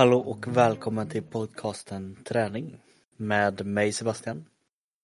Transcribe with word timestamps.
Hallå 0.00 0.18
och 0.18 0.56
välkommen 0.56 1.08
till 1.08 1.22
podcasten 1.22 2.16
Träning 2.24 2.80
med 3.16 3.66
mig 3.66 3.92
Sebastian. 3.92 4.44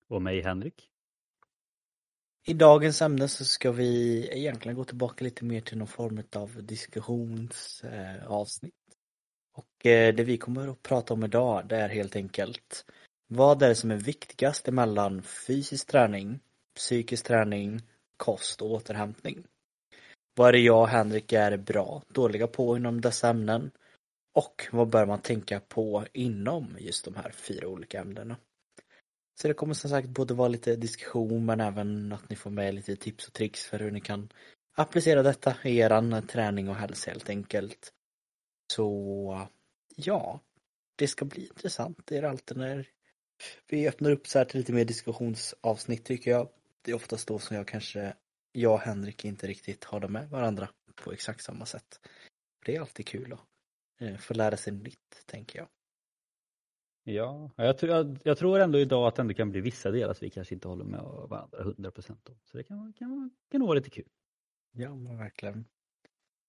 Och 0.09 0.23
mig 0.23 0.43
Henrik. 0.43 0.89
I 2.47 2.55
dagens 2.55 3.03
ämne 3.03 3.29
så 3.29 3.45
ska 3.45 3.73
vi 3.73 4.21
egentligen 4.33 4.77
gå 4.77 4.85
tillbaka 4.85 5.25
lite 5.25 5.45
mer 5.45 5.61
till 5.61 5.79
någon 5.79 5.87
form 5.87 6.23
av 6.37 6.63
diskussionsavsnitt. 6.63 8.75
Och 9.55 9.87
eh, 9.87 10.15
det 10.15 10.25
vi 10.25 10.37
kommer 10.37 10.69
att 10.69 10.83
prata 10.83 11.15
om 11.15 11.25
idag 11.25 11.67
det 11.69 11.77
är 11.77 11.89
helt 11.89 12.17
enkelt 12.17 12.85
vad 13.27 13.63
är 13.63 13.69
det 13.69 13.75
som 13.75 13.91
är 13.91 13.97
viktigast 13.97 14.69
emellan 14.69 15.23
fysisk 15.23 15.87
träning, 15.87 16.41
psykisk 16.75 17.27
träning, 17.27 17.83
kost 18.17 18.63
och 18.63 18.71
återhämtning? 18.71 19.45
Vad 20.35 20.49
är 20.49 20.53
det 20.53 20.59
jag 20.59 20.81
och 20.81 20.89
Henrik 20.89 21.33
är 21.33 21.57
bra, 21.57 22.03
dåliga 22.09 22.47
på 22.47 22.77
inom 22.77 23.01
dessa 23.01 23.29
ämnen? 23.29 23.71
Och 24.37 24.69
vad 24.73 24.89
bör 24.89 25.07
man 25.07 25.21
tänka 25.21 25.61
på 25.61 26.07
inom 26.13 26.77
just 26.79 27.05
de 27.05 27.15
här 27.15 27.31
fyra 27.31 27.69
olika 27.69 28.01
ämnena? 28.01 28.37
Så 29.35 29.49
det 29.49 29.55
kommer 29.55 29.75
som 29.75 29.91
sagt 29.91 30.09
både 30.09 30.35
vara 30.35 30.49
lite 30.49 30.77
diskussion 30.77 31.45
men 31.45 31.61
även 31.61 32.13
att 32.13 32.31
ni 32.31 32.37
får 32.37 32.51
med 32.51 32.75
lite 32.75 32.97
tips 32.97 33.27
och 33.27 33.33
tricks 33.33 33.67
för 33.67 33.79
hur 33.79 33.91
ni 33.91 34.01
kan 34.01 34.33
applicera 34.75 35.23
detta 35.23 35.57
i 35.65 35.79
eran 35.79 36.27
träning 36.27 36.69
och 36.69 36.77
hälsa 36.77 37.11
helt 37.11 37.31
enkelt. 37.31 37.93
Så 38.73 39.49
ja, 39.97 40.41
det 40.97 41.09
ska 41.09 41.25
bli 41.25 41.47
intressant. 41.47 41.99
Det 42.05 42.17
är 42.17 42.23
alltid 42.23 42.57
när 42.57 42.89
vi 43.69 43.89
öppnar 43.89 44.11
upp 44.11 44.27
så 44.27 44.39
här 44.39 44.45
till 44.45 44.59
lite 44.61 44.73
mer 44.73 44.85
diskussionsavsnitt 44.85 46.05
tycker 46.05 46.31
jag. 46.31 46.49
Det 46.83 46.91
är 46.91 46.95
oftast 46.95 47.29
då 47.29 47.39
som 47.39 47.57
jag 47.57 47.69
kanske, 47.69 48.15
jag 48.53 48.73
och 48.73 48.81
Henrik 48.81 49.25
inte 49.25 49.47
riktigt 49.47 49.85
håller 49.85 50.09
med 50.09 50.31
varandra 50.31 50.69
på 50.95 51.13
exakt 51.13 51.43
samma 51.43 51.67
sätt. 51.67 52.01
Det 52.65 52.77
är 52.77 52.81
alltid 52.81 53.07
kul 53.07 53.33
att 53.33 53.41
eh, 53.99 54.17
få 54.17 54.35
lära 54.35 54.57
sig 54.57 54.73
nytt, 54.73 55.27
tänker 55.27 55.59
jag. 55.59 55.69
Ja, 57.09 57.51
jag, 57.57 57.77
jag, 57.81 58.19
jag 58.23 58.39
tror 58.39 58.61
ändå 58.61 58.79
idag 58.79 59.07
att 59.07 59.15
det 59.15 59.23
ändå 59.23 59.35
kan 59.35 59.51
bli 59.51 59.61
vissa 59.61 59.91
delar 59.91 60.15
som 60.15 60.25
vi 60.25 60.31
kanske 60.31 60.55
inte 60.55 60.69
håller 60.69 60.85
med 60.85 61.01
varandra 61.01 61.59
100% 61.59 62.11
om. 62.11 62.39
Så 62.45 62.57
det 62.57 62.65
kan, 62.65 62.93
kan, 62.93 63.31
kan 63.51 63.59
nog 63.61 63.69
vara 63.69 63.79
lite 63.79 63.91
kul. 63.91 64.09
Ja, 64.73 64.95
men 64.95 65.19
verkligen. 65.19 65.65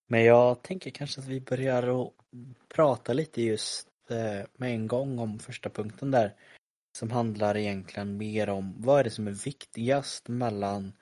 Men 0.07 0.23
jag 0.23 0.63
tänker 0.63 0.91
kanske 0.91 1.21
att 1.21 1.27
vi 1.27 1.41
börjar 1.41 2.01
att 2.01 2.13
prata 2.67 3.13
lite 3.13 3.41
just 3.41 3.89
eh, 4.09 4.45
med 4.53 4.71
en 4.71 4.87
gång 4.87 5.19
om 5.19 5.39
första 5.39 5.69
punkten 5.69 6.11
där. 6.11 6.35
Som 6.97 7.11
handlar 7.11 7.57
egentligen 7.57 8.17
mer 8.17 8.49
om 8.49 8.81
vad 8.81 8.99
är 8.99 9.03
det 9.03 9.09
som 9.09 9.27
är 9.27 9.45
viktigast 9.45 10.27
mellan 10.27 10.93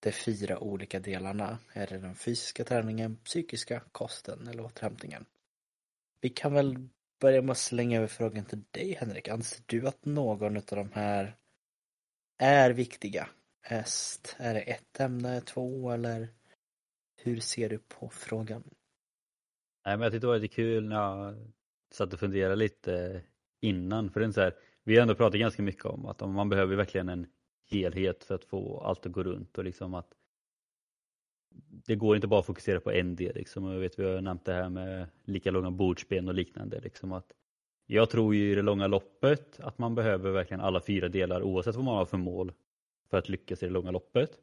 de 0.00 0.12
fyra 0.12 0.58
olika 0.58 1.00
delarna. 1.00 1.58
Är 1.72 1.86
det 1.86 1.98
den 1.98 2.14
fysiska 2.14 2.64
träningen, 2.64 3.16
psykiska, 3.16 3.82
kosten 3.92 4.48
eller 4.48 4.64
återhämtningen? 4.64 5.24
Vi 6.22 6.28
kan 6.28 6.54
väl 6.54 6.88
börja 7.20 7.42
med 7.42 7.50
att 7.50 7.58
slänga 7.58 7.98
över 7.98 8.06
frågan 8.06 8.44
till 8.44 8.62
dig 8.70 8.94
Henrik. 8.94 9.28
Anser 9.28 9.62
du 9.66 9.88
att 9.88 10.04
någon 10.04 10.56
av 10.56 10.62
de 10.66 10.92
här 10.92 11.36
är 12.38 12.70
viktiga? 12.70 13.28
Est, 13.68 14.36
är 14.38 14.54
det 14.54 14.60
ett 14.60 15.00
ämne, 15.00 15.40
två 15.40 15.90
eller 15.90 16.28
hur 17.16 17.40
ser 17.40 17.68
du 17.68 17.78
på 17.78 18.08
frågan? 18.08 18.62
Nej, 19.84 19.96
men 19.96 20.00
jag 20.00 20.12
tyckte 20.12 20.26
det 20.26 20.30
var 20.30 20.38
lite 20.38 20.54
kul 20.54 20.88
när 20.88 20.96
jag 20.96 21.34
satt 21.92 22.12
och 22.12 22.20
funderade 22.20 22.56
lite 22.56 23.22
innan. 23.60 24.10
För 24.10 24.20
det 24.20 24.26
är 24.26 24.30
så 24.30 24.40
här, 24.40 24.54
vi 24.84 24.94
har 24.94 25.02
ändå 25.02 25.14
pratat 25.14 25.40
ganska 25.40 25.62
mycket 25.62 25.84
om 25.84 26.06
att 26.06 26.20
man 26.20 26.48
behöver 26.48 26.76
verkligen 26.76 27.08
en 27.08 27.26
helhet 27.70 28.24
för 28.24 28.34
att 28.34 28.44
få 28.44 28.80
allt 28.80 29.06
att 29.06 29.12
gå 29.12 29.22
runt 29.22 29.58
och 29.58 29.64
liksom 29.64 29.94
att 29.94 30.12
det 31.68 31.94
går 31.94 32.16
inte 32.16 32.28
bara 32.28 32.40
att 32.40 32.46
fokusera 32.46 32.80
på 32.80 32.92
en 32.92 33.16
del. 33.16 33.34
Liksom. 33.34 33.64
Jag 33.64 33.80
vet, 33.80 33.98
vi 33.98 34.04
har 34.04 34.20
nämnt 34.20 34.44
det 34.44 34.52
här 34.52 34.68
med 34.68 35.06
lika 35.24 35.50
långa 35.50 35.70
bordsben 35.70 36.28
och 36.28 36.34
liknande. 36.34 36.80
Liksom, 36.80 37.12
att 37.12 37.32
jag 37.86 38.10
tror 38.10 38.34
ju 38.34 38.52
i 38.52 38.54
det 38.54 38.62
långa 38.62 38.86
loppet 38.86 39.60
att 39.60 39.78
man 39.78 39.94
behöver 39.94 40.30
verkligen 40.30 40.60
alla 40.60 40.80
fyra 40.80 41.08
delar 41.08 41.42
oavsett 41.42 41.74
vad 41.74 41.84
man 41.84 41.96
har 41.96 42.04
för 42.04 42.18
mål 42.18 42.52
för 43.10 43.18
att 43.18 43.28
lyckas 43.28 43.62
i 43.62 43.66
det 43.66 43.72
långa 43.72 43.90
loppet. 43.90 44.38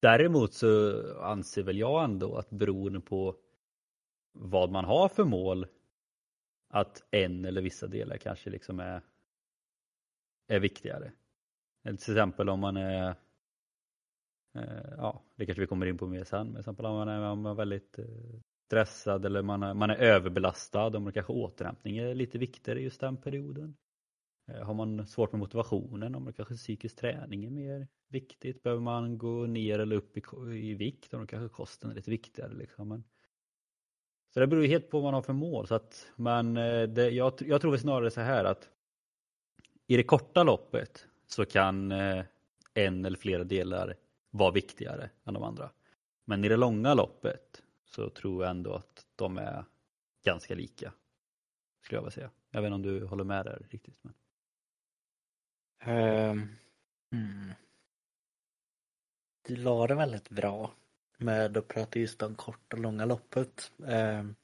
Däremot 0.00 0.54
så 0.54 1.02
anser 1.20 1.62
väl 1.62 1.78
jag 1.78 2.04
ändå 2.04 2.36
att 2.36 2.50
beroende 2.50 3.00
på 3.00 3.36
vad 4.32 4.70
man 4.70 4.84
har 4.84 5.08
för 5.08 5.24
mål 5.24 5.66
att 6.68 7.02
en 7.10 7.44
eller 7.44 7.62
vissa 7.62 7.86
delar 7.86 8.16
kanske 8.16 8.50
liksom 8.50 8.80
är, 8.80 9.02
är 10.48 10.60
viktigare. 10.60 11.12
Till 11.82 11.94
exempel 11.94 12.48
om 12.48 12.60
man 12.60 12.76
är 12.76 13.14
Eh, 14.54 14.94
ja, 14.96 15.22
det 15.36 15.46
kanske 15.46 15.60
vi 15.60 15.66
kommer 15.66 15.86
in 15.86 15.98
på 15.98 16.06
mer 16.06 16.24
sen, 16.24 16.46
men 16.46 16.60
exempel 16.60 16.86
om 16.86 16.94
man 16.94 17.08
är, 17.08 17.30
om 17.30 17.42
man 17.42 17.52
är 17.52 17.56
väldigt 17.56 17.98
eh, 17.98 18.04
stressad 18.66 19.26
eller 19.26 19.42
man 19.42 19.62
är, 19.62 19.74
man 19.74 19.90
är 19.90 19.96
överbelastad 19.96 20.96
om 20.96 21.02
man 21.02 21.12
kanske 21.12 21.32
återhämtning 21.32 21.98
är 21.98 22.14
lite 22.14 22.38
viktigare 22.38 22.80
just 22.80 23.00
den 23.00 23.16
perioden. 23.16 23.76
Eh, 24.48 24.62
har 24.62 24.74
man 24.74 25.06
svårt 25.06 25.32
med 25.32 25.38
motivationen, 25.38 26.14
om 26.14 26.24
det 26.24 26.32
kanske 26.32 26.54
psykisk 26.54 26.96
träning 26.96 27.44
är 27.44 27.50
mer 27.50 27.88
viktigt, 28.08 28.62
behöver 28.62 28.82
man 28.82 29.18
gå 29.18 29.46
ner 29.46 29.78
eller 29.78 29.96
upp 29.96 30.16
i, 30.16 30.22
i 30.70 30.74
vikt, 30.74 31.14
om 31.14 31.20
då 31.20 31.26
kanske 31.26 31.56
kosten 31.56 31.90
är 31.90 31.94
lite 31.94 32.10
viktigare. 32.10 32.52
Liksom. 32.52 32.88
Men, 32.88 33.04
så 34.34 34.40
det 34.40 34.46
beror 34.46 34.62
ju 34.62 34.68
helt 34.68 34.90
på 34.90 34.98
vad 34.98 35.04
man 35.04 35.14
har 35.14 35.22
för 35.22 35.32
mål. 35.32 35.66
Så 35.66 35.74
att, 35.74 36.12
men 36.16 36.54
det, 36.94 37.10
jag, 37.10 37.32
jag 37.40 37.60
tror 37.60 37.76
snarare 37.76 38.10
så 38.10 38.20
här 38.20 38.44
att 38.44 38.70
i 39.86 39.96
det 39.96 40.02
korta 40.02 40.42
loppet 40.42 41.06
så 41.26 41.44
kan 41.44 41.92
en 42.74 43.04
eller 43.04 43.16
flera 43.18 43.44
delar 43.44 43.96
var 44.30 44.52
viktigare 44.52 45.10
än 45.24 45.34
de 45.34 45.42
andra. 45.42 45.70
Men 46.24 46.44
i 46.44 46.48
det 46.48 46.56
långa 46.56 46.94
loppet 46.94 47.62
så 47.84 48.10
tror 48.10 48.44
jag 48.44 48.50
ändå 48.50 48.74
att 48.74 49.06
de 49.16 49.38
är 49.38 49.64
ganska 50.24 50.54
lika. 50.54 50.92
Skulle 51.82 51.96
jag 51.96 52.02
vilja 52.02 52.10
säga. 52.10 52.30
Jag 52.50 52.62
vet 52.62 52.66
inte 52.66 52.74
om 52.74 52.82
du 52.82 53.06
håller 53.06 53.24
med 53.24 53.44
där 53.44 53.66
riktigt. 53.70 53.98
Men... 54.02 54.14
Ehm, 55.80 56.30
um, 56.30 56.56
mm. 57.12 57.52
Du 59.42 59.56
la 59.56 59.86
det 59.86 59.94
väldigt 59.94 60.30
bra 60.30 60.74
med 61.18 61.56
att 61.56 61.68
prata 61.68 61.98
just 61.98 62.22
om 62.22 62.34
korta 62.34 62.76
och 62.76 62.82
långa 62.82 63.04
loppet. 63.04 63.72
Um, 63.76 64.36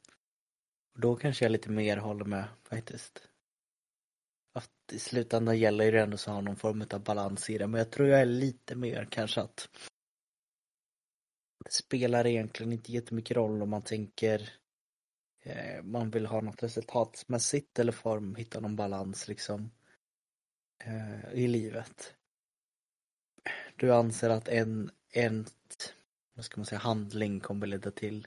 då 0.95 1.17
kanske 1.17 1.45
jag 1.45 1.53
lite 1.53 1.71
mer 1.71 1.97
håller 1.97 2.25
med 2.25 2.49
faktiskt. 2.63 3.29
I 4.93 4.99
slutändan 4.99 5.59
gäller 5.59 5.93
det 5.93 6.01
ändå 6.01 6.15
att 6.15 6.25
ha 6.25 6.41
någon 6.41 6.57
form 6.57 6.85
av 6.91 7.03
balans 7.03 7.51
i 7.51 7.59
det 7.59 7.67
men 7.67 7.79
jag 7.79 7.91
tror 7.91 8.09
jag 8.09 8.21
är 8.21 8.27
lite 8.27 8.75
mer 8.75 9.09
kanske 9.11 9.41
att 9.41 9.69
det 11.65 11.73
spelar 11.73 12.27
egentligen 12.27 12.73
inte 12.73 12.93
jättemycket 12.93 13.37
roll 13.37 13.63
om 13.63 13.71
man 13.71 13.83
tänker 13.83 14.53
eh, 15.43 15.83
man 15.83 16.11
vill 16.11 16.27
ha 16.27 16.41
något 16.41 16.63
resultatmässigt 16.63 17.79
eller 17.79 17.93
form, 17.93 18.35
hitta 18.35 18.61
någon 18.61 18.77
balans 18.77 19.29
liksom 19.29 19.71
eh, 20.85 21.33
i 21.33 21.49
livet. 21.49 22.15
Du 23.77 23.95
anser 23.95 24.31
att 24.31 24.49
en, 24.49 24.91
en 25.13 25.47
vad 26.35 26.45
ska 26.45 26.61
man 26.61 26.67
säga, 26.67 26.79
handling 26.79 27.41
kommer 27.41 27.67
leda 27.67 27.91
till 27.91 28.27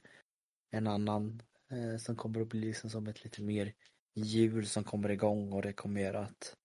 en 0.71 0.87
annan 0.87 1.41
eh, 1.71 1.97
som 1.97 2.15
kommer 2.15 2.41
att 2.41 2.49
bli 2.49 2.59
liksom 2.59 2.89
som 2.89 3.07
ett 3.07 3.23
lite 3.23 3.41
mer 3.41 3.73
hjul 4.23 4.67
som 4.67 4.83
kommer 4.83 5.09
igång 5.09 5.53
och 5.53 5.61
det 5.61 5.73
kommer 5.73 6.01
göra 6.01 6.19
att 6.19 6.55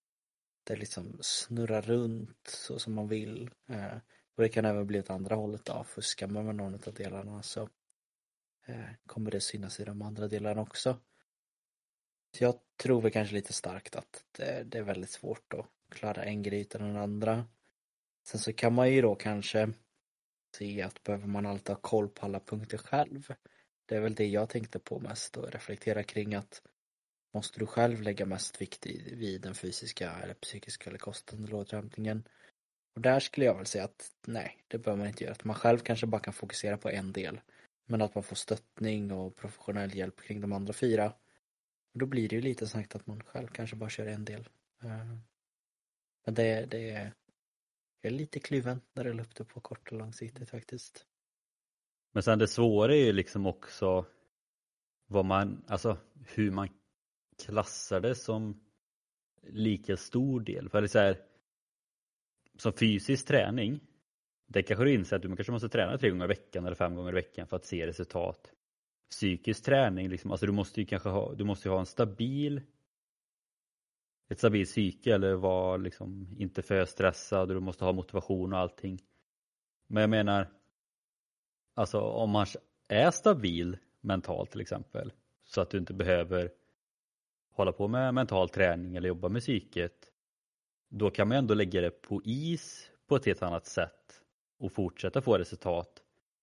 det 0.64 0.76
liksom 0.76 1.18
snurrar 1.20 1.82
runt 1.82 2.46
så 2.46 2.78
som 2.78 2.94
man 2.94 3.08
vill. 3.08 3.50
Eh, 3.68 3.96
och 4.36 4.42
det 4.42 4.48
kan 4.48 4.64
även 4.64 4.86
bli 4.86 4.98
åt 4.98 5.10
andra 5.10 5.34
hållet 5.34 5.64
då. 5.64 5.84
Fuskar 5.84 6.26
man 6.26 6.46
med 6.46 6.56
någon 6.56 6.74
av 6.74 6.94
delarna 6.94 7.42
så 7.42 7.68
eh, 8.66 8.90
kommer 9.06 9.30
det 9.30 9.40
synas 9.40 9.80
i 9.80 9.84
de 9.84 10.02
andra 10.02 10.28
delarna 10.28 10.62
också. 10.62 10.98
Så 12.36 12.44
jag 12.44 12.54
tror 12.76 13.00
väl 13.02 13.10
kanske 13.10 13.34
lite 13.34 13.52
starkt 13.52 13.96
att 13.96 14.24
det, 14.32 14.62
det 14.66 14.78
är 14.78 14.82
väldigt 14.82 15.10
svårt 15.10 15.54
att 15.54 15.66
klara 15.88 16.24
en 16.24 16.42
grej 16.42 16.60
utan 16.60 16.82
den 16.82 16.96
andra. 16.96 17.46
Sen 18.26 18.40
så 18.40 18.52
kan 18.52 18.74
man 18.74 18.92
ju 18.92 19.02
då 19.02 19.14
kanske 19.14 19.72
se 20.56 20.82
att 20.82 21.02
behöver 21.02 21.26
man 21.26 21.46
alltid 21.46 21.68
ha 21.68 21.80
koll 21.80 22.08
på 22.08 22.26
alla 22.26 22.40
punkter 22.40 22.78
själv. 22.78 23.34
Det 23.86 23.96
är 23.96 24.00
väl 24.00 24.14
det 24.14 24.26
jag 24.26 24.48
tänkte 24.48 24.78
på 24.78 24.98
mest 24.98 25.36
och 25.36 25.52
reflektera 25.52 26.02
kring 26.02 26.34
att 26.34 26.62
måste 27.34 27.58
du 27.60 27.66
själv 27.66 28.02
lägga 28.02 28.26
mest 28.26 28.60
vikt 28.60 28.86
vid 29.06 29.40
den 29.40 29.54
fysiska 29.54 30.12
eller 30.12 30.34
psykiska 30.34 30.90
eller 30.90 30.98
kostande 30.98 31.48
eller 31.48 31.56
återhämtningen. 31.56 32.28
Och 32.94 33.00
där 33.00 33.20
skulle 33.20 33.46
jag 33.46 33.54
väl 33.54 33.66
säga 33.66 33.84
att 33.84 34.12
nej, 34.26 34.64
det 34.68 34.78
bör 34.78 34.96
man 34.96 35.06
inte 35.06 35.24
göra. 35.24 35.32
Att 35.32 35.44
man 35.44 35.56
själv 35.56 35.78
kanske 35.78 36.06
bara 36.06 36.20
kan 36.20 36.32
fokusera 36.32 36.76
på 36.76 36.90
en 36.90 37.12
del. 37.12 37.40
Men 37.86 38.02
att 38.02 38.14
man 38.14 38.24
får 38.24 38.36
stöttning 38.36 39.12
och 39.12 39.36
professionell 39.36 39.94
hjälp 39.94 40.20
kring 40.20 40.40
de 40.40 40.52
andra 40.52 40.72
fyra. 40.72 41.06
Och 41.92 41.98
då 41.98 42.06
blir 42.06 42.28
det 42.28 42.36
ju 42.36 42.42
lite 42.42 42.66
sagt 42.66 42.94
att 42.94 43.06
man 43.06 43.22
själv 43.22 43.46
kanske 43.48 43.76
bara 43.76 43.90
kör 43.90 44.06
en 44.06 44.24
del. 44.24 44.48
Eh, 44.82 45.16
men 46.24 46.34
det, 46.34 46.66
det 46.66 46.90
är, 46.90 47.12
jag 48.00 48.12
är 48.12 48.16
lite 48.16 48.40
kluven 48.40 48.80
när 48.92 49.04
det 49.04 49.10
gäller 49.10 49.22
upp 49.22 49.34
det 49.34 49.44
på 49.44 49.60
kort 49.60 49.92
och 49.92 49.98
långsiktigt 49.98 50.50
faktiskt. 50.50 51.06
Men 52.12 52.22
sen 52.22 52.38
det 52.38 52.48
svåra 52.48 52.94
är 52.94 53.04
ju 53.04 53.12
liksom 53.12 53.46
också 53.46 54.06
vad 55.06 55.24
man, 55.24 55.64
alltså 55.68 55.98
hur 56.26 56.50
man 56.50 56.68
klassar 57.38 58.00
det 58.00 58.14
som 58.14 58.60
lika 59.42 59.96
stor 59.96 60.40
del. 60.40 60.68
För 60.68 60.80
det 60.80 60.86
är 60.86 60.88
så 60.88 60.98
här, 60.98 61.18
som 62.58 62.72
fysisk 62.72 63.26
träning, 63.26 63.80
det 64.46 64.62
kanske 64.62 64.84
du 64.84 64.94
inser 64.94 65.16
att 65.16 65.22
du 65.22 65.36
kanske 65.36 65.52
måste 65.52 65.68
träna 65.68 65.98
tre 65.98 66.10
gånger 66.10 66.24
i 66.24 66.28
veckan 66.28 66.66
eller 66.66 66.76
fem 66.76 66.94
gånger 66.94 67.12
i 67.12 67.14
veckan 67.14 67.46
för 67.46 67.56
att 67.56 67.64
se 67.64 67.86
resultat 67.86 68.50
psykisk 69.10 69.64
träning, 69.64 70.08
liksom, 70.08 70.30
alltså 70.30 70.46
du 70.46 70.52
måste 70.52 70.80
ju 70.80 70.86
kanske 70.86 71.08
ha, 71.08 71.34
du 71.34 71.44
måste 71.44 71.68
ha 71.68 71.80
en 71.80 71.86
stabil 71.86 72.62
ett 74.28 74.38
stabilt 74.38 74.68
psyke 74.68 75.14
eller 75.14 75.34
vara 75.34 75.76
liksom 75.76 76.36
inte 76.38 76.62
för 76.62 76.84
stressad 76.84 77.50
och 77.50 77.54
du 77.54 77.60
måste 77.60 77.84
ha 77.84 77.92
motivation 77.92 78.52
och 78.52 78.58
allting. 78.58 78.98
Men 79.86 80.00
jag 80.00 80.10
menar, 80.10 80.50
alltså 81.74 82.00
om 82.00 82.30
man 82.30 82.46
är 82.88 83.10
stabil 83.10 83.78
mentalt 84.00 84.50
till 84.50 84.60
exempel 84.60 85.12
så 85.44 85.60
att 85.60 85.70
du 85.70 85.78
inte 85.78 85.94
behöver 85.94 86.50
hålla 87.54 87.72
på 87.72 87.88
med 87.88 88.14
mental 88.14 88.48
träning 88.48 88.96
eller 88.96 89.08
jobba 89.08 89.28
med 89.28 89.42
psyket 89.42 90.10
då 90.88 91.10
kan 91.10 91.28
man 91.28 91.38
ändå 91.38 91.54
lägga 91.54 91.80
det 91.80 91.90
på 91.90 92.22
is 92.24 92.90
på 93.08 93.16
ett 93.16 93.26
helt 93.26 93.42
annat 93.42 93.66
sätt 93.66 94.22
och 94.58 94.72
fortsätta 94.72 95.22
få 95.22 95.38
resultat. 95.38 96.02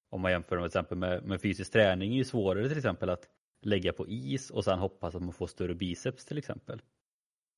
Om 0.10 0.22
man 0.22 0.32
jämför 0.32 0.58
med 0.58 0.66
exempel 0.66 0.98
med, 0.98 1.24
med 1.24 1.42
fysisk 1.42 1.72
träning 1.72 2.12
är 2.12 2.18
ju 2.18 2.24
svårare 2.24 2.70
till 2.70 2.78
exempel 2.78 3.10
att 3.10 3.28
lägga 3.62 3.94
på 3.94 4.08
is 4.08 4.50
och 4.50 4.64
sen 4.64 4.80
hoppas 4.80 5.16
att 5.16 5.22
man 5.22 5.34
får 5.34 5.48
större 5.48 5.76
biceps 5.76 6.26
till 6.26 6.38
exempel. 6.38 6.82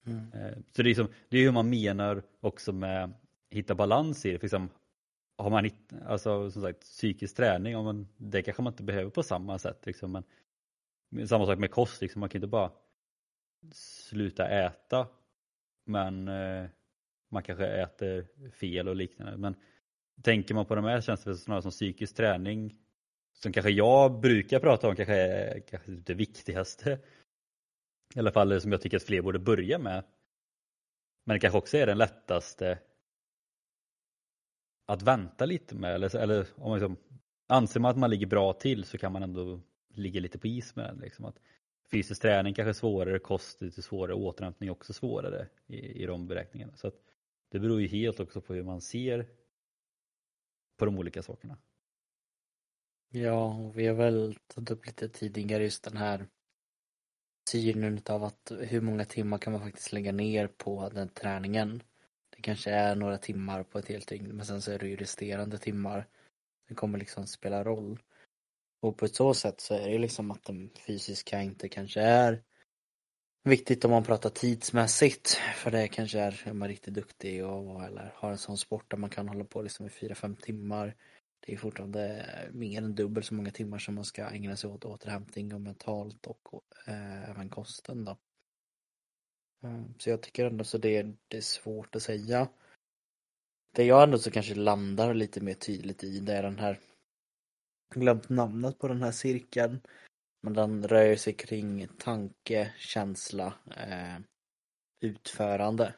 Mm. 0.05 0.31
Eh, 0.33 0.57
så 0.71 0.83
det 0.83 0.89
är, 0.89 0.95
som, 0.95 1.07
det 1.29 1.37
är 1.37 1.43
hur 1.43 1.51
man 1.51 1.69
menar 1.69 2.23
också 2.39 2.73
med 2.73 3.13
hitta 3.49 3.75
balans 3.75 4.25
i 4.25 4.31
det. 4.31 4.39
För 4.39 4.45
exempel, 4.45 4.77
har 5.37 5.49
man 5.49 5.63
hitt, 5.63 5.93
alltså, 6.05 6.51
som 6.51 6.61
sagt, 6.61 6.81
psykisk 6.81 7.35
träning, 7.35 7.77
om 7.77 7.85
man, 7.85 8.07
det 8.17 8.41
kanske 8.41 8.63
man 8.63 8.73
inte 8.73 8.83
behöver 8.83 9.09
på 9.09 9.23
samma 9.23 9.59
sätt. 9.59 9.85
Liksom, 9.85 10.23
men, 11.09 11.27
samma 11.27 11.45
sak 11.45 11.59
med 11.59 11.71
kost, 11.71 12.01
liksom, 12.01 12.19
man 12.19 12.29
kan 12.29 12.39
inte 12.39 12.47
bara 12.47 12.71
sluta 13.71 14.47
äta 14.47 15.07
men 15.85 16.27
eh, 16.27 16.69
man 17.31 17.43
kanske 17.43 17.67
äter 17.67 18.27
fel 18.51 18.87
och 18.87 18.95
liknande. 18.95 19.37
Men 19.37 19.55
tänker 20.21 20.55
man 20.55 20.65
på 20.65 20.75
de 20.75 20.85
här 20.85 21.01
känns 21.01 21.23
det 21.23 21.35
snarare 21.35 21.61
som 21.61 21.71
psykisk 21.71 22.15
träning 22.15 22.77
som 23.33 23.53
kanske 23.53 23.71
jag 23.71 24.19
brukar 24.19 24.59
prata 24.59 24.87
om 24.87 24.95
kanske 24.95 25.15
är 25.15 25.59
kanske 25.59 25.91
typ 25.91 26.05
det 26.05 26.13
viktigaste. 26.13 26.99
I 28.15 28.19
alla 28.19 28.31
fall 28.31 28.61
som 28.61 28.71
jag 28.71 28.81
tycker 28.81 28.97
att 28.97 29.03
fler 29.03 29.21
borde 29.21 29.39
börja 29.39 29.79
med. 29.79 30.03
Men 31.25 31.35
det 31.35 31.39
kanske 31.39 31.57
också 31.57 31.77
är 31.77 31.85
den 31.85 31.97
lättaste 31.97 32.79
att 34.85 35.01
vänta 35.01 35.45
lite 35.45 35.75
med. 35.75 35.95
Eller, 35.95 36.15
eller 36.15 36.47
om 36.55 36.69
man 36.69 36.79
liksom, 36.79 36.97
anser 37.47 37.79
man 37.79 37.91
att 37.91 37.97
man 37.97 38.09
ligger 38.09 38.27
bra 38.27 38.53
till 38.53 38.83
så 38.83 38.97
kan 38.97 39.11
man 39.11 39.23
ändå 39.23 39.61
ligga 39.93 40.19
lite 40.19 40.39
på 40.39 40.47
is 40.47 40.75
med 40.75 40.85
den. 40.85 40.97
Liksom. 40.97 41.25
Att 41.25 41.39
fysisk 41.91 42.21
träning 42.21 42.53
kanske 42.53 42.69
är 42.69 42.73
svårare, 42.73 43.19
kost 43.19 43.61
lite 43.61 43.81
svårare, 43.81 44.13
återhämtning 44.13 44.71
också 44.71 44.93
svårare 44.93 45.47
i, 45.67 46.03
i 46.03 46.05
de 46.05 46.27
beräkningarna. 46.27 46.75
Så 46.75 46.87
att 46.87 46.95
det 47.49 47.59
beror 47.59 47.81
ju 47.81 47.87
helt 47.87 48.19
också 48.19 48.41
på 48.41 48.53
hur 48.53 48.63
man 48.63 48.81
ser 48.81 49.27
på 50.77 50.85
de 50.85 50.97
olika 50.97 51.23
sakerna. 51.23 51.57
Ja, 53.09 53.55
och 53.55 53.77
vi 53.77 53.87
har 53.87 53.95
väl 53.95 54.37
tagit 54.47 54.71
upp 54.71 54.85
lite 54.85 55.09
tidigare 55.09 55.63
just 55.63 55.83
den 55.83 55.97
här 55.97 56.27
synen 57.49 58.01
av 58.05 58.23
att 58.23 58.51
hur 58.59 58.81
många 58.81 59.05
timmar 59.05 59.37
kan 59.37 59.53
man 59.53 59.61
faktiskt 59.61 59.93
lägga 59.93 60.11
ner 60.11 60.47
på 60.47 60.89
den 60.89 61.09
träningen. 61.09 61.83
Det 62.29 62.41
kanske 62.41 62.71
är 62.71 62.95
några 62.95 63.17
timmar 63.17 63.63
på 63.63 63.79
ett 63.79 63.87
helt 63.87 64.07
dygn 64.07 64.35
men 64.35 64.45
sen 64.45 64.61
så 64.61 64.71
är 64.71 64.79
det 64.79 64.87
ju 64.87 64.95
resterande 64.95 65.57
timmar. 65.57 66.07
Det 66.67 66.75
kommer 66.75 66.99
liksom 66.99 67.27
spela 67.27 67.63
roll. 67.63 67.99
Och 68.83 68.97
på 68.97 69.05
ett 69.05 69.15
så 69.15 69.33
sätt 69.33 69.61
så 69.61 69.73
är 69.73 69.89
det 69.89 69.97
liksom 69.97 70.31
att 70.31 70.43
den 70.43 70.69
fysiska 70.87 71.41
inte 71.41 71.69
kanske 71.69 72.01
är 72.01 72.43
viktigt 73.43 73.85
om 73.85 73.91
man 73.91 74.03
pratar 74.03 74.29
tidsmässigt. 74.29 75.37
För 75.55 75.71
det 75.71 75.87
kanske 75.87 76.19
är, 76.19 76.41
är 76.45 76.53
man 76.53 76.67
riktigt 76.67 76.93
duktig 76.93 77.45
och 77.45 77.83
eller 77.83 78.13
har 78.15 78.31
en 78.31 78.37
sån 78.37 78.57
sport 78.57 78.91
där 78.91 78.97
man 78.97 79.09
kan 79.09 79.27
hålla 79.27 79.43
på 79.45 79.61
liksom 79.61 79.85
i 79.85 79.89
4-5 79.89 80.35
timmar. 80.41 80.95
Det 81.39 81.53
är 81.53 81.57
fortfarande 81.57 82.25
mer 82.51 82.81
än 82.81 82.95
dubbelt 82.95 83.25
så 83.25 83.33
många 83.33 83.51
timmar 83.51 83.77
som 83.79 83.95
man 83.95 84.05
ska 84.05 84.29
ägna 84.29 84.55
sig 84.55 84.69
åt 84.69 84.85
återhämtning 84.85 85.53
och 85.53 85.61
mentalt 85.61 86.27
och 86.27 86.63
eh, 86.87 87.29
även 87.29 87.49
kosten 87.49 88.05
då. 88.05 88.17
Mm, 89.63 89.93
så 89.97 90.09
jag 90.09 90.21
tycker 90.21 90.45
ändå 90.45 90.63
så 90.63 90.77
det, 90.77 91.07
det 91.27 91.37
är 91.37 91.41
svårt 91.41 91.95
att 91.95 92.03
säga. 92.03 92.47
Det 93.75 93.83
jag 93.83 94.03
ändå 94.03 94.17
så 94.17 94.31
kanske 94.31 94.55
landar 94.55 95.13
lite 95.13 95.41
mer 95.41 95.53
tydligt 95.53 96.03
i 96.03 96.19
det 96.19 96.33
är 96.33 96.43
den 96.43 96.59
här 96.59 96.79
glömt 97.89 98.29
namnet 98.29 98.79
på 98.79 98.87
den 98.87 99.01
här 99.01 99.11
cirkeln. 99.11 99.81
Men 100.41 100.53
den 100.53 100.87
rör 100.87 101.15
sig 101.15 101.33
kring 101.33 101.87
tanke, 101.97 102.73
känsla, 102.77 103.53
eh, 103.77 104.19
utförande. 105.01 105.93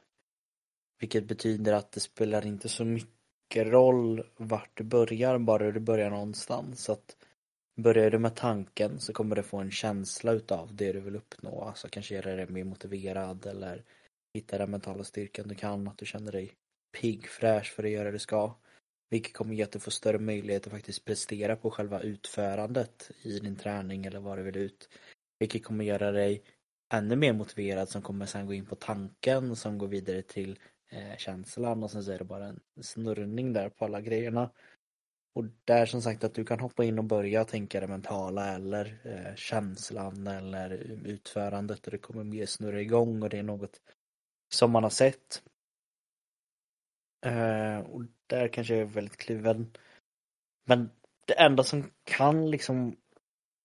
Vilket 0.99 1.27
betyder 1.27 1.73
att 1.73 1.91
det 1.91 1.99
spelar 1.99 2.45
inte 2.45 2.69
så 2.69 2.85
mycket 2.85 3.67
roll 3.67 4.23
vart 4.37 4.77
du 4.77 4.83
börjar, 4.83 5.37
bara 5.37 5.71
du 5.71 5.79
börjar 5.79 6.09
någonstans. 6.09 6.83
Så 6.83 6.91
att 6.91 7.15
börjar 7.75 8.11
du 8.11 8.19
med 8.19 8.35
tanken 8.35 8.99
så 8.99 9.13
kommer 9.13 9.35
du 9.35 9.43
få 9.43 9.57
en 9.57 9.71
känsla 9.71 10.31
utav 10.31 10.75
det 10.75 10.93
du 10.93 10.99
vill 10.99 11.15
uppnå. 11.15 11.61
Alltså 11.61 11.87
kanske 11.87 12.15
göra 12.15 12.35
dig 12.35 12.47
mer 12.49 12.63
motiverad 12.63 13.45
eller 13.45 13.83
hitta 14.33 14.57
den 14.57 14.71
mentala 14.71 15.03
styrkan 15.03 15.47
du 15.47 15.55
kan, 15.55 15.87
att 15.87 15.97
du 15.97 16.05
känner 16.05 16.31
dig 16.31 16.53
pigg, 17.01 17.27
fräsch 17.27 17.73
för 17.75 17.83
att 17.83 17.89
göra 17.89 18.03
det 18.03 18.11
du 18.11 18.19
ska. 18.19 18.55
Vilket 19.09 19.33
kommer 19.33 19.55
ge 19.55 19.63
att 19.63 19.71
du 19.71 19.79
får 19.79 19.91
större 19.91 20.19
möjlighet 20.19 20.67
att 20.67 20.73
faktiskt 20.73 21.05
prestera 21.05 21.55
på 21.55 21.71
själva 21.71 22.01
utförandet 22.01 23.11
i 23.21 23.39
din 23.39 23.55
träning 23.55 24.05
eller 24.05 24.19
vad 24.19 24.37
du 24.37 24.43
vill 24.43 24.57
ut. 24.57 24.89
Vilket 25.39 25.63
kommer 25.63 25.85
göra 25.85 26.11
dig 26.11 26.43
ännu 26.93 27.15
mer 27.15 27.33
motiverad 27.33 27.89
som 27.89 28.01
kommer 28.01 28.25
sen 28.25 28.47
gå 28.47 28.53
in 28.53 28.65
på 28.65 28.75
tanken 28.75 29.55
som 29.55 29.77
går 29.77 29.87
vidare 29.87 30.21
till 30.21 30.59
eh, 30.89 31.17
känslan 31.17 31.83
och 31.83 31.91
sen 31.91 32.03
så 32.03 32.11
är 32.11 32.17
det 32.17 32.23
bara 32.23 32.45
en 32.45 32.59
snurrning 32.81 33.53
där 33.53 33.69
på 33.69 33.85
alla 33.85 34.01
grejerna. 34.01 34.51
Och 35.35 35.45
där 35.65 35.85
som 35.85 36.01
sagt 36.01 36.23
att 36.23 36.33
du 36.33 36.45
kan 36.45 36.59
hoppa 36.59 36.83
in 36.83 36.99
och 36.99 37.05
börja 37.05 37.45
tänka 37.45 37.79
det 37.79 37.87
mentala 37.87 38.55
eller 38.55 38.99
eh, 39.03 39.35
känslan 39.35 40.27
eller 40.27 40.69
utförandet 41.05 41.85
och 41.85 41.91
det 41.91 41.97
kommer 41.97 42.23
mer 42.23 42.45
snurra 42.45 42.81
igång 42.81 43.23
och 43.23 43.29
det 43.29 43.37
är 43.37 43.43
något 43.43 43.81
som 44.53 44.71
man 44.71 44.83
har 44.83 44.89
sett 44.89 45.41
Eh, 47.25 47.79
och 47.79 48.03
där 48.27 48.47
kanske 48.47 48.73
jag 48.73 48.81
är 48.81 48.85
väldigt 48.85 49.17
kluven. 49.17 49.71
Men 50.65 50.89
det 51.25 51.33
enda 51.33 51.63
som 51.63 51.91
kan 52.03 52.51
liksom 52.51 52.97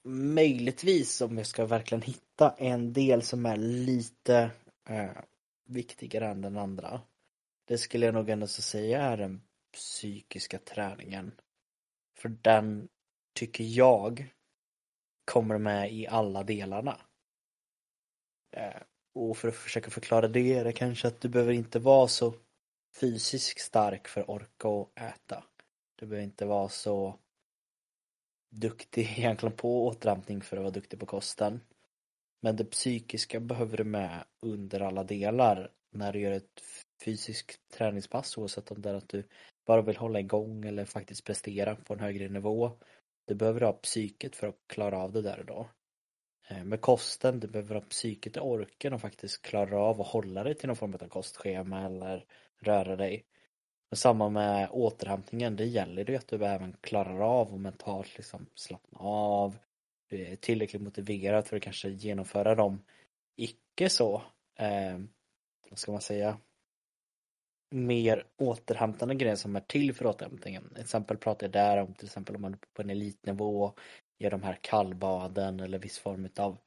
möjligtvis 0.09 1.21
om 1.21 1.39
jag 1.39 1.47
ska 1.47 1.67
verkligen 1.67 2.03
hitta 2.03 2.55
en 2.59 2.93
del 2.93 3.23
som 3.23 3.47
är 3.47 3.57
lite 3.57 4.51
eh, 4.89 5.23
viktigare 5.65 6.29
än 6.29 6.41
den 6.41 6.57
andra. 6.57 7.01
Det 7.65 7.79
skulle 7.79 8.07
jag 8.07 8.15
nog 8.15 8.31
ändå 8.31 8.47
säga 8.47 9.03
är 9.03 9.17
den 9.17 9.43
psykiska 9.73 10.59
träningen. 10.59 11.33
För 12.19 12.29
den 12.29 12.89
tycker 13.35 13.65
jag 13.65 14.27
kommer 15.25 15.59
med 15.59 15.93
i 15.93 16.07
alla 16.07 16.43
delarna. 16.43 17.01
Eh, 18.57 18.83
och 19.15 19.37
för 19.37 19.49
att 19.49 19.57
försöka 19.57 19.91
förklara 19.91 20.29
det 20.29 20.55
är 20.55 20.65
det 20.65 20.73
kanske 20.73 21.09
att 21.09 21.21
du 21.21 21.29
behöver 21.29 21.53
inte 21.53 21.79
vara 21.79 22.09
så 22.09 22.35
fysiskt 22.95 23.61
stark 23.61 24.09
för 24.09 24.21
att 24.21 24.29
orka 24.29 24.69
och 24.69 25.01
äta. 25.01 25.45
Du 25.97 26.07
behöver 26.07 26.25
inte 26.25 26.47
vara 26.47 26.69
så 26.69 27.19
duktig 28.51 29.15
egentligen 29.19 29.57
på 29.57 29.87
återhämtning 29.87 30.41
för 30.41 30.57
att 30.57 30.63
vara 30.63 30.73
duktig 30.73 31.01
på 31.01 31.07
kosten. 31.07 31.61
Men 32.43 32.57
det 32.57 32.65
psykiska 32.65 33.41
behöver 33.41 33.77
du 33.77 33.85
med 33.85 34.25
under 34.41 34.81
alla 34.81 35.05
delar 35.05 35.71
när 35.93 36.13
du 36.13 36.21
gör 36.21 36.33
ett 36.33 36.63
fysiskt 37.05 37.69
träningspass 37.73 38.39
oavsett 38.39 38.71
om 38.71 38.83
det 38.83 38.91
är 38.91 38.95
att 38.95 39.09
du 39.09 39.25
bara 39.67 39.83
vill 39.83 39.97
hålla 39.97 40.21
igång 40.21 40.65
eller 40.65 40.85
faktiskt 40.85 41.25
prestera 41.25 41.77
på 41.77 41.95
en 41.95 42.01
högre 42.01 42.29
nivå. 42.29 42.79
Du 43.27 43.35
behöver 43.35 43.61
ha 43.61 43.73
psyket 43.73 44.37
för 44.37 44.49
att 44.49 44.59
klara 44.67 44.99
av 44.99 45.13
det 45.13 45.23
där 45.23 45.39
och 45.41 45.47
då. 45.47 45.69
Eh, 46.49 46.65
med 46.65 46.81
kosten, 46.81 47.41
du 47.41 47.49
behöver 47.49 47.75
ha 47.75 47.83
psyket 47.83 48.37
och 48.37 48.49
orken 48.49 48.93
och 48.93 49.01
faktiskt 49.01 49.43
klara 49.43 49.79
av 49.79 50.01
att 50.01 50.07
hålla 50.07 50.45
dig 50.45 50.55
till 50.55 50.67
någon 50.67 50.77
form 50.77 50.95
av 50.95 51.09
kostschema 51.09 51.87
eller 51.87 52.25
röra 52.61 52.97
dig. 52.97 53.25
Och 53.91 53.99
samma 53.99 54.29
med 54.29 54.69
återhämtningen, 54.71 55.57
det 55.57 55.65
gäller 55.65 56.11
ju 56.11 56.17
att 56.17 56.29
du 56.29 56.45
även 56.45 56.77
klarar 56.81 57.21
av 57.21 57.53
och 57.53 57.61
mentalt 57.61 58.17
liksom 58.17 58.47
slappna 58.55 58.99
av. 58.99 59.57
Du 60.11 60.27
är 60.27 60.37
tillräckligt 60.37 60.83
motiverad 60.83 61.47
för 61.47 61.57
att 61.57 61.63
kanske 61.63 61.89
genomföra 61.89 62.55
de 62.55 62.83
icke 63.37 63.89
så, 63.89 64.23
eh, 64.59 64.99
vad 65.71 65.79
ska 65.79 65.93
man 65.93 66.01
säga, 66.01 66.39
mer 67.71 68.27
återhämtande 68.37 69.15
grejer 69.15 69.37
som 69.37 69.57
är 69.57 69.61
till 69.61 69.95
för 69.95 70.07
återhämtningen. 70.07 70.69
Till 70.69 70.83
exempel 70.83 71.17
pratar 71.17 71.47
jag 71.47 71.53
där 71.53 71.77
om 71.77 71.95
till 71.95 72.07
exempel 72.07 72.37
om 72.37 72.43
man 72.43 72.53
är 72.53 72.59
på 72.75 72.83
en 72.83 72.91
elitnivå, 72.91 73.73
gör 74.19 74.31
de 74.31 74.43
här 74.43 74.59
kallbaden 74.61 75.61
eller 75.61 75.79
viss 75.79 75.99
form 75.99 76.29
av 76.37 76.59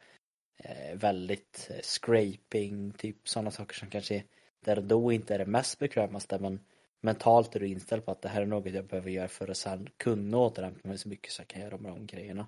eh, 0.57 0.95
väldigt 0.95 1.69
eh, 1.71 1.81
scraping, 1.81 2.91
typ 2.91 3.29
sådana 3.29 3.51
saker 3.51 3.75
som 3.75 3.89
kanske 3.89 4.23
där 4.63 4.81
då 4.81 5.11
inte 5.11 5.33
är 5.33 5.39
det 5.39 5.45
mest 5.45 5.79
bekvämaste 5.79 6.39
men 6.39 6.59
mentalt 7.01 7.55
är 7.55 7.59
du 7.59 7.67
inställd 7.67 8.05
på 8.05 8.11
att 8.11 8.21
det 8.21 8.29
här 8.29 8.41
är 8.41 8.45
något 8.45 8.73
jag 8.73 8.85
behöver 8.85 9.09
göra 9.09 9.27
för 9.27 9.47
att 9.47 9.57
sen 9.57 9.89
kunna 9.97 10.37
återhämta 10.37 10.87
mig 10.87 10.97
så 10.97 11.09
mycket 11.09 11.31
så 11.31 11.41
jag 11.41 11.47
kan 11.47 11.61
göra 11.61 11.77
de 11.77 11.85
här 11.85 11.99
grejerna. 11.99 12.47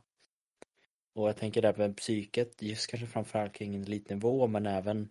Och 1.13 1.29
jag 1.29 1.38
tänker 1.38 1.62
där 1.62 1.75
med 1.77 1.98
psyket, 1.98 2.62
just 2.62 2.88
kanske 2.88 3.07
framförallt 3.07 3.53
kring 3.53 3.75
en 3.75 3.84
elitnivå 3.84 4.48
men 4.48 4.65
även 4.65 5.10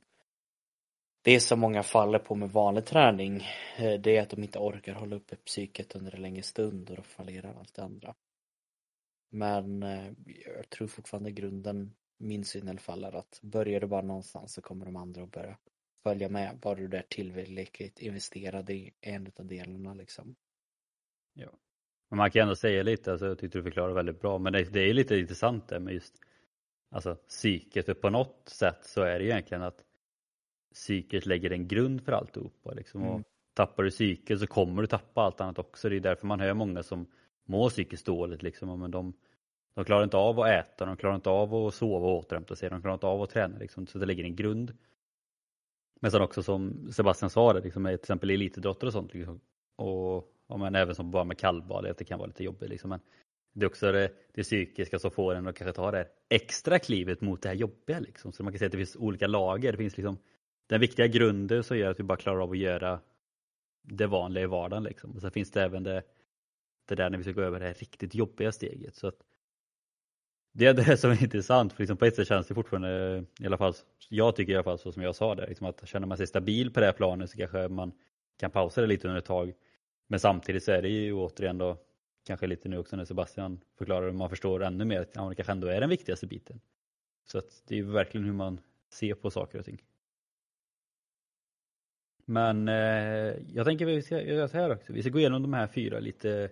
det 1.23 1.40
som 1.40 1.61
många 1.61 1.82
faller 1.82 2.18
på 2.18 2.34
med 2.34 2.50
vanlig 2.50 2.84
träning 2.84 3.37
eh, 3.76 4.00
det 4.00 4.16
är 4.16 4.23
att 4.23 4.30
de 4.30 4.42
inte 4.42 4.58
orkar 4.58 4.94
hålla 4.94 5.16
uppe 5.16 5.37
psyket 5.37 5.96
under 5.96 6.14
en 6.14 6.23
längre 6.23 6.42
stund 6.42 6.90
och 6.90 6.96
då 6.96 7.02
fallerar 7.02 7.54
allt 7.58 7.75
det 7.75 7.82
andra. 7.82 8.14
Men 9.30 9.82
eh, 9.82 10.12
jag 10.56 10.70
tror 10.70 10.88
fortfarande 10.88 11.30
grunden, 11.30 11.94
min 12.18 12.44
syn 12.44 12.66
i 12.66 12.70
alla 12.70 12.78
fall, 12.78 13.04
är 13.04 13.16
att 13.16 13.40
börjar 13.42 13.80
du 13.80 13.87
bara 13.87 14.02
någonstans 14.02 14.52
så 14.52 14.62
kommer 14.62 14.84
de 14.87 14.96
andra 14.96 15.23
att 15.23 15.30
börja 15.30 15.56
följa 16.04 16.28
med. 16.28 16.58
Bara 16.62 16.75
du 16.75 16.96
är 16.96 17.04
tillräckligt 17.08 17.99
investerad 17.99 18.70
i 18.70 18.92
en 19.00 19.32
av 19.37 19.46
delarna 19.46 19.94
liksom. 19.94 20.34
Ja. 21.34 21.50
Men 22.08 22.16
man 22.16 22.30
kan 22.30 22.42
ändå 22.42 22.56
säga 22.56 22.82
lite, 22.82 23.12
alltså, 23.12 23.26
jag 23.26 23.38
tyckte 23.38 23.58
du 23.58 23.62
förklarade 23.62 23.94
väldigt 23.94 24.20
bra, 24.20 24.38
men 24.38 24.52
det, 24.52 24.73
det 24.73 24.80
är 24.80 24.94
lite 24.94 25.16
intressant 25.16 25.68
det 25.68 25.80
med 25.80 25.94
just 25.94 26.14
alltså, 26.90 27.14
psyket, 27.14 27.87
för 27.87 27.94
på 27.94 28.11
något 28.11 28.49
sätt 28.49 28.84
så 28.84 29.02
är 29.02 29.18
det 29.18 29.25
egentligen 29.25 29.62
att 29.62 29.84
psyket 30.75 31.26
lägger 31.26 31.50
en 31.50 31.68
grund 31.68 32.04
för 32.04 32.12
alltihopa. 32.12 32.73
Liksom. 32.73 33.02
Mm. 33.02 33.14
Och 33.14 33.23
tappar 33.54 33.82
du 33.82 33.90
psyket 33.90 34.40
så 34.40 34.46
kommer 34.46 34.82
du 34.82 34.88
tappa 34.88 35.20
allt 35.20 35.40
annat 35.40 35.58
också. 35.58 35.88
Det 35.88 35.96
är 35.96 36.00
därför 36.00 36.26
man 36.26 36.40
hör 36.40 36.54
många 36.54 36.82
som 36.82 37.06
mår 37.44 37.70
psykiskt 37.70 38.06
dåligt. 38.06 38.42
Liksom. 38.42 38.80
Men 38.80 38.90
de, 38.90 39.12
de 39.75 39.84
klarar 39.84 40.04
inte 40.04 40.16
av 40.16 40.40
att 40.40 40.50
äta, 40.50 40.87
de 40.87 40.96
klarar 40.96 41.14
inte 41.14 41.30
av 41.30 41.54
att 41.54 41.75
sova 41.75 42.06
och 42.06 42.16
återhämta 42.16 42.56
sig, 42.56 42.70
de 42.70 42.80
klarar 42.80 42.94
inte 42.94 43.06
av 43.06 43.23
att 43.23 43.30
träna. 43.30 43.58
Liksom. 43.58 43.87
Så 43.87 43.99
det 43.99 44.06
lägger 44.06 44.25
en 44.25 44.37
grund. 44.37 44.76
Men 46.04 46.11
sen 46.11 46.23
också 46.23 46.42
som 46.42 46.92
Sebastian 46.92 47.30
sa, 47.30 47.52
det, 47.52 47.61
liksom, 47.61 47.82
med 47.82 48.00
till 48.00 48.04
exempel 48.04 48.30
elitidrottare 48.30 48.88
och 48.88 48.92
sånt. 48.92 49.14
Liksom. 49.14 49.40
Och 49.76 50.34
och 50.46 50.61
men 50.61 50.75
även 50.75 50.94
som 50.94 51.11
bara 51.11 51.25
med 51.25 51.38
kallbad, 51.38 51.87
att 51.87 51.99
det 51.99 52.04
kan 52.04 52.18
vara 52.18 52.26
lite 52.26 52.44
jobbigt. 52.44 52.68
Liksom. 52.68 52.90
Men 52.90 53.00
det 53.52 53.64
är 53.64 53.68
också 53.68 53.92
det, 53.92 54.12
det 54.34 54.42
psykiska 54.42 54.99
som 54.99 55.11
får 55.11 55.34
en 55.34 55.46
att 55.46 55.56
kanske 55.56 55.73
ta 55.73 55.90
det 55.90 56.08
extra 56.28 56.78
klivet 56.78 57.20
mot 57.20 57.42
det 57.42 57.49
här 57.49 57.56
jobbiga. 57.56 58.00
Liksom. 58.00 58.32
Så 58.32 58.42
man 58.42 58.52
kan 58.52 58.58
säga 58.58 58.66
att 58.66 58.73
det 58.73 58.78
finns 58.78 58.96
olika 58.96 59.26
lager. 59.26 59.73
Det 59.73 59.78
finns 59.78 59.96
liksom 59.96 60.18
den 60.66 60.80
viktiga 60.80 61.06
grunden 61.06 61.64
som 61.64 61.78
gör 61.78 61.90
att 61.90 62.00
vi 62.00 62.04
bara 62.04 62.18
klarar 62.18 62.42
av 62.42 62.50
att 62.50 62.58
göra 62.58 63.00
det 63.82 64.06
vanliga 64.06 64.44
i 64.44 64.46
vardagen. 64.46 64.84
Liksom. 64.84 65.11
Och 65.11 65.20
sen 65.20 65.30
finns 65.30 65.50
det 65.50 65.62
även 65.62 65.82
det, 65.82 66.02
det 66.88 66.94
där 66.94 67.11
när 67.11 67.18
vi 67.18 67.25
ska 67.25 67.32
gå 67.32 67.42
över 67.42 67.61
det 67.61 67.66
här 67.66 67.75
riktigt 67.75 68.14
jobbiga 68.14 68.52
steget. 68.52 68.94
Så 68.94 69.06
att 69.06 69.18
det 70.56 70.66
är 70.66 70.75
det 70.75 70.96
som 70.96 71.11
är 71.11 71.23
intressant, 71.23 71.73
för 71.73 71.82
liksom 71.82 71.96
på 71.96 72.04
ett 72.04 72.16
sätt 72.16 72.28
känns 72.28 72.46
det 72.46 72.54
fortfarande, 72.54 73.25
i 73.40 73.46
alla 73.46 73.58
fall, 73.58 73.75
jag 74.08 74.37
tycker 74.37 74.52
i 74.52 74.56
alla 74.56 74.64
fall 74.64 74.78
så 74.78 74.92
som 74.92 75.02
jag 75.02 75.14
sa 75.14 75.34
det, 75.34 75.46
liksom 75.46 75.66
att 75.66 75.88
känner 75.88 76.06
man 76.06 76.16
sig 76.16 76.26
stabil 76.26 76.73
på 76.73 76.80
det 76.80 76.87
här 76.87 76.92
planet 76.92 77.30
så 77.30 77.37
kanske 77.37 77.68
man 77.68 77.92
kan 78.38 78.50
pausa 78.50 78.80
det 78.80 78.87
lite 78.87 79.08
under 79.08 79.18
ett 79.18 79.25
tag. 79.25 79.52
Men 80.06 80.20
samtidigt 80.20 80.64
så 80.64 80.73
är 80.73 80.82
det 80.82 80.88
ju 80.88 81.12
återigen 81.12 81.58
då, 81.58 81.76
kanske 82.26 82.46
lite 82.46 82.68
nu 82.68 82.78
också 82.78 82.96
när 82.96 83.04
Sebastian 83.04 83.61
förklarar 83.78 84.06
det, 84.06 84.12
man 84.12 84.30
förstår 84.30 84.62
ännu 84.62 84.84
mer 84.84 85.00
att 85.00 85.11
ja, 85.14 85.28
det 85.28 85.34
kanske 85.34 85.52
ändå 85.52 85.66
är 85.66 85.80
den 85.80 85.90
viktigaste 85.90 86.26
biten. 86.26 86.61
Så 87.26 87.38
att 87.38 87.62
det 87.68 87.75
är 87.75 87.78
ju 87.78 87.90
verkligen 87.90 88.25
hur 88.25 88.32
man 88.32 88.61
ser 88.92 89.14
på 89.14 89.30
saker 89.30 89.58
och 89.58 89.64
ting. 89.64 89.82
Men 92.25 92.68
eh, 92.68 93.34
jag 93.54 93.66
tänker 93.66 93.87
vi 93.87 94.02
ska 94.02 94.23
göra 94.23 94.49
så 94.49 94.56
här 94.56 94.73
också. 94.73 94.92
Vi 94.92 95.02
ska 95.02 95.11
gå 95.11 95.18
igenom 95.18 95.42
de 95.42 95.52
här 95.52 95.66
fyra 95.66 96.00
lite, 96.00 96.50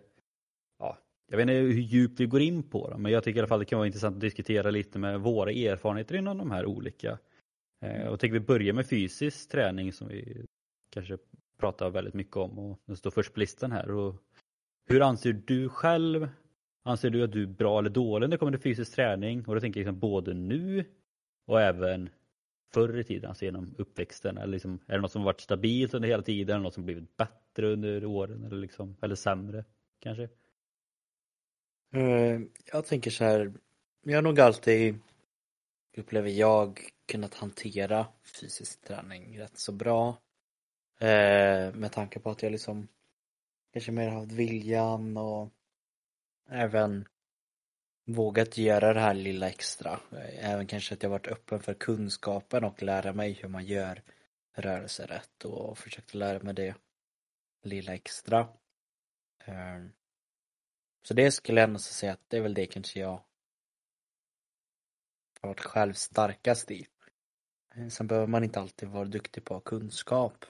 jag 1.31 1.37
vet 1.37 1.43
inte 1.43 1.53
hur 1.53 1.73
djupt 1.73 2.21
vi 2.21 2.27
går 2.27 2.41
in 2.41 2.63
på 2.63 2.91
dem, 2.91 3.03
men 3.03 3.13
jag 3.13 3.25
tycker 3.25 3.37
i 3.37 3.41
alla 3.41 3.49
fall 3.49 3.59
det 3.59 3.65
kan 3.65 3.79
vara 3.79 3.87
intressant 3.87 4.15
att 4.15 4.21
diskutera 4.21 4.71
lite 4.71 4.99
med 4.99 5.21
våra 5.21 5.51
erfarenheter 5.51 6.15
inom 6.15 6.39
de 6.39 6.51
här 6.51 6.67
olika. 6.67 7.19
Eh, 7.83 8.03
jag 8.03 8.13
och 8.13 8.21
tänker 8.21 8.33
vi 8.33 8.47
börja 8.47 8.73
med 8.73 8.89
fysisk 8.89 9.51
träning 9.51 9.93
som 9.93 10.09
vi 10.09 10.47
kanske 10.91 11.19
pratar 11.59 11.91
väldigt 11.91 12.15
mycket 12.15 12.37
om 12.37 12.59
och 12.59 12.81
den 12.87 12.97
står 12.97 13.11
först 13.11 13.35
på 13.35 13.41
listan 13.41 13.73
här. 13.73 13.91
Och 13.91 14.15
hur 14.89 15.03
anser 15.03 15.33
du 15.33 15.69
själv? 15.69 16.29
Anser 16.85 17.11
du 17.11 17.25
att 17.25 17.33
du 17.33 17.43
är 17.43 17.47
bra 17.47 17.79
eller 17.79 17.91
dålig 17.91 18.29
när 18.29 18.37
det 18.37 18.39
kommer 18.39 18.53
till 18.53 18.61
fysisk 18.61 18.95
träning? 18.95 19.45
Och 19.47 19.55
då 19.55 19.61
tänker 19.61 19.81
jag 19.81 19.85
liksom 19.85 20.01
både 20.01 20.35
nu 20.35 20.85
och 21.47 21.61
även 21.61 22.09
förr 22.75 22.99
i 22.99 23.05
tiden, 23.05 23.29
alltså 23.29 23.45
genom 23.45 23.75
uppväxten? 23.79 24.39
Eller 24.39 24.53
liksom, 24.53 24.79
är 24.87 24.95
det 24.95 25.01
något 25.01 25.13
som 25.13 25.23
varit 25.23 25.41
stabilt 25.41 25.95
under 25.95 26.09
hela 26.09 26.23
tiden? 26.23 26.55
Eller 26.55 26.65
något 26.65 26.75
som 26.75 26.85
blivit 26.85 27.17
bättre 27.17 27.73
under 27.73 28.05
åren? 28.05 28.45
Eller, 28.45 28.57
liksom, 28.57 28.97
eller 29.03 29.15
sämre 29.15 29.65
kanske? 30.01 30.29
Eh, 31.95 32.41
jag 32.73 32.87
tänker 32.87 33.11
så 33.11 33.25
här, 33.25 33.53
jag 34.03 34.17
har 34.17 34.23
nog 34.23 34.41
alltid, 34.41 34.99
upplever 35.97 36.31
jag, 36.31 36.81
kunnat 37.07 37.35
hantera 37.35 38.07
fysisk 38.41 38.85
träning 38.85 39.41
rätt 39.41 39.59
så 39.59 39.73
bra. 39.73 40.09
Eh, 40.99 41.75
med 41.75 41.93
tanke 41.93 42.21
på 42.21 42.31
att 42.31 42.43
jag 42.43 42.53
liksom 42.53 42.89
kanske 43.73 43.93
mer 43.93 44.09
haft 44.09 44.33
viljan 44.33 45.17
och 45.17 45.49
även 46.51 47.09
vågat 48.07 48.59
göra 48.59 48.93
det 48.93 49.01
här 49.01 49.15
lilla 49.15 49.49
extra. 49.49 50.01
Även 50.39 50.67
kanske 50.67 50.95
att 50.95 51.03
jag 51.03 51.11
varit 51.11 51.27
öppen 51.27 51.61
för 51.61 51.75
kunskapen 51.75 52.65
och 52.65 52.83
lära 52.83 53.13
mig 53.13 53.33
hur 53.33 53.49
man 53.49 53.65
gör 53.65 54.03
rörelser 54.55 55.07
rätt 55.07 55.45
och 55.45 55.79
försökt 55.79 56.15
lära 56.15 56.43
mig 56.43 56.55
det 56.55 56.75
lilla 57.63 57.95
extra. 57.95 58.41
Eh, 59.45 59.79
så 61.03 61.15
det 61.15 61.31
skulle 61.31 61.61
jag 61.61 61.69
ändå 61.69 61.79
säga 61.79 62.13
att 62.13 62.29
det 62.29 62.37
är 62.37 62.41
väl 62.41 62.55
det 62.55 62.67
kanske 62.67 63.01
jag 63.01 63.23
har 65.41 65.49
varit 65.49 65.61
själv 65.61 65.93
starkast 65.93 66.71
i. 66.71 66.87
Eh, 67.75 67.89
sen 67.89 68.07
behöver 68.07 68.27
man 68.27 68.45
inte 68.45 68.61
alltid 68.61 68.89
vara 68.89 69.05
duktig 69.05 69.45
på 69.45 69.61
kunskap. 69.61 70.45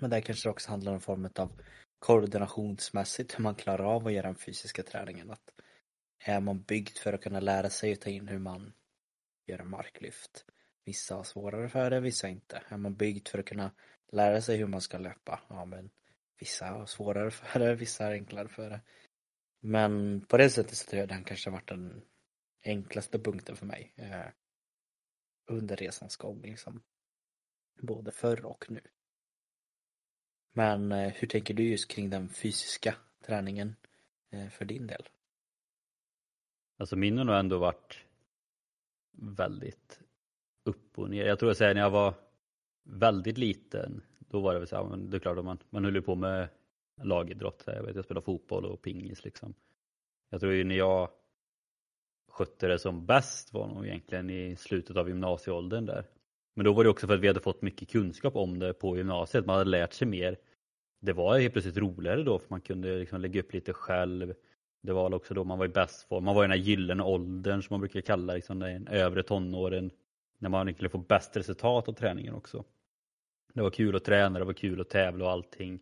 Men 0.00 0.10
där 0.10 0.20
kanske 0.20 0.48
det 0.48 0.50
också 0.50 0.70
handlar 0.70 0.92
om 0.92 1.00
form 1.00 1.28
av 1.34 1.52
koordinationsmässigt 1.98 3.38
hur 3.38 3.42
man 3.42 3.54
klarar 3.54 3.84
av 3.84 4.06
att 4.06 4.12
göra 4.12 4.26
den 4.26 4.34
fysiska 4.34 4.82
träningen. 4.82 5.30
Att 5.30 5.50
är 6.18 6.40
man 6.40 6.62
byggd 6.62 6.98
för 6.98 7.12
att 7.12 7.22
kunna 7.22 7.40
lära 7.40 7.70
sig 7.70 7.92
att 7.92 8.00
ta 8.00 8.10
in 8.10 8.28
hur 8.28 8.38
man 8.38 8.72
gör 9.46 9.58
en 9.58 9.70
marklyft? 9.70 10.44
Vissa 10.84 11.14
har 11.14 11.24
svårare 11.24 11.68
för 11.68 11.90
det, 11.90 12.00
vissa 12.00 12.28
inte. 12.28 12.62
Är 12.68 12.76
man 12.76 12.94
byggd 12.94 13.28
för 13.28 13.38
att 13.38 13.46
kunna 13.46 13.70
lära 14.12 14.40
sig 14.40 14.56
hur 14.56 14.66
man 14.66 14.80
ska 14.80 14.98
löpa? 14.98 15.40
Ja, 15.48 15.64
men 15.64 15.90
vissa 16.38 16.66
har 16.66 16.86
svårare 16.86 17.30
för 17.30 17.58
det, 17.58 17.74
vissa 17.74 18.04
har 18.04 18.12
enklare 18.12 18.48
för 18.48 18.70
det. 18.70 18.80
Men 19.64 20.20
på 20.20 20.36
det 20.36 20.50
sättet 20.50 20.76
så 20.76 20.90
tror 20.90 21.00
jag 21.00 21.08
den 21.08 21.24
kanske 21.24 21.50
har 21.50 21.56
varit 21.56 21.68
den 21.68 22.02
enklaste 22.64 23.18
punkten 23.18 23.56
för 23.56 23.66
mig 23.66 23.92
eh, 23.96 24.26
under 25.46 25.76
resans 25.76 26.16
gång 26.16 26.42
liksom. 26.42 26.82
Både 27.82 28.12
förr 28.12 28.44
och 28.44 28.64
nu. 28.68 28.80
Men 30.52 30.92
eh, 30.92 31.12
hur 31.12 31.28
tänker 31.28 31.54
du 31.54 31.62
just 31.62 31.90
kring 31.90 32.10
den 32.10 32.28
fysiska 32.28 32.94
träningen 33.26 33.76
eh, 34.30 34.48
för 34.48 34.64
din 34.64 34.86
del? 34.86 35.08
Alltså 36.78 36.96
min 36.96 37.18
har 37.18 37.24
nog 37.24 37.36
ändå 37.36 37.58
varit 37.58 37.98
väldigt 39.12 40.00
upp 40.64 40.98
och 40.98 41.10
ner. 41.10 41.24
Jag 41.24 41.38
tror 41.38 41.50
jag 41.50 41.56
säger 41.56 41.74
när 41.74 41.80
jag 41.80 41.90
var 41.90 42.14
väldigt 42.82 43.38
liten, 43.38 44.02
då 44.18 44.40
var 44.40 44.52
det 44.52 44.58
väl 44.58 44.68
så 44.68 44.76
här, 44.76 44.84
men 44.84 45.10
det 45.10 45.16
är 45.16 45.18
klart 45.18 45.38
att 45.38 45.44
man, 45.44 45.58
man 45.70 45.84
höll 45.84 46.02
på 46.02 46.14
med 46.14 46.48
lagidrott. 47.02 47.62
Jag, 47.66 47.82
vet, 47.82 47.96
jag 47.96 48.04
spelade 48.04 48.24
fotboll 48.24 48.64
och 48.64 48.82
pingis 48.82 49.24
liksom. 49.24 49.54
Jag 50.30 50.40
tror 50.40 50.52
ju 50.52 50.64
när 50.64 50.74
jag 50.74 51.10
skötte 52.28 52.68
det 52.68 52.78
som 52.78 53.06
bäst 53.06 53.52
var 53.52 53.68
nog 53.68 53.86
egentligen 53.86 54.30
i 54.30 54.56
slutet 54.56 54.96
av 54.96 55.08
gymnasieåldern 55.08 55.86
där. 55.86 56.04
Men 56.54 56.64
då 56.64 56.72
var 56.72 56.84
det 56.84 56.90
också 56.90 57.06
för 57.06 57.14
att 57.14 57.20
vi 57.20 57.26
hade 57.26 57.40
fått 57.40 57.62
mycket 57.62 57.90
kunskap 57.90 58.36
om 58.36 58.58
det 58.58 58.74
på 58.74 58.96
gymnasiet. 58.96 59.46
Man 59.46 59.58
hade 59.58 59.70
lärt 59.70 59.92
sig 59.92 60.08
mer. 60.08 60.36
Det 61.00 61.12
var 61.12 61.38
helt 61.38 61.52
plötsligt 61.52 61.76
roligare 61.76 62.22
då 62.22 62.38
för 62.38 62.46
man 62.50 62.60
kunde 62.60 62.98
liksom 62.98 63.20
lägga 63.20 63.40
upp 63.40 63.52
lite 63.52 63.72
själv. 63.72 64.34
Det 64.82 64.92
var 64.92 65.14
också 65.14 65.34
då 65.34 65.44
man 65.44 65.58
var 65.58 65.66
i 65.66 65.68
bäst 65.68 66.08
form. 66.08 66.24
Man 66.24 66.34
var 66.34 66.42
i 66.42 66.44
den 66.44 66.58
här 66.58 66.66
gyllene 66.66 67.02
åldern 67.02 67.62
som 67.62 67.74
man 67.74 67.80
brukar 67.80 68.00
kalla 68.00 68.34
liksom 68.34 68.58
den 68.58 68.88
övre 68.88 69.22
tonåren. 69.22 69.90
När 70.38 70.48
man 70.48 70.74
skulle 70.74 70.88
få 70.88 70.98
bäst 70.98 71.36
resultat 71.36 71.88
av 71.88 71.92
träningen 71.92 72.34
också. 72.34 72.64
Det 73.54 73.62
var 73.62 73.70
kul 73.70 73.96
att 73.96 74.04
träna, 74.04 74.38
det 74.38 74.44
var 74.44 74.52
kul 74.52 74.80
att 74.80 74.90
tävla 74.90 75.24
och 75.24 75.30
allting. 75.30 75.80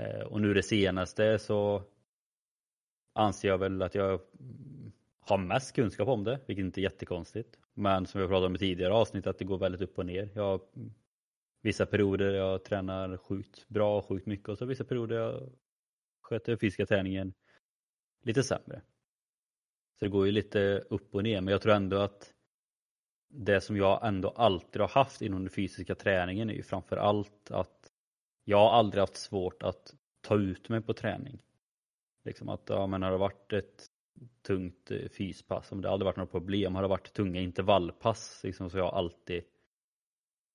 Eh, 0.00 0.20
och 0.20 0.40
nu 0.40 0.54
det 0.54 0.62
senaste 0.62 1.38
så 1.38 1.82
anser 3.12 3.48
jag 3.48 3.58
väl 3.58 3.82
att 3.82 3.94
jag 3.94 4.20
har 5.20 5.38
mest 5.38 5.74
kunskap 5.74 6.08
om 6.08 6.24
det, 6.24 6.40
vilket 6.46 6.64
inte 6.64 6.80
är 6.80 6.82
jättekonstigt. 6.82 7.58
Men 7.74 8.06
som 8.06 8.20
vi 8.20 8.26
pratade 8.26 8.46
om 8.46 8.54
i 8.54 8.58
tidigare 8.58 8.92
avsnitt 8.92 9.26
att 9.26 9.38
det 9.38 9.44
går 9.44 9.58
väldigt 9.58 9.80
upp 9.80 9.98
och 9.98 10.06
ner. 10.06 10.28
Jag 10.34 10.60
vissa 11.62 11.86
perioder 11.86 12.32
jag 12.32 12.64
tränar 12.64 13.16
sjukt 13.16 13.68
bra 13.68 13.98
och 13.98 14.08
sjukt 14.08 14.26
mycket 14.26 14.48
och 14.48 14.58
så 14.58 14.64
vissa 14.64 14.84
perioder 14.84 15.16
jag 15.16 15.52
sköter 16.22 16.56
fysiska 16.56 16.86
träningen 16.86 17.32
lite 18.22 18.42
sämre. 18.42 18.82
Så 19.98 20.04
det 20.04 20.08
går 20.08 20.26
ju 20.26 20.32
lite 20.32 20.84
upp 20.90 21.14
och 21.14 21.22
ner 21.22 21.40
men 21.40 21.52
jag 21.52 21.62
tror 21.62 21.74
ändå 21.74 21.96
att 21.96 22.32
det 23.28 23.60
som 23.60 23.76
jag 23.76 24.06
ändå 24.06 24.28
alltid 24.28 24.80
har 24.80 24.88
haft 24.88 25.22
inom 25.22 25.40
den 25.40 25.50
fysiska 25.50 25.94
träningen 25.94 26.50
är 26.50 26.54
ju 26.54 26.62
framför 26.62 26.96
allt 26.96 27.50
att 27.50 27.79
jag 28.44 28.58
har 28.58 28.70
aldrig 28.70 29.00
haft 29.00 29.16
svårt 29.16 29.62
att 29.62 29.94
ta 30.20 30.36
ut 30.36 30.68
mig 30.68 30.80
på 30.80 30.94
träning. 30.94 31.42
Liksom 32.24 32.48
att, 32.48 32.62
ja 32.66 32.86
men 32.86 33.02
har 33.02 33.10
det 33.10 33.18
varit 33.18 33.52
ett 33.52 33.86
tungt 34.42 34.90
eh, 34.90 35.08
fyspass, 35.08 35.72
om 35.72 35.80
det 35.80 35.90
aldrig 35.90 36.04
varit 36.04 36.16
några 36.16 36.30
problem, 36.30 36.74
har 36.74 36.82
det 36.82 36.88
varit 36.88 37.12
tunga 37.12 37.40
intervallpass 37.40 38.40
liksom, 38.44 38.70
så 38.70 38.78
jag 38.78 38.84
har 38.84 38.98
alltid 38.98 39.42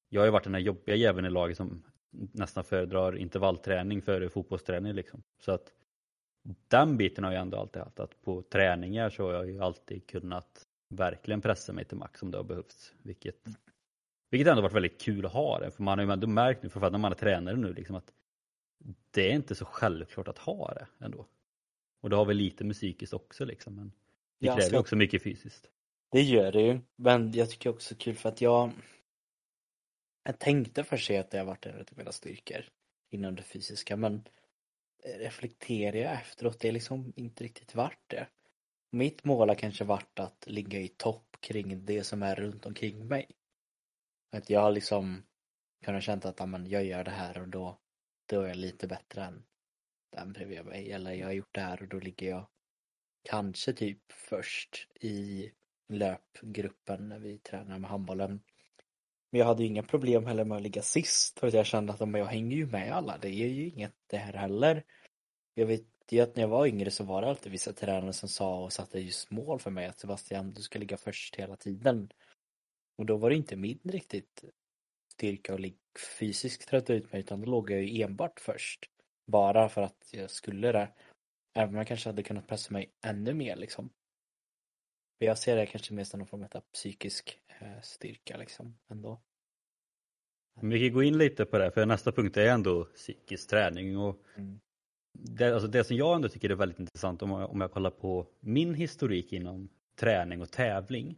Jag 0.10 0.22
har 0.22 0.26
ju 0.26 0.32
varit 0.32 0.44
den 0.44 0.54
här 0.54 0.62
jobbiga 0.62 0.96
jäveln 0.96 1.28
i 1.28 1.30
laget 1.30 1.58
som 1.58 1.84
nästan 2.12 2.64
föredrar 2.64 3.18
intervallträning 3.18 4.02
före 4.02 4.30
fotbollsträning 4.30 4.94
liksom. 4.94 5.24
Så 5.40 5.52
att 5.52 5.74
den 6.68 6.98
biten 6.98 7.24
har 7.24 7.32
jag 7.32 7.42
ändå 7.42 7.58
alltid 7.58 7.82
haft, 7.82 8.00
att 8.00 8.22
på 8.22 8.42
träningar 8.42 9.10
så 9.10 9.24
har 9.24 9.34
jag 9.34 9.48
ju 9.48 9.62
alltid 9.62 10.08
kunnat 10.08 10.68
verkligen 10.90 11.42
pressa 11.42 11.74
mig 11.74 11.86
till 11.86 11.98
max 11.98 12.22
om 12.22 12.32
det 12.32 12.38
har 12.38 12.44
behövts. 12.44 12.94
Vilket, 13.04 13.48
vilket 14.30 14.48
ändå 14.48 14.62
varit 14.62 14.74
väldigt 14.76 15.02
kul 15.02 15.26
att 15.26 15.32
ha 15.34 15.60
det, 15.60 15.72
för 15.72 15.84
man 15.84 16.00
har 16.00 16.06
ju 16.06 16.12
ändå 16.12 16.28
märkt 16.28 16.64
nu, 16.64 16.70
för 16.70 16.82
att 16.82 16.92
när 16.92 17.00
man 17.00 17.12
är 17.12 17.16
tränare 17.16 17.56
nu, 17.56 17.74
liksom 17.74 17.96
att 17.96 18.12
det 19.12 19.32
är 19.32 19.36
inte 19.36 19.56
så 19.56 19.66
självklart 19.66 20.28
att 20.28 20.38
ha 20.38 20.74
det 20.74 20.88
ändå. 21.06 21.26
Och 22.02 22.10
det 22.10 22.16
har 22.16 22.26
väl 22.26 22.38
lite 22.38 22.64
med 22.64 22.76
psykiskt 22.76 23.14
också 23.14 23.46
liksom. 23.46 23.76
Men 23.76 23.92
Det 24.40 24.48
kräver 24.48 24.62
så- 24.62 24.80
också 24.80 24.96
mycket 24.96 25.24
fysiskt. 25.24 25.70
Det 26.12 26.22
gör 26.22 26.52
det 26.52 26.62
ju. 26.62 26.80
Men 26.96 27.32
jag 27.32 27.50
tycker 27.50 27.70
också 27.70 27.96
kul 27.96 28.16
för 28.16 28.30
att 28.30 28.42
jag 28.42 28.72
Jag 30.24 30.40
tänkte 30.40 30.84
först 30.84 31.12
att 31.12 31.32
det 31.32 31.38
har 31.38 31.46
varit 31.46 31.66
en 31.66 31.80
av 31.80 31.86
mina 31.96 32.12
styrkor 32.12 32.62
inom 33.12 33.36
det 33.36 33.44
fysiska 33.44 33.96
men 33.98 34.28
reflekterar 35.20 35.96
jag 35.98 36.14
efteråt, 36.14 36.60
det 36.60 36.68
är 36.68 36.72
liksom 36.72 37.14
inte 37.16 37.44
riktigt 37.44 37.76
vart 37.76 38.00
det. 38.08 38.28
Mitt 38.92 39.24
mål 39.24 39.50
har 39.50 39.56
kanske 39.56 39.84
varit 39.84 40.20
att 40.20 40.44
ligga 40.48 40.80
i 40.80 40.88
topp 40.88 41.38
kring 41.40 41.86
det 41.86 42.04
som 42.04 42.24
är 42.24 42.36
runt 42.36 42.66
omkring 42.66 43.08
mig. 43.08 43.28
Att 44.36 44.50
jag 44.50 44.62
har 44.62 44.72
liksom 44.72 45.24
kunnat 45.86 46.04
känna 46.04 46.22
att 46.30 46.40
ja, 46.40 46.46
men 46.46 46.70
jag 46.70 46.86
gör 46.86 47.04
det 47.04 47.12
här 47.12 47.42
och 47.42 47.48
då, 47.48 47.80
då 48.26 48.42
är 48.42 48.48
jag 48.48 48.58
lite 48.58 48.88
bättre 48.88 49.24
än 49.24 49.44
den 50.12 50.34
bredvid 50.34 50.66
mig. 50.66 50.92
Eller 50.92 51.12
jag 51.12 51.28
har 51.28 51.34
gjort 51.34 51.56
det 51.56 51.62
här 51.62 51.82
och 51.82 51.88
då 51.88 52.00
ligger 52.00 52.30
jag 52.30 52.48
kanske 53.24 53.74
typ 53.74 54.12
först 54.12 54.88
i 55.02 55.52
löpgruppen 55.90 57.10
när 57.10 57.20
vi 57.20 57.38
tränar 57.38 57.80
med 57.80 57.90
handbollen. 57.90 58.42
Men 59.30 59.40
jag 59.40 59.46
hade 59.46 59.64
ju 59.64 59.70
inga 59.70 59.84
problem 59.84 60.26
heller 60.26 60.46
med 60.46 60.56
att 60.56 60.64
ligga 60.64 60.82
sist 60.82 61.40
för 61.40 61.48
att 61.48 61.54
jag 61.54 61.66
kände 61.66 61.94
att 61.94 62.10
men 62.10 62.22
jag 62.22 62.28
hänger 62.28 62.58
ju 62.58 62.66
med 62.66 62.92
alla, 62.92 63.18
det 63.18 63.30
är 63.30 63.48
ju 63.48 63.70
inget 63.70 63.96
det 64.08 64.18
här 64.18 64.34
heller. 64.34 64.84
Jag 65.54 65.66
vet 65.66 65.86
ju 66.10 66.22
att 66.22 66.36
när 66.36 66.44
jag 66.44 66.50
var 66.50 66.68
yngre 66.68 66.92
så 66.92 67.04
var 67.04 67.22
det 67.22 67.28
alltid 67.28 67.52
vissa 67.52 67.74
tränare 67.74 68.14
som 68.14 68.30
sa 68.30 68.64
och 68.64 68.74
satte 68.74 69.00
just 69.00 69.32
mål 69.32 69.60
för 69.60 69.72
mig 69.72 69.86
att 69.86 70.00
Sebastian, 70.00 70.54
du 70.54 70.62
ska 70.62 70.80
ligga 70.80 70.98
först 70.98 71.36
hela 71.36 71.56
tiden. 71.56 72.10
Och 72.98 73.06
då 73.06 73.18
var 73.18 73.30
det 73.30 73.36
inte 73.36 73.56
min 73.56 73.80
riktigt 73.84 74.44
styrka 75.14 75.54
att 75.54 75.60
ligga 75.60 75.78
fysiskt 76.20 76.68
trötta 76.68 76.94
ut 76.94 77.12
mig 77.12 77.22
utan 77.22 77.42
då 77.42 77.46
låg 77.52 77.72
jag 77.72 77.84
ju 77.84 78.02
enbart 78.02 78.40
först. 78.40 78.86
Bara 79.28 79.70
för 79.70 79.82
att 79.82 80.10
jag 80.12 80.32
skulle 80.32 80.72
det. 80.72 80.94
Även 81.54 81.70
om 81.70 81.76
jag 81.76 81.88
kanske 81.88 82.10
hade 82.10 82.24
kunnat 82.24 82.48
pressa 82.48 82.74
mig 82.74 82.92
ännu 83.06 83.34
mer 83.34 83.56
liksom. 83.56 83.90
Men 85.20 85.28
jag 85.28 85.38
ser 85.38 85.56
det 85.56 85.66
kanske 85.66 85.94
mer 85.94 86.04
som 86.04 86.20
någon 86.20 86.28
form 86.28 86.44
av 86.44 86.62
psykisk 86.74 87.40
eh, 87.60 87.82
styrka 87.82 88.38
liksom 88.38 88.78
ändå. 88.90 89.22
Men 90.62 90.70
Vi 90.70 90.88
kan 90.88 90.94
gå 90.94 91.04
in 91.04 91.18
lite 91.18 91.46
på 91.46 91.58
det, 91.58 91.72
för 91.72 91.86
nästa 91.86 92.12
punkt 92.12 92.38
är 92.38 92.50
ändå 92.50 92.84
psykisk 92.84 93.50
träning. 93.50 93.98
Och 93.98 94.22
Mm. 94.36 94.60
det, 95.14 95.54
alltså 95.54 95.68
det 95.68 95.84
som 95.84 95.98
jag 95.98 96.16
ändå 96.16 96.30
tycker 96.30 96.50
är 96.50 96.56
väldigt 96.56 96.80
intressant 96.80 97.22
om 97.22 97.30
jag, 97.32 97.52
om 97.52 97.62
jag 97.62 97.72
kollar 97.72 97.92
på 97.92 98.28
min 98.40 98.74
historik 98.74 99.34
inom 99.34 99.70
träning 99.96 100.42
och 100.42 100.52
tävling. 100.52 101.18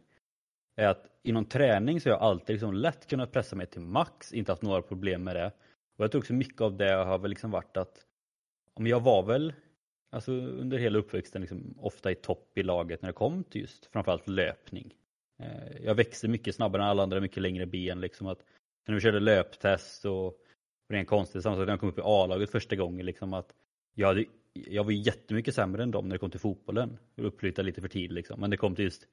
Är 0.78 0.86
att 0.86 1.06
inom 1.22 1.44
träning 1.44 2.00
så 2.00 2.08
har 2.08 2.14
jag 2.14 2.22
alltid 2.22 2.54
liksom 2.54 2.74
lätt 2.74 3.06
kunnat 3.06 3.32
pressa 3.32 3.56
mig 3.56 3.66
till 3.66 3.80
max, 3.80 4.32
inte 4.32 4.52
haft 4.52 4.62
några 4.62 4.82
problem 4.82 5.24
med 5.24 5.36
det. 5.36 5.52
Och 5.96 6.04
jag 6.04 6.10
tror 6.10 6.20
också 6.20 6.32
mycket 6.32 6.60
av 6.60 6.76
det 6.76 6.92
har 6.92 7.18
väl 7.18 7.30
liksom 7.30 7.50
varit 7.50 7.76
att 7.76 8.06
om 8.74 8.86
jag 8.86 9.00
var 9.00 9.22
väl 9.22 9.52
alltså 10.10 10.32
under 10.32 10.78
hela 10.78 10.98
uppväxten 10.98 11.40
liksom 11.40 11.74
ofta 11.78 12.10
i 12.10 12.14
topp 12.14 12.58
i 12.58 12.62
laget 12.62 13.02
när 13.02 13.08
det 13.08 13.12
kom 13.12 13.44
till 13.44 13.60
just 13.60 13.86
framförallt 13.86 14.28
löpning. 14.28 14.94
Eh, 15.42 15.84
jag 15.84 15.94
växte 15.94 16.28
mycket 16.28 16.54
snabbare 16.54 16.82
än 16.82 16.88
alla 16.88 17.02
andra, 17.02 17.20
mycket 17.20 17.42
längre 17.42 17.66
ben 17.66 18.00
liksom 18.00 18.26
att 18.26 18.44
när 18.86 18.94
vi 18.94 19.00
körde 19.00 19.20
löptest 19.20 20.04
och 20.04 20.38
rent 20.88 21.08
konstigt, 21.08 21.42
samma 21.42 21.56
sak 21.56 21.66
när 21.66 21.72
jag 21.72 21.80
kom 21.80 21.88
upp 21.88 21.98
i 21.98 22.02
A-laget 22.04 22.50
första 22.50 22.76
gången 22.76 23.06
liksom 23.06 23.34
att 23.34 23.54
jag, 23.94 24.08
hade, 24.08 24.24
jag 24.52 24.84
var 24.84 24.92
jättemycket 24.92 25.54
sämre 25.54 25.82
än 25.82 25.90
dem 25.90 26.08
när 26.08 26.14
det 26.14 26.18
kom 26.18 26.30
till 26.30 26.40
fotbollen. 26.40 26.98
Jag 27.14 27.64
lite 27.64 27.80
för 27.80 27.88
tidigt 27.88 28.12
liksom. 28.12 28.40
Men 28.40 28.50
det 28.50 28.56
kom 28.56 28.74
till 28.74 28.84
just 28.84 29.06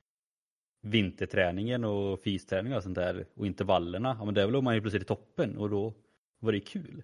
vinterträningen 0.85 1.83
och 1.83 2.19
fysträningen 2.19 2.77
och 2.77 2.83
sånt 2.83 2.95
där 2.95 3.25
och 3.33 3.45
intervallerna. 3.45 4.15
Ja 4.19 4.25
men 4.25 4.33
där 4.33 4.47
låg 4.47 4.63
man 4.63 4.75
ju 4.75 4.81
plötsligt 4.81 5.03
i 5.03 5.05
toppen 5.05 5.57
och 5.57 5.69
då 5.69 5.93
var 6.39 6.51
det 6.51 6.59
kul. 6.59 7.03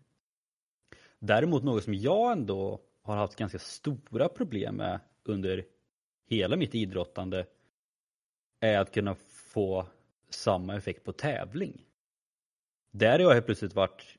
Däremot 1.19 1.63
något 1.63 1.83
som 1.83 1.93
jag 1.93 2.31
ändå 2.31 2.81
har 3.01 3.15
haft 3.15 3.35
ganska 3.35 3.59
stora 3.59 4.29
problem 4.29 4.75
med 4.75 4.99
under 5.23 5.65
hela 6.29 6.55
mitt 6.55 6.75
idrottande 6.75 7.45
är 8.59 8.79
att 8.79 8.93
kunna 8.93 9.15
få 9.53 9.85
samma 10.29 10.75
effekt 10.75 11.03
på 11.03 11.11
tävling. 11.11 11.85
Där 12.91 13.11
har 13.11 13.19
jag 13.19 13.33
helt 13.33 13.45
plötsligt 13.45 13.75
varit 13.75 14.17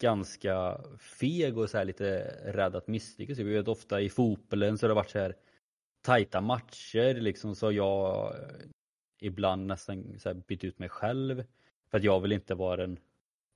ganska 0.00 0.80
feg 0.98 1.58
och 1.58 1.70
så 1.70 1.78
här 1.78 1.84
lite 1.84 2.20
rädd 2.44 2.76
att 2.76 2.88
misslyckas. 2.88 3.38
Jag 3.38 3.44
vet 3.44 3.68
ofta 3.68 4.00
i 4.00 4.08
fotbollen 4.08 4.78
så 4.78 4.84
har 4.84 4.88
det 4.88 4.94
varit 4.94 5.10
så 5.10 5.18
här 5.18 5.36
tajta 6.02 6.40
matcher 6.40 7.14
liksom 7.14 7.54
så 7.54 7.66
har 7.66 7.72
jag 7.72 8.34
ibland 9.18 9.66
nästan 9.66 10.18
så 10.18 10.28
här 10.28 10.34
bytt 10.34 10.64
ut 10.64 10.78
mig 10.78 10.88
själv 10.88 11.44
för 11.90 11.98
att 11.98 12.04
jag 12.04 12.20
vill 12.20 12.32
inte 12.32 12.54
vara 12.54 12.76
den 12.76 12.98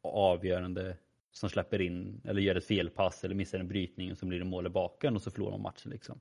avgörande 0.03 0.97
som 1.31 1.51
släpper 1.51 1.81
in 1.81 2.21
eller 2.25 2.43
gör 2.43 2.55
ett 2.55 2.65
felpass 2.65 3.25
eller 3.25 3.35
missar 3.35 3.59
en 3.59 3.69
brytning 3.69 4.13
och 4.13 4.19
så 4.19 4.27
blir 4.27 4.39
det 4.39 4.45
mål 4.45 4.67
i 4.67 4.71
baken 4.71 5.17
och 5.17 5.23
så 5.23 5.31
förlorar 5.31 5.51
man 5.51 5.63
matchen 5.63 5.91
liksom. 5.91 6.21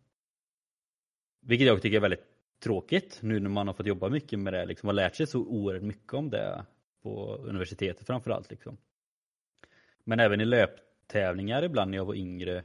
Vilket 1.39 1.67
jag 1.67 1.81
tycker 1.81 1.97
är 1.97 2.01
väldigt 2.01 2.25
tråkigt 2.59 3.19
nu 3.21 3.39
när 3.39 3.49
man 3.49 3.67
har 3.67 3.73
fått 3.73 3.85
jobba 3.85 4.09
mycket 4.09 4.39
med 4.39 4.53
det 4.53 4.65
liksom 4.65 4.89
och 4.89 4.95
lärt 4.95 5.15
sig 5.15 5.27
så 5.27 5.39
oerhört 5.39 5.83
mycket 5.83 6.13
om 6.13 6.29
det 6.29 6.65
på 7.01 7.35
universitetet 7.35 8.07
framförallt 8.07 8.49
liksom. 8.49 8.77
Men 10.03 10.19
även 10.19 10.41
i 10.41 10.45
löptävlingar 10.45 11.63
ibland 11.63 11.91
när 11.91 11.97
jag 11.97 12.05
var 12.05 12.15
yngre 12.15 12.63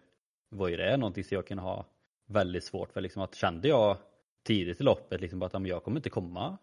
var 0.49 0.69
ju 0.69 0.77
det 0.77 0.97
någonting 0.97 1.25
som 1.25 1.35
jag 1.35 1.47
kunde 1.47 1.62
ha 1.62 1.87
väldigt 2.27 2.65
svårt 2.65 2.93
för 2.93 3.01
liksom 3.01 3.23
att 3.23 3.35
kände 3.35 3.69
jag 3.69 3.97
tidigt 4.43 4.81
i 4.81 4.85
loppet 4.85 5.21
liksom 5.21 5.43
att 5.43 5.53
ja, 5.53 5.67
jag 5.67 5.85
kommer 5.85 5.97
inte 5.99 6.11
komma 6.11 6.59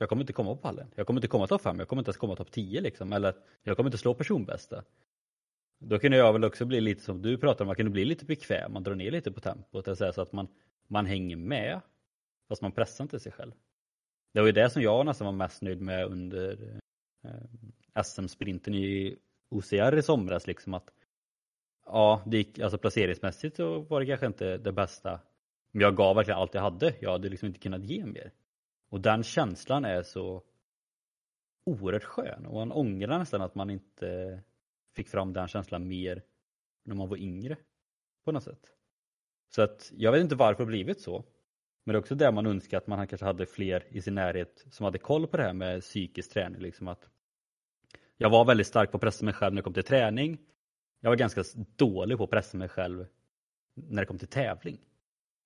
jag 0.00 0.08
kommer 0.08 0.22
inte 0.22 0.32
komma 0.32 0.54
på 0.54 0.60
pallen. 0.60 0.90
Jag 0.94 1.06
kommer 1.06 1.18
inte 1.18 1.28
komma 1.28 1.46
topp 1.46 1.62
5, 1.62 1.78
jag 1.78 1.88
kommer 1.88 2.00
inte 2.00 2.08
ens 2.08 2.16
komma 2.16 2.36
topp 2.36 2.50
10 2.50 2.80
liksom. 2.80 3.12
Eller 3.12 3.34
jag 3.62 3.76
kommer 3.76 3.88
inte 3.88 3.98
slå 3.98 4.14
personbästa. 4.14 4.84
Då 5.78 5.98
kunde 5.98 6.16
jag 6.16 6.32
väl 6.32 6.44
också 6.44 6.64
bli 6.64 6.80
lite 6.80 7.02
som 7.02 7.22
du 7.22 7.38
pratar 7.38 7.64
om, 7.64 7.66
man 7.66 7.76
kunde 7.76 7.90
bli 7.90 8.04
lite 8.04 8.24
bekväm, 8.24 8.72
man 8.72 8.82
drar 8.82 8.94
ner 8.94 9.10
lite 9.10 9.32
på 9.32 9.40
tempot. 9.40 9.84
Det 9.84 9.96
säga 9.96 10.12
så 10.12 10.22
att 10.22 10.32
man, 10.32 10.48
man 10.88 11.06
hänger 11.06 11.36
med 11.36 11.80
fast 12.48 12.62
man 12.62 12.72
pressar 12.72 13.04
inte 13.04 13.20
sig 13.20 13.32
själv. 13.32 13.52
Det 14.32 14.40
var 14.40 14.46
ju 14.46 14.52
det 14.52 14.70
som 14.70 14.82
jag 14.82 15.06
nästan 15.06 15.24
var 15.24 15.32
mest 15.32 15.62
nöjd 15.62 15.80
med 15.80 16.06
under 16.06 16.80
eh, 17.24 18.02
SM-sprinten 18.02 18.74
i 18.74 19.16
OCR 19.50 19.98
i 19.98 20.02
somras. 20.02 20.46
Liksom 20.46 20.74
att, 20.74 20.90
ja, 21.86 22.22
det 22.26 22.36
gick, 22.36 22.58
alltså 22.58 22.78
placeringsmässigt 22.78 23.56
så 23.56 23.80
var 23.80 24.00
det 24.00 24.06
kanske 24.06 24.26
inte 24.26 24.56
det 24.58 24.72
bästa. 24.72 25.20
Men 25.72 25.82
jag 25.82 25.96
gav 25.96 26.16
verkligen 26.16 26.40
allt 26.40 26.54
jag 26.54 26.62
hade. 26.62 26.94
Jag 27.00 27.10
hade 27.10 27.28
liksom 27.28 27.46
inte 27.46 27.60
kunnat 27.60 27.84
ge 27.84 28.06
mer. 28.06 28.32
Och 28.90 29.00
den 29.00 29.22
känslan 29.22 29.84
är 29.84 30.02
så 30.02 30.42
oerhört 31.64 32.04
skön 32.04 32.46
och 32.46 32.54
man 32.54 32.72
ångrar 32.72 33.18
nästan 33.18 33.42
att 33.42 33.54
man 33.54 33.70
inte 33.70 34.42
fick 34.96 35.08
fram 35.08 35.32
den 35.32 35.48
känslan 35.48 35.88
mer 35.88 36.22
när 36.84 36.94
man 36.94 37.08
var 37.08 37.16
yngre 37.16 37.56
på 38.24 38.32
något 38.32 38.42
sätt. 38.42 38.70
Så 39.54 39.62
att 39.62 39.92
jag 39.96 40.12
vet 40.12 40.20
inte 40.20 40.34
varför 40.34 40.64
det 40.64 40.68
blivit 40.68 41.00
så. 41.00 41.24
Men 41.84 41.92
det 41.92 41.96
är 41.96 42.00
också 42.00 42.14
det 42.14 42.32
man 42.32 42.46
önskar 42.46 42.78
att 42.78 42.86
man 42.86 43.06
kanske 43.06 43.26
hade 43.26 43.46
fler 43.46 43.86
i 43.88 44.02
sin 44.02 44.14
närhet 44.14 44.66
som 44.70 44.84
hade 44.84 44.98
koll 44.98 45.26
på 45.26 45.36
det 45.36 45.42
här 45.42 45.52
med 45.52 45.80
psykisk 45.80 46.32
träning. 46.32 46.60
Liksom 46.60 46.88
att 46.88 47.08
jag 48.16 48.30
var 48.30 48.44
väldigt 48.44 48.66
stark 48.66 48.90
på 48.90 48.96
att 48.96 49.00
pressa 49.00 49.24
mig 49.24 49.34
själv 49.34 49.54
när 49.54 49.62
det 49.62 49.64
kom 49.64 49.74
till 49.74 49.84
träning. 49.84 50.38
Jag 51.00 51.10
var 51.10 51.16
ganska 51.16 51.44
dålig 51.76 52.18
på 52.18 52.24
att 52.24 52.30
pressa 52.30 52.58
mig 52.58 52.68
själv 52.68 53.06
när 53.74 54.02
det 54.02 54.06
kom 54.06 54.18
till 54.18 54.28
tävling. 54.28 54.78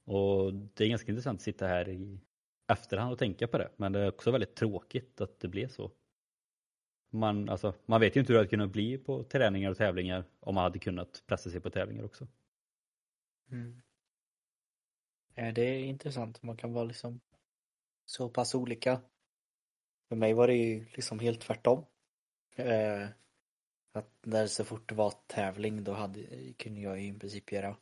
Och 0.04 0.54
det 0.54 0.84
är 0.84 0.88
ganska 0.88 1.12
intressant 1.12 1.38
att 1.38 1.42
sitta 1.42 1.66
här 1.66 1.88
i 1.88 2.20
efterhand 2.66 3.12
och 3.12 3.18
tänka 3.18 3.48
på 3.48 3.58
det. 3.58 3.70
Men 3.76 3.92
det 3.92 4.00
är 4.00 4.08
också 4.08 4.30
väldigt 4.30 4.56
tråkigt 4.56 5.20
att 5.20 5.40
det 5.40 5.48
blev 5.48 5.68
så. 5.68 5.90
Man, 7.10 7.48
alltså, 7.48 7.74
man 7.86 8.00
vet 8.00 8.16
ju 8.16 8.20
inte 8.20 8.32
hur 8.32 8.34
det 8.34 8.40
hade 8.40 8.50
kunnat 8.50 8.70
bli 8.70 8.98
på 8.98 9.24
träningar 9.24 9.70
och 9.70 9.76
tävlingar 9.76 10.24
om 10.40 10.54
man 10.54 10.64
hade 10.64 10.78
kunnat 10.78 11.22
pressa 11.26 11.50
sig 11.50 11.60
på 11.60 11.70
tävlingar 11.70 12.04
också. 12.04 12.26
Mm. 13.50 13.82
Ja, 15.34 15.52
det 15.52 15.62
är 15.62 15.84
intressant, 15.84 16.42
man 16.42 16.56
kan 16.56 16.72
vara 16.72 16.84
liksom 16.84 17.20
så 18.04 18.28
pass 18.28 18.54
olika. 18.54 19.00
För 20.08 20.16
mig 20.16 20.34
var 20.34 20.46
det 20.46 20.54
ju 20.54 20.86
liksom 20.94 21.18
helt 21.18 21.40
tvärtom. 21.40 21.84
Eh, 22.56 23.08
att 23.92 24.10
när 24.22 24.46
så 24.46 24.64
fort 24.64 24.88
det 24.88 24.94
var 24.94 25.14
tävling 25.26 25.84
då 25.84 25.92
hade, 25.92 26.52
kunde 26.52 26.80
jag 26.80 27.00
ju 27.00 27.08
i 27.08 27.18
princip 27.18 27.52
göra 27.52 27.76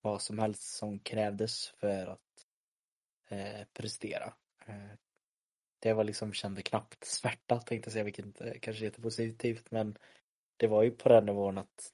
vad 0.00 0.22
som 0.22 0.38
helst 0.38 0.62
som 0.62 0.98
krävdes 0.98 1.68
för 1.68 2.06
att 2.06 2.43
eh, 3.34 3.66
prestera. 3.72 4.34
Eh, 4.66 4.92
det 5.78 5.92
var 5.92 6.04
liksom, 6.04 6.32
kände 6.32 6.62
knappt 6.62 7.04
svärta 7.04 7.60
tänkte 7.60 7.88
jag 7.88 7.92
säga, 7.92 8.04
vilket 8.04 8.26
inte 8.26 8.58
kanske 8.58 8.82
är 8.82 8.86
jättepositivt 8.86 9.70
men 9.70 9.98
det 10.56 10.66
var 10.66 10.82
ju 10.82 10.90
på 10.90 11.08
den 11.08 11.26
nivån 11.26 11.58
att 11.58 11.92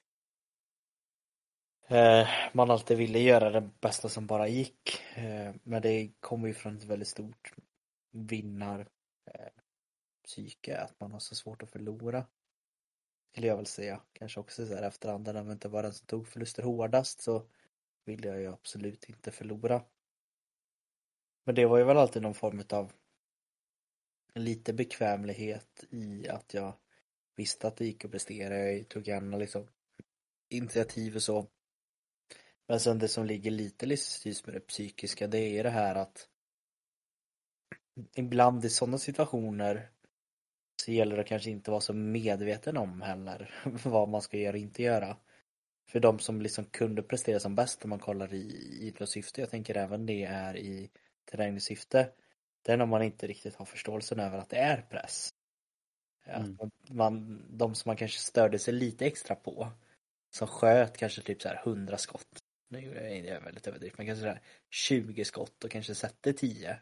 eh, 1.87 2.27
man 2.53 2.71
alltid 2.71 2.97
ville 2.97 3.19
göra 3.19 3.49
det 3.49 3.69
bästa 3.81 4.09
som 4.09 4.27
bara 4.27 4.47
gick. 4.47 5.01
Eh, 5.15 5.55
men 5.63 5.81
det 5.81 6.11
kommer 6.19 6.47
ju 6.47 6.53
från 6.53 6.77
ett 6.77 6.83
väldigt 6.83 7.07
stort 7.07 7.53
vinnar 8.11 8.87
psyke, 10.23 10.77
att 10.77 10.99
man 10.99 11.11
har 11.11 11.19
så 11.19 11.35
svårt 11.35 11.63
att 11.63 11.71
förlora. 11.71 12.25
Skulle 13.31 13.47
jag 13.47 13.57
väl 13.57 13.65
säga. 13.65 14.01
Kanske 14.13 14.39
också 14.39 14.65
så 14.65 14.75
här 14.75 14.83
efterhand 14.83 15.25
när 15.25 15.33
man 15.33 15.51
inte 15.51 15.67
var 15.67 15.83
den 15.83 15.93
som 15.93 16.07
tog 16.07 16.27
förluster 16.27 16.63
hårdast 16.63 17.21
så 17.21 17.47
ville 18.05 18.27
jag 18.27 18.39
ju 18.39 18.47
absolut 18.47 19.03
inte 19.03 19.31
förlora. 19.31 19.83
Men 21.43 21.55
det 21.55 21.65
var 21.65 21.77
ju 21.77 21.83
väl 21.83 21.97
alltid 21.97 22.21
någon 22.21 22.33
form 22.33 22.63
av 22.69 22.91
lite 24.35 24.73
bekvämlighet 24.73 25.85
i 25.89 26.27
att 26.27 26.53
jag 26.53 26.73
visste 27.35 27.67
att 27.67 27.77
det 27.77 27.85
gick 27.85 28.05
att 28.05 28.11
prestera. 28.11 28.71
Jag 28.71 28.89
tog 28.89 29.07
gärna 29.07 29.37
liksom 29.37 29.67
initiativ 30.49 31.15
och 31.15 31.23
så. 31.23 31.47
Men 32.67 32.79
sen 32.79 32.99
det 32.99 33.07
som 33.07 33.25
ligger 33.25 33.51
lite 33.51 33.85
just 34.25 34.45
med 34.45 34.55
det 34.55 34.59
psykiska 34.59 35.27
det 35.27 35.37
är 35.37 35.49
ju 35.49 35.63
det 35.63 35.69
här 35.69 35.95
att 35.95 36.27
ibland 38.15 38.65
i 38.65 38.69
sådana 38.69 38.97
situationer 38.97 39.89
så 40.85 40.91
gäller 40.91 41.17
det 41.17 41.23
kanske 41.23 41.49
inte 41.49 41.71
vara 41.71 41.81
så 41.81 41.93
medveten 41.93 42.77
om 42.77 43.01
heller 43.01 43.53
vad 43.83 44.09
man 44.09 44.21
ska 44.21 44.37
göra 44.37 44.53
och 44.53 44.57
inte 44.57 44.83
göra. 44.83 45.17
För 45.89 45.99
de 45.99 46.19
som 46.19 46.41
liksom 46.41 46.65
kunde 46.65 47.03
prestera 47.03 47.39
som 47.39 47.55
bäst 47.55 47.83
om 47.83 47.89
man 47.89 47.99
kollar 47.99 48.33
i 48.33 48.77
idrottssyfte, 48.81 49.41
jag 49.41 49.49
tänker 49.49 49.77
även 49.77 50.05
det 50.05 50.23
är 50.23 50.57
i 50.57 50.89
träningssyfte, 51.31 52.09
det 52.61 52.71
är 52.71 52.77
när 52.77 52.85
man 52.85 53.03
inte 53.03 53.27
riktigt 53.27 53.55
har 53.55 53.65
förståelsen 53.65 54.19
över 54.19 54.37
att 54.37 54.49
det 54.49 54.57
är 54.57 54.81
press. 54.81 55.33
Mm. 56.25 56.57
Att 56.59 56.89
man, 56.89 57.45
de 57.49 57.75
som 57.75 57.89
man 57.89 57.97
kanske 57.97 58.19
störde 58.19 58.59
sig 58.59 58.73
lite 58.73 59.05
extra 59.05 59.35
på, 59.35 59.67
som 60.29 60.47
sköt 60.47 60.97
kanske 60.97 61.21
typ 61.21 61.41
så 61.41 61.47
här 61.47 61.61
100 61.65 61.97
skott, 61.97 62.43
nu 62.69 62.97
är 62.97 63.23
det 63.23 63.39
väldigt 63.39 63.67
överdrivet, 63.67 63.97
men 63.97 64.07
kanske 64.07 64.21
så 64.21 64.27
här 64.27 64.41
20 64.69 65.25
skott 65.25 65.63
och 65.63 65.71
kanske 65.71 65.95
sätter 65.95 66.33
10. 66.33 66.77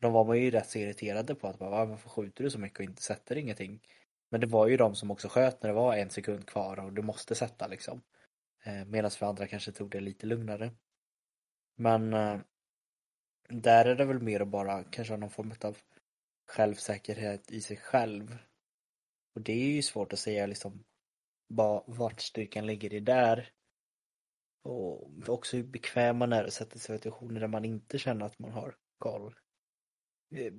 De 0.00 0.12
var 0.12 0.24
man 0.24 0.40
ju 0.40 0.50
rätt 0.50 0.70
så 0.70 0.78
irriterade 0.78 1.34
på 1.34 1.48
att 1.48 1.58
bara, 1.58 1.84
varför 1.84 2.08
skjuter 2.08 2.44
du 2.44 2.50
så 2.50 2.58
mycket 2.58 2.78
och 2.78 2.84
inte 2.84 3.02
sätter 3.02 3.36
ingenting? 3.36 3.80
Men 4.30 4.40
det 4.40 4.46
var 4.46 4.68
ju 4.68 4.76
de 4.76 4.94
som 4.94 5.10
också 5.10 5.28
sköt 5.28 5.62
när 5.62 5.70
det 5.70 5.74
var 5.74 5.96
en 5.96 6.10
sekund 6.10 6.46
kvar 6.46 6.80
och 6.80 6.92
du 6.92 7.02
måste 7.02 7.34
sätta 7.34 7.66
liksom. 7.66 8.02
Eh, 8.64 8.84
Medan 8.84 9.10
för 9.10 9.26
andra 9.26 9.46
kanske 9.46 9.72
tog 9.72 9.90
det 9.90 10.00
lite 10.00 10.26
lugnare. 10.26 10.70
Men 11.76 12.14
eh, 12.14 12.38
där 13.48 13.84
är 13.84 13.94
det 13.94 14.04
väl 14.04 14.22
mer 14.22 14.40
att 14.40 14.48
bara 14.48 14.84
kanske 14.84 15.12
ha 15.12 15.18
någon 15.18 15.30
form 15.30 15.52
av 15.60 15.76
självsäkerhet 16.46 17.50
i 17.50 17.60
sig 17.60 17.76
själv. 17.76 18.38
Och 19.34 19.40
det 19.40 19.52
är 19.52 19.70
ju 19.70 19.82
svårt 19.82 20.12
att 20.12 20.18
säga 20.18 20.46
liksom 20.46 20.84
vart 21.86 22.20
styrkan 22.20 22.66
ligger 22.66 22.94
i 22.94 23.00
där. 23.00 23.50
Och 24.62 25.10
också 25.28 25.56
hur 25.56 25.64
bekväm 25.64 26.16
man 26.16 26.32
är 26.32 26.44
att 26.44 26.52
sätta 26.52 26.78
sig 26.78 26.94
i 26.94 26.98
situationer 26.98 27.40
där 27.40 27.48
man 27.48 27.64
inte 27.64 27.98
känner 27.98 28.26
att 28.26 28.38
man 28.38 28.52
har 28.52 28.74
koll. 28.98 29.34
Eh, 30.34 30.52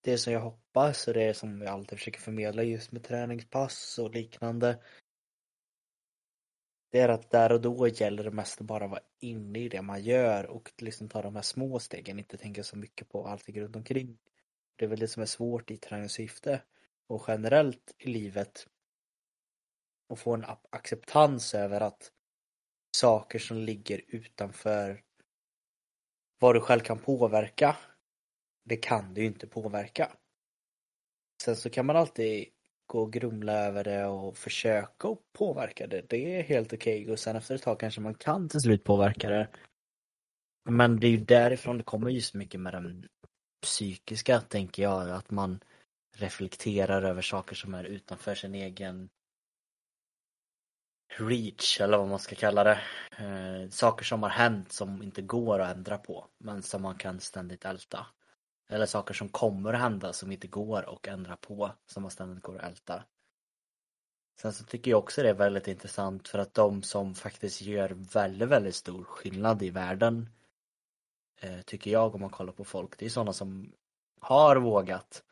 det 0.00 0.18
som 0.18 0.32
jag 0.32 0.40
hoppas 0.40 1.08
och 1.08 1.14
det 1.14 1.34
som 1.34 1.62
jag 1.62 1.70
alltid 1.70 1.98
försöker 1.98 2.20
förmedla 2.20 2.62
just 2.62 2.92
med 2.92 3.04
träningspass 3.04 3.98
och 3.98 4.10
liknande 4.10 4.78
det 6.90 7.00
är 7.00 7.08
att 7.08 7.30
där 7.30 7.52
och 7.52 7.60
då 7.60 7.88
gäller 7.88 8.24
det 8.24 8.30
mest 8.30 8.60
att 8.60 8.66
bara 8.66 8.86
vara 8.86 9.00
inne 9.18 9.58
i 9.58 9.68
det 9.68 9.82
man 9.82 10.02
gör 10.02 10.46
och 10.46 10.72
liksom 10.78 11.08
ta 11.08 11.22
de 11.22 11.34
här 11.34 11.42
små 11.42 11.78
stegen, 11.78 12.18
inte 12.18 12.36
tänka 12.36 12.64
så 12.64 12.76
mycket 12.76 13.08
på 13.08 13.26
allting 13.26 13.60
runt 13.60 13.76
omkring. 13.76 14.18
Det 14.76 14.84
är 14.84 14.88
väl 14.88 14.98
det 14.98 15.08
som 15.08 15.22
är 15.22 15.26
svårt 15.26 15.70
i 15.70 15.76
träningssyfte 15.76 16.62
och 17.06 17.24
generellt 17.28 17.94
i 17.98 18.08
livet 18.08 18.66
att 20.08 20.18
få 20.18 20.34
en 20.34 20.44
acceptans 20.70 21.54
över 21.54 21.80
att 21.80 22.12
saker 22.96 23.38
som 23.38 23.56
ligger 23.56 24.02
utanför 24.06 25.02
vad 26.38 26.54
du 26.54 26.60
själv 26.60 26.80
kan 26.80 26.98
påverka, 26.98 27.76
det 28.64 28.76
kan 28.76 29.14
du 29.14 29.20
ju 29.20 29.26
inte 29.26 29.46
påverka. 29.46 30.16
Sen 31.42 31.56
så 31.56 31.70
kan 31.70 31.86
man 31.86 31.96
alltid 31.96 32.48
och 32.94 33.12
grumla 33.12 33.52
över 33.52 33.84
det 33.84 34.06
och 34.06 34.36
försöka 34.36 35.08
och 35.08 35.22
påverka 35.32 35.86
det. 35.86 36.02
Det 36.08 36.38
är 36.38 36.42
helt 36.42 36.72
okej 36.72 37.02
okay. 37.02 37.12
och 37.12 37.18
sen 37.18 37.36
efter 37.36 37.54
ett 37.54 37.62
tag 37.62 37.80
kanske 37.80 38.00
man 38.00 38.14
kan 38.14 38.48
till 38.48 38.60
slut 38.60 38.84
påverka 38.84 39.30
det. 39.30 39.48
Men 40.70 41.00
det 41.00 41.06
är 41.06 41.10
ju 41.10 41.24
därifrån 41.24 41.78
det 41.78 41.84
kommer 41.84 42.10
just 42.10 42.34
mycket 42.34 42.60
med 42.60 42.72
den 42.72 43.08
psykiska, 43.62 44.40
tänker 44.40 44.82
jag, 44.82 45.10
att 45.10 45.30
man 45.30 45.60
reflekterar 46.16 47.02
över 47.02 47.22
saker 47.22 47.54
som 47.54 47.74
är 47.74 47.84
utanför 47.84 48.34
sin 48.34 48.54
egen 48.54 49.08
reach, 51.18 51.80
eller 51.80 51.98
vad 51.98 52.08
man 52.08 52.18
ska 52.18 52.36
kalla 52.36 52.64
det. 52.64 52.80
Eh, 53.18 53.68
saker 53.70 54.04
som 54.04 54.22
har 54.22 54.30
hänt 54.30 54.72
som 54.72 55.02
inte 55.02 55.22
går 55.22 55.58
att 55.58 55.76
ändra 55.76 55.98
på, 55.98 56.26
men 56.38 56.62
som 56.62 56.82
man 56.82 56.94
kan 56.94 57.20
ständigt 57.20 57.64
älta. 57.64 58.06
Eller 58.70 58.86
saker 58.86 59.14
som 59.14 59.28
kommer 59.28 59.72
att 59.72 59.80
hända 59.80 60.12
som 60.12 60.32
inte 60.32 60.46
går 60.46 60.94
att 60.94 61.06
ändra 61.06 61.36
på, 61.36 61.72
som 61.86 62.02
man 62.02 62.10
ständigt 62.10 62.42
går 62.42 62.54
och 62.54 62.64
älta. 62.64 63.04
Sen 64.40 64.52
så 64.52 64.64
tycker 64.64 64.90
jag 64.90 64.98
också 64.98 65.22
det 65.22 65.28
är 65.28 65.34
väldigt 65.34 65.68
intressant 65.68 66.28
för 66.28 66.38
att 66.38 66.54
de 66.54 66.82
som 66.82 67.14
faktiskt 67.14 67.62
gör 67.62 67.90
väldigt, 67.90 68.48
väldigt 68.48 68.74
stor 68.74 69.04
skillnad 69.04 69.62
i 69.62 69.70
världen 69.70 70.28
eh, 71.40 71.60
tycker 71.60 71.90
jag 71.90 72.14
om 72.14 72.20
man 72.20 72.30
kollar 72.30 72.52
på 72.52 72.64
folk, 72.64 72.98
det 72.98 73.04
är 73.04 73.10
sådana 73.10 73.32
som 73.32 73.72
har 74.20 74.56
vågat 74.56 75.24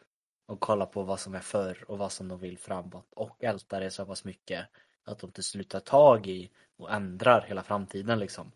och 0.46 0.60
kolla 0.60 0.86
på 0.86 1.02
vad 1.02 1.20
som 1.20 1.34
är 1.34 1.40
förr 1.40 1.84
och 1.88 1.98
vad 1.98 2.12
som 2.12 2.28
de 2.28 2.38
vill 2.38 2.58
framåt 2.58 3.12
och 3.12 3.44
ältar 3.44 3.80
det 3.80 3.90
så 3.90 4.06
pass 4.06 4.24
mycket 4.24 4.66
att 5.04 5.18
de 5.18 5.32
till 5.32 5.44
slut 5.44 5.70
tar 5.70 5.80
tag 5.80 6.26
i 6.26 6.50
och 6.76 6.92
ändrar 6.92 7.40
hela 7.40 7.62
framtiden 7.62 8.18
liksom. 8.18 8.52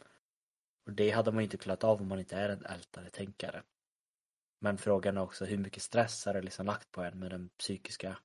Och 0.87 0.92
det 0.92 1.11
hade 1.11 1.33
man 1.33 1.42
inte 1.42 1.57
klarat 1.57 1.85
av 1.85 2.01
om 2.01 2.09
man 2.09 2.18
inte 2.18 2.37
är 2.37 2.49
en 2.49 2.64
ältare 2.64 3.11
tänkare. 3.11 3.62
Men 4.64 4.79
frågan 4.79 5.16
är 5.16 5.20
också 5.20 5.44
hur 5.44 5.59
mycket 5.59 5.83
stress 5.83 6.27
har 6.27 6.35
det 6.35 6.42
liksom 6.42 6.66
lagt 6.66 6.92
på 6.92 7.03
en 7.03 7.18
med 7.18 7.31
den 7.31 7.48
psykiska 7.48 8.18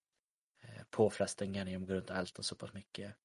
eh, 0.62 0.84
påfrestningen 0.90 1.68
genom 1.68 1.84
att 1.84 1.90
gå 1.90 1.96
runt 1.96 2.10
och 2.10 2.16
älta 2.16 2.44
så 2.44 2.56
pass 2.56 2.74
mycket. 2.74 3.16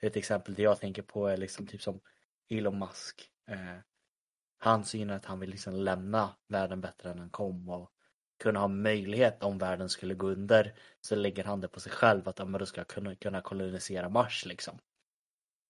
Ett 0.00 0.16
exempel 0.16 0.54
det 0.54 0.62
jag 0.62 0.80
tänker 0.80 1.02
på 1.02 1.26
är 1.26 1.36
liksom 1.36 1.66
typ 1.66 1.82
som 1.82 2.00
Elon 2.48 2.78
Musk. 2.78 3.30
Eh, 3.46 3.78
han 4.58 4.84
synar 4.84 5.16
att 5.16 5.24
han 5.24 5.40
vill 5.40 5.50
liksom 5.50 5.74
lämna 5.74 6.36
världen 6.48 6.80
bättre 6.80 7.10
än 7.10 7.16
den 7.16 7.30
kom 7.30 7.68
och 7.68 7.92
kunna 8.38 8.60
ha 8.60 8.68
möjlighet 8.68 9.42
om 9.42 9.58
världen 9.58 9.88
skulle 9.88 10.14
gå 10.14 10.28
under 10.28 10.74
så 11.00 11.14
lägger 11.14 11.44
han 11.44 11.60
det 11.60 11.68
på 11.68 11.80
sig 11.80 11.92
själv 11.92 12.28
att 12.28 12.36
då 12.36 12.66
ska 12.66 12.84
kunna, 12.84 13.14
kunna 13.14 13.40
kolonisera 13.40 14.08
Mars 14.08 14.46
liksom. 14.46 14.78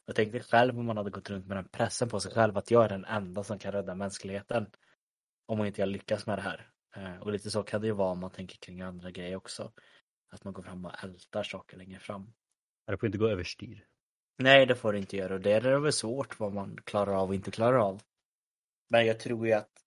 Jag 0.06 0.16
tänkte 0.16 0.40
själv 0.40 0.78
om 0.78 0.86
man 0.86 0.96
hade 0.96 1.10
gått 1.10 1.30
runt 1.30 1.46
med 1.46 1.56
den 1.56 1.68
pressen 1.68 2.08
på 2.08 2.20
sig 2.20 2.32
själv 2.32 2.56
att 2.56 2.70
jag 2.70 2.84
är 2.84 2.88
den 2.88 3.04
enda 3.04 3.44
som 3.44 3.58
kan 3.58 3.72
rädda 3.72 3.94
mänskligheten 3.94 4.66
om 5.50 5.58
man 5.58 5.66
inte 5.66 5.86
lyckas 5.86 6.26
med 6.26 6.38
det 6.38 6.42
här. 6.42 6.70
Eh, 6.96 7.20
och 7.22 7.32
lite 7.32 7.50
så 7.50 7.62
kan 7.62 7.80
det 7.80 7.86
ju 7.86 7.92
vara 7.92 8.10
om 8.10 8.18
man 8.18 8.30
tänker 8.30 8.56
kring 8.56 8.80
andra 8.80 9.10
grejer 9.10 9.36
också. 9.36 9.72
Att 10.28 10.44
man 10.44 10.52
går 10.52 10.62
fram 10.62 10.84
och 10.84 11.04
ältar 11.04 11.42
saker 11.42 11.76
längre 11.76 12.00
fram. 12.00 12.32
Det 12.86 12.98
får 12.98 13.06
inte 13.06 13.18
gå 13.18 13.28
överstyr. 13.28 13.86
Nej, 14.38 14.66
det 14.66 14.76
får 14.76 14.92
det 14.92 14.98
inte 14.98 15.16
göra 15.16 15.34
och 15.34 15.40
det 15.40 15.52
är 15.52 15.60
det 15.60 15.80
väl 15.80 15.92
svårt 15.92 16.40
vad 16.40 16.52
man 16.52 16.76
klarar 16.84 17.14
av 17.14 17.28
och 17.28 17.34
inte 17.34 17.50
klarar 17.50 17.78
av. 17.78 18.02
Men 18.88 19.06
jag 19.06 19.20
tror 19.20 19.46
ju 19.46 19.52
att 19.52 19.84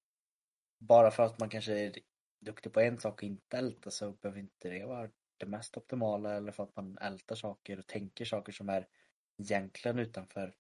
bara 0.79 1.11
för 1.11 1.23
att 1.23 1.39
man 1.39 1.49
kanske 1.49 1.73
är 1.73 1.95
duktig 2.41 2.73
på 2.73 2.79
en 2.79 2.99
sak 2.99 3.13
och 3.13 3.23
inte 3.23 3.57
ältar 3.57 3.91
så 3.91 4.11
behöver 4.11 4.39
inte 4.39 4.69
det 4.69 4.85
vara 4.85 5.09
det 5.37 5.45
mest 5.45 5.77
optimala 5.77 6.33
eller 6.33 6.51
för 6.51 6.63
att 6.63 6.75
man 6.75 6.97
ältar 6.97 7.35
saker 7.35 7.79
och 7.79 7.87
tänker 7.87 8.25
saker 8.25 8.51
som 8.51 8.69
är 8.69 8.87
egentligen 9.37 9.99
utanför 9.99 10.55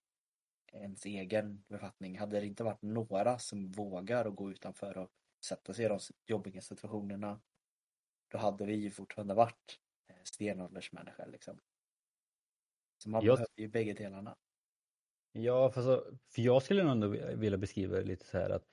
ens 0.73 1.05
egen 1.05 1.63
befattning. 1.67 2.19
Hade 2.19 2.39
det 2.39 2.45
inte 2.45 2.63
varit 2.63 2.81
några 2.81 3.39
som 3.39 3.71
vågar 3.71 4.25
att 4.25 4.35
gå 4.35 4.51
utanför 4.51 4.97
och 4.97 5.09
sätta 5.45 5.73
sig 5.73 5.85
i 5.85 5.87
de 5.87 5.99
jobbiga 6.25 6.61
situationerna 6.61 7.41
då 8.33 8.37
hade 8.37 8.65
vi 8.65 8.75
ju 8.75 8.91
fortfarande 8.91 9.33
varit 9.33 9.79
eh, 10.07 10.15
stenåldersmänniskor 10.23 11.25
liksom. 11.31 11.59
Så 12.97 13.09
man 13.09 13.25
jag... 13.25 13.35
behöver 13.35 13.61
ju 13.61 13.67
bägge 13.67 13.93
delarna. 13.93 14.35
Ja, 15.31 15.71
för, 15.71 15.81
så, 15.81 16.17
för 16.29 16.41
jag 16.41 16.63
skulle 16.63 16.91
ändå 16.91 17.07
vilja 17.35 17.57
beskriva 17.57 17.95
det 17.95 18.03
lite 18.03 18.25
så 18.25 18.37
här 18.37 18.49
att 18.49 18.65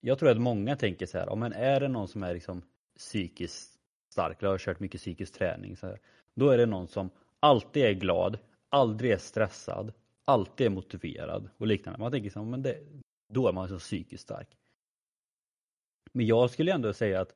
jag 0.00 0.18
tror 0.18 0.30
att 0.30 0.40
många 0.40 0.76
tänker 0.76 1.06
så 1.06 1.18
här, 1.18 1.28
om 1.28 1.42
är 1.42 1.80
det 1.80 1.88
någon 1.88 2.08
som 2.08 2.22
är 2.22 2.34
liksom 2.34 2.62
psykiskt 2.96 3.80
stark, 4.12 4.42
eller 4.42 4.50
har 4.50 4.58
kört 4.58 4.80
mycket 4.80 5.00
psykisk 5.00 5.34
träning, 5.34 5.76
så 5.76 5.86
här, 5.86 6.00
då 6.34 6.50
är 6.50 6.58
det 6.58 6.66
någon 6.66 6.88
som 6.88 7.10
alltid 7.40 7.84
är 7.84 7.92
glad, 7.92 8.38
aldrig 8.68 9.10
är 9.10 9.18
stressad, 9.18 9.92
alltid 10.24 10.66
är 10.66 10.70
motiverad 10.70 11.50
och 11.56 11.66
liknande. 11.66 12.00
Man 12.00 12.12
tänker 12.12 12.30
så 12.30 12.44
men 12.44 12.62
det, 12.62 12.80
då 13.28 13.48
är 13.48 13.52
man 13.52 13.68
så 13.68 13.78
psykiskt 13.78 14.22
stark. 14.22 14.56
Men 16.12 16.26
jag 16.26 16.50
skulle 16.50 16.72
ändå 16.72 16.92
säga 16.92 17.20
att 17.20 17.34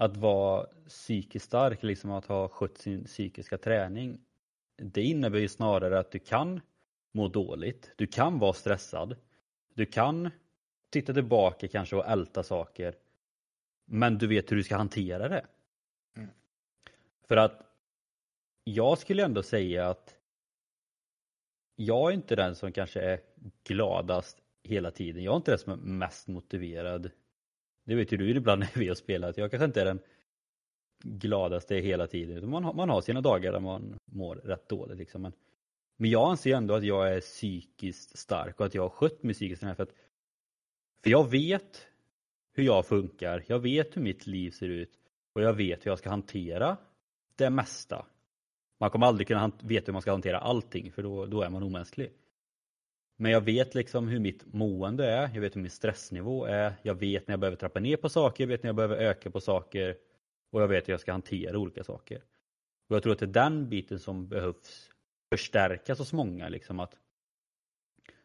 att 0.00 0.16
vara 0.16 0.66
psykiskt 0.88 1.46
stark, 1.46 1.82
liksom 1.82 2.10
att 2.10 2.26
ha 2.26 2.48
skött 2.48 2.78
sin 2.78 3.04
psykiska 3.04 3.58
träning, 3.58 4.20
det 4.76 5.02
innebär 5.02 5.38
ju 5.38 5.48
snarare 5.48 5.98
att 5.98 6.10
du 6.10 6.18
kan 6.18 6.60
må 7.12 7.28
dåligt, 7.28 7.92
du 7.96 8.06
kan 8.06 8.38
vara 8.38 8.52
stressad, 8.52 9.16
du 9.74 9.86
kan 9.86 10.30
titta 10.90 11.14
tillbaka 11.14 11.68
kanske 11.68 11.96
och 11.96 12.06
älta 12.06 12.42
saker, 12.42 12.94
men 13.84 14.18
du 14.18 14.26
vet 14.26 14.52
hur 14.52 14.56
du 14.56 14.62
ska 14.62 14.76
hantera 14.76 15.28
det. 15.28 15.46
Mm. 16.16 16.30
För 17.28 17.36
att 17.36 17.62
jag 18.64 18.98
skulle 18.98 19.24
ändå 19.24 19.42
säga 19.42 19.88
att 19.88 20.16
jag 21.80 22.10
är 22.10 22.14
inte 22.14 22.36
den 22.36 22.54
som 22.54 22.72
kanske 22.72 23.00
är 23.00 23.20
gladast 23.64 24.42
hela 24.62 24.90
tiden. 24.90 25.22
Jag 25.22 25.32
är 25.32 25.36
inte 25.36 25.50
den 25.50 25.58
som 25.58 25.72
är 25.72 25.76
mest 25.76 26.28
motiverad. 26.28 27.10
Det 27.84 27.94
vet 27.94 28.12
ju 28.12 28.16
du 28.16 28.30
ibland 28.30 28.60
när 28.60 28.78
vi 28.80 28.88
har 28.88 28.94
spelat. 28.94 29.36
Jag 29.38 29.50
kanske 29.50 29.64
inte 29.64 29.80
är 29.80 29.84
den 29.84 30.00
gladaste 31.02 31.74
hela 31.74 32.06
tiden. 32.06 32.50
Man 32.50 32.64
har, 32.64 32.74
man 32.74 32.90
har 32.90 33.00
sina 33.00 33.20
dagar 33.20 33.52
där 33.52 33.60
man 33.60 33.98
mår 34.04 34.36
rätt 34.36 34.68
dåligt. 34.68 34.98
Liksom. 34.98 35.22
Men, 35.22 35.32
men 35.96 36.10
jag 36.10 36.30
anser 36.30 36.56
ändå 36.56 36.74
att 36.74 36.84
jag 36.84 37.14
är 37.14 37.20
psykiskt 37.20 38.18
stark 38.18 38.60
och 38.60 38.66
att 38.66 38.74
jag 38.74 38.82
har 38.82 38.88
skött 38.88 39.22
mig 39.22 39.34
psykiskt. 39.34 39.60
För, 39.60 39.82
att, 39.82 39.94
för 41.02 41.10
jag 41.10 41.30
vet 41.30 41.86
hur 42.52 42.64
jag 42.64 42.86
funkar. 42.86 43.44
Jag 43.46 43.58
vet 43.58 43.96
hur 43.96 44.02
mitt 44.02 44.26
liv 44.26 44.50
ser 44.50 44.68
ut. 44.68 44.92
Och 45.32 45.42
jag 45.42 45.52
vet 45.52 45.86
hur 45.86 45.90
jag 45.90 45.98
ska 45.98 46.10
hantera 46.10 46.76
det 47.36 47.50
mesta. 47.50 48.06
Man 48.80 48.90
kommer 48.90 49.06
aldrig 49.06 49.28
kunna 49.28 49.52
veta 49.62 49.86
hur 49.86 49.92
man 49.92 50.02
ska 50.02 50.10
hantera 50.10 50.38
allting 50.38 50.92
för 50.92 51.02
då, 51.02 51.26
då 51.26 51.42
är 51.42 51.50
man 51.50 51.62
omänsklig. 51.62 52.12
Men 53.16 53.32
jag 53.32 53.40
vet 53.40 53.74
liksom 53.74 54.08
hur 54.08 54.20
mitt 54.20 54.54
mående 54.54 55.06
är, 55.06 55.30
jag 55.34 55.40
vet 55.40 55.56
hur 55.56 55.60
min 55.60 55.70
stressnivå 55.70 56.44
är, 56.44 56.74
jag 56.82 56.94
vet 56.94 57.28
när 57.28 57.32
jag 57.32 57.40
behöver 57.40 57.56
trappa 57.56 57.80
ner 57.80 57.96
på 57.96 58.08
saker, 58.08 58.44
jag 58.44 58.48
vet 58.48 58.62
när 58.62 58.68
jag 58.68 58.76
behöver 58.76 58.96
öka 58.96 59.30
på 59.30 59.40
saker 59.40 59.96
och 60.50 60.62
jag 60.62 60.68
vet 60.68 60.88
hur 60.88 60.92
jag 60.92 61.00
ska 61.00 61.12
hantera 61.12 61.58
olika 61.58 61.84
saker. 61.84 62.22
Och 62.88 62.96
jag 62.96 63.02
tror 63.02 63.12
att 63.12 63.18
det 63.18 63.24
är 63.24 63.48
den 63.48 63.68
biten 63.68 63.98
som 63.98 64.28
behövs 64.28 64.90
förstärkas 65.32 65.98
hos 65.98 66.12
många. 66.12 66.48
Liksom 66.48 66.80
att 66.80 66.98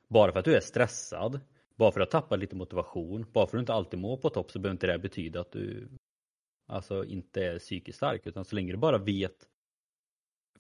bara 0.08 0.32
för 0.32 0.40
att 0.40 0.46
du 0.46 0.56
är 0.56 0.60
stressad, 0.60 1.40
bara 1.76 1.92
för 1.92 2.02
att 2.02 2.12
du 2.12 2.18
har 2.18 2.22
tappat 2.22 2.40
lite 2.40 2.56
motivation, 2.56 3.26
bara 3.34 3.48
för 3.48 3.58
att 3.58 3.60
du 3.60 3.60
inte 3.60 3.74
alltid 3.74 4.00
mår 4.00 4.18
på 4.18 4.30
topp 4.30 4.52
så 4.52 4.60
behöver 4.60 4.76
inte 4.76 4.88
det 4.88 5.00
betyda 5.00 5.40
att 5.42 5.52
du 5.52 5.88
alltså 6.66 7.06
inte 7.06 7.46
är 7.46 7.60
psykiskt 7.60 7.98
stark. 7.98 8.28
Utan 8.28 8.46
så 8.46 8.56
länge 8.56 8.72
du 8.72 8.78
bara 8.78 8.98
vet. 8.98 9.50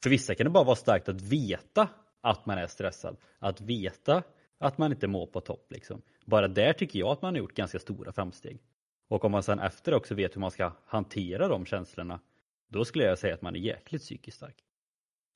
För 0.05 0.09
vissa 0.09 0.35
kan 0.35 0.43
det 0.43 0.49
bara 0.49 0.63
vara 0.63 0.75
starkt 0.75 1.09
att 1.09 1.21
veta 1.21 1.89
att 2.21 2.45
man 2.45 2.57
är 2.57 2.67
stressad. 2.67 3.17
Att 3.39 3.61
veta 3.61 4.23
att 4.57 4.77
man 4.77 4.91
inte 4.91 5.07
mår 5.07 5.27
på 5.27 5.41
topp. 5.41 5.71
Liksom. 5.71 6.01
Bara 6.25 6.47
där 6.47 6.73
tycker 6.73 6.99
jag 6.99 7.09
att 7.09 7.21
man 7.21 7.33
har 7.33 7.39
gjort 7.39 7.53
ganska 7.53 7.79
stora 7.79 8.11
framsteg. 8.11 8.59
Och 9.07 9.25
om 9.25 9.31
man 9.31 9.43
sen 9.43 9.59
efter 9.59 9.93
också 9.93 10.15
vet 10.15 10.35
hur 10.35 10.41
man 10.41 10.51
ska 10.51 10.71
hantera 10.85 11.47
de 11.47 11.65
känslorna, 11.65 12.19
då 12.67 12.85
skulle 12.85 13.03
jag 13.03 13.19
säga 13.19 13.33
att 13.33 13.41
man 13.41 13.55
är 13.55 13.59
jäkligt 13.59 14.01
psykiskt 14.01 14.37
stark. 14.37 14.63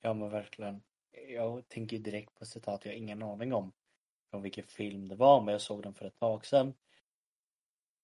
Ja 0.00 0.14
men 0.14 0.30
verkligen. 0.30 0.82
Jag 1.28 1.68
tänker 1.68 1.98
direkt 1.98 2.38
på 2.38 2.44
citat 2.44 2.84
jag 2.84 2.92
har 2.92 2.96
ingen 2.96 3.22
aning 3.22 3.52
om 3.52 3.72
från 4.30 4.42
vilken 4.42 4.64
film 4.64 5.08
det 5.08 5.16
var 5.16 5.40
men 5.40 5.52
jag 5.52 5.60
såg 5.60 5.82
den 5.82 5.94
för 5.94 6.04
ett 6.04 6.18
tag 6.18 6.46
sedan. 6.46 6.74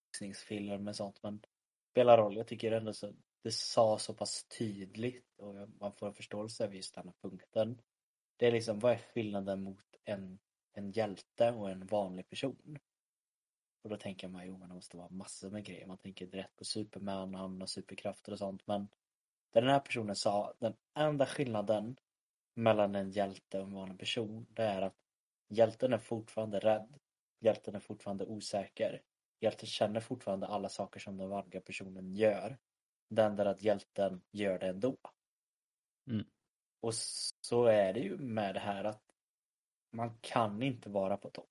Boxningsfilmer 0.06 0.78
med 0.78 0.96
sånt 0.96 1.22
men 1.22 1.40
spelar 1.90 2.18
roll. 2.18 2.36
Jag 2.36 2.46
tycker 2.46 2.72
ändå 2.72 2.92
så 2.92 3.12
det 3.42 3.52
sa 3.52 3.98
så 3.98 4.14
pass 4.14 4.44
tydligt 4.58 5.38
och 5.38 5.54
man 5.80 5.92
får 5.92 6.06
en 6.06 6.14
förståelse 6.14 6.64
över 6.64 6.74
just 6.74 6.94
den 6.94 7.08
här 7.08 7.14
punkten. 7.22 7.80
Det 8.36 8.46
är 8.46 8.52
liksom, 8.52 8.78
vad 8.78 8.92
är 8.92 8.98
skillnaden 8.98 9.62
mot 9.62 9.96
en, 10.04 10.38
en 10.72 10.90
hjälte 10.90 11.50
och 11.50 11.70
en 11.70 11.86
vanlig 11.86 12.28
person? 12.28 12.78
Och 13.82 13.90
då 13.90 13.96
tänker 13.96 14.28
man, 14.28 14.46
jo 14.46 14.58
men 14.58 14.68
det 14.68 14.74
måste 14.74 14.96
vara 14.96 15.08
massor 15.08 15.50
med 15.50 15.64
grejer. 15.64 15.86
Man 15.86 15.98
tänker 15.98 16.26
direkt 16.26 16.56
på 16.56 16.64
Superman, 16.64 17.34
han 17.34 17.60
har 17.60 17.66
superkrafter 17.66 18.32
och 18.32 18.38
sånt. 18.38 18.66
Men 18.66 18.88
det 19.52 19.60
den 19.60 19.70
här 19.70 19.80
personen 19.80 20.16
sa, 20.16 20.54
den 20.58 20.74
enda 20.94 21.26
skillnaden 21.26 21.96
mellan 22.54 22.94
en 22.94 23.10
hjälte 23.10 23.58
och 23.58 23.66
en 23.66 23.74
vanlig 23.74 23.98
person, 23.98 24.46
det 24.50 24.62
är 24.62 24.82
att 24.82 24.96
hjälten 25.48 25.92
är 25.92 25.98
fortfarande 25.98 26.58
rädd. 26.58 26.98
Hjälten 27.40 27.74
är 27.74 27.80
fortfarande 27.80 28.26
osäker. 28.26 29.02
Hjälten 29.40 29.66
känner 29.66 30.00
fortfarande 30.00 30.46
alla 30.46 30.68
saker 30.68 31.00
som 31.00 31.16
den 31.16 31.28
vanliga 31.28 31.60
personen 31.60 32.14
gör. 32.14 32.58
Det 33.08 33.22
är 33.22 33.46
att 33.46 33.62
hjälten 33.62 34.22
gör 34.30 34.58
det 34.58 34.66
ändå. 34.66 34.96
Mm. 36.10 36.26
Och 36.80 36.94
så 37.40 37.64
är 37.64 37.92
det 37.92 38.00
ju 38.00 38.18
med 38.18 38.54
det 38.54 38.60
här 38.60 38.84
att 38.84 39.02
man 39.90 40.18
kan 40.20 40.62
inte 40.62 40.90
vara 40.90 41.16
på 41.16 41.30
topp. 41.30 41.50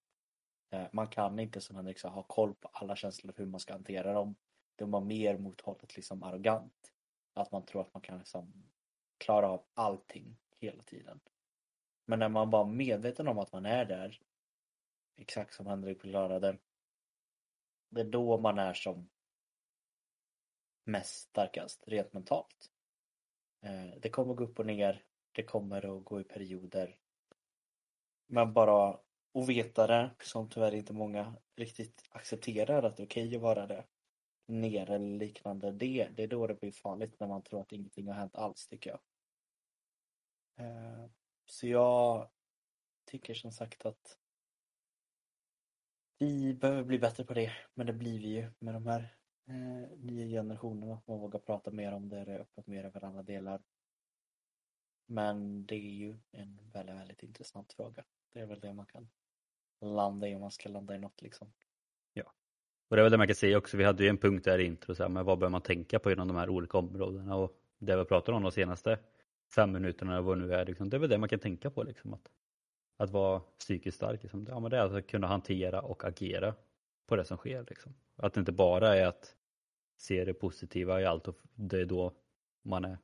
Eh, 0.69 0.87
man 0.91 1.07
kan 1.07 1.39
inte 1.39 1.61
som 1.61 1.75
Henrik 1.75 1.99
sa 1.99 2.09
ha 2.09 2.23
koll 2.23 2.55
på 2.55 2.69
alla 2.73 2.95
känslor 2.95 3.33
hur 3.37 3.45
man 3.45 3.59
ska 3.59 3.73
hantera 3.73 4.13
dem. 4.13 4.35
De 4.75 4.91
var 4.91 5.01
mer 5.01 5.37
mot 5.37 5.61
hållet 5.61 5.95
liksom 5.95 6.23
arrogant. 6.23 6.91
Att 7.33 7.51
man 7.51 7.65
tror 7.65 7.81
att 7.81 7.93
man 7.93 8.01
kan 8.01 8.17
liksom 8.17 8.53
klara 9.17 9.49
av 9.49 9.65
allting 9.73 10.37
hela 10.55 10.83
tiden. 10.83 11.19
Men 12.05 12.19
när 12.19 12.29
man 12.29 12.49
var 12.49 12.65
medveten 12.65 13.27
om 13.27 13.39
att 13.39 13.51
man 13.53 13.65
är 13.65 13.85
där, 13.85 14.21
exakt 15.15 15.53
som 15.53 15.67
Henrik 15.67 16.01
förklarade, 16.01 16.57
det 17.89 18.01
är 18.01 18.05
då 18.05 18.37
man 18.37 18.59
är 18.59 18.73
som 18.73 19.09
mest 20.85 21.29
starkast 21.29 21.83
rent 21.87 22.13
mentalt. 22.13 22.71
Eh, 23.61 23.99
det 24.01 24.09
kommer 24.09 24.33
gå 24.33 24.43
upp 24.43 24.59
och 24.59 24.65
ner, 24.65 25.03
det 25.31 25.43
kommer 25.43 25.97
att 25.97 26.05
gå 26.05 26.21
i 26.21 26.23
perioder. 26.23 26.97
Men 28.27 28.53
bara 28.53 28.89
att 29.33 29.49
veta 29.49 29.87
det, 29.87 30.11
som 30.21 30.49
tyvärr 30.49 30.75
inte 30.75 30.93
många 30.93 31.35
riktigt 31.55 32.03
accepterar 32.09 32.83
att 32.83 32.97
det 32.97 33.03
är 33.03 33.07
okej 33.07 33.27
okay 33.27 33.35
att 33.35 33.41
vara 33.41 33.67
det, 33.67 33.85
ner 34.47 34.89
eller 34.89 35.19
liknande, 35.19 35.71
det, 35.71 36.09
det 36.15 36.23
är 36.23 36.27
då 36.27 36.47
det 36.47 36.59
blir 36.59 36.71
farligt 36.71 37.19
när 37.19 37.27
man 37.27 37.43
tror 37.43 37.61
att 37.61 37.71
ingenting 37.71 38.07
har 38.07 38.13
hänt 38.13 38.35
alls 38.35 38.67
tycker 38.67 38.89
jag. 38.89 38.99
Eh, 40.57 41.05
så 41.45 41.67
jag 41.67 42.29
tycker 43.05 43.33
som 43.33 43.51
sagt 43.51 43.85
att 43.85 44.17
vi 46.17 46.53
behöver 46.53 46.83
bli 46.83 46.99
bättre 46.99 47.23
på 47.23 47.33
det, 47.33 47.51
men 47.73 47.87
det 47.87 47.93
blir 47.93 48.19
vi 48.19 48.27
ju 48.27 48.51
med 48.59 48.73
de 48.73 48.87
här 48.87 49.15
eh, 49.47 49.97
nya 49.97 50.25
generationerna. 50.27 51.01
Man 51.05 51.19
vågar 51.19 51.39
prata 51.39 51.71
mer 51.71 51.91
om 51.91 52.09
det, 52.09 52.25
det 52.25 52.31
är 52.31 52.39
öppet 52.39 52.67
mer 52.67 52.83
över 52.83 53.05
alla 53.05 53.23
delar. 53.23 53.61
Men 55.07 55.65
det 55.65 55.75
är 55.75 55.93
ju 55.93 56.17
en 56.31 56.59
väldigt, 56.73 56.95
väldigt 56.95 57.23
intressant 57.23 57.73
fråga. 57.73 58.03
Det 58.33 58.39
är 58.39 58.45
väl 58.45 58.59
det 58.59 58.73
man 58.73 58.85
kan 58.85 59.09
landa 59.81 60.27
i 60.27 60.35
om 60.35 60.41
man 60.41 60.51
ska 60.51 60.69
landa 60.69 60.95
i 60.95 60.99
något 60.99 61.21
liksom. 61.21 61.53
Ja, 62.13 62.33
och 62.89 62.95
det 62.95 63.01
är 63.01 63.03
väl 63.03 63.11
det 63.11 63.17
man 63.17 63.27
kan 63.27 63.35
säga 63.35 63.57
också. 63.57 63.77
Vi 63.77 63.83
hade 63.83 64.03
ju 64.03 64.09
en 64.09 64.17
punkt 64.17 64.43
där 64.43 64.59
i 64.59 64.65
intro, 64.65 64.95
så 64.95 65.03
här, 65.03 65.09
men 65.09 65.25
vad 65.25 65.39
bör 65.39 65.49
man 65.49 65.61
tänka 65.61 65.99
på 65.99 66.11
inom 66.11 66.27
de 66.27 66.37
här 66.37 66.49
olika 66.49 66.77
områdena 66.77 67.35
och 67.35 67.61
det 67.77 67.97
vi 67.97 68.05
pratar 68.05 68.33
om 68.33 68.43
de 68.43 68.51
senaste 68.51 68.99
fem 69.55 69.71
minuterna 69.71 70.11
eller 70.11 70.21
vad 70.21 70.37
det 70.37 70.45
nu 70.45 70.53
är, 70.53 70.65
liksom, 70.65 70.89
det 70.89 70.97
är 70.97 70.99
väl 70.99 71.09
det 71.09 71.17
man 71.17 71.29
kan 71.29 71.39
tänka 71.39 71.69
på. 71.69 71.83
Liksom, 71.83 72.13
att, 72.13 72.31
att 72.97 73.09
vara 73.09 73.39
psykiskt 73.39 73.97
stark. 73.97 74.23
Liksom. 74.23 74.45
Ja, 74.49 74.59
men 74.59 74.71
det 74.71 74.77
är 74.77 74.81
alltså 74.81 74.97
att 74.97 75.07
kunna 75.07 75.27
hantera 75.27 75.81
och 75.81 76.03
agera 76.05 76.55
på 77.05 77.15
det 77.15 77.25
som 77.25 77.37
sker. 77.37 77.65
Liksom. 77.69 77.95
Att 78.15 78.33
det 78.33 78.39
inte 78.39 78.51
bara 78.51 78.95
är 78.95 79.05
att 79.05 79.35
se 79.97 80.25
det 80.25 80.33
positiva 80.33 81.01
i 81.01 81.05
allt 81.05 81.27
och 81.27 81.37
det 81.55 81.81
är 81.81 81.85
då 81.85 82.13
man 82.61 82.85
är 82.85 82.97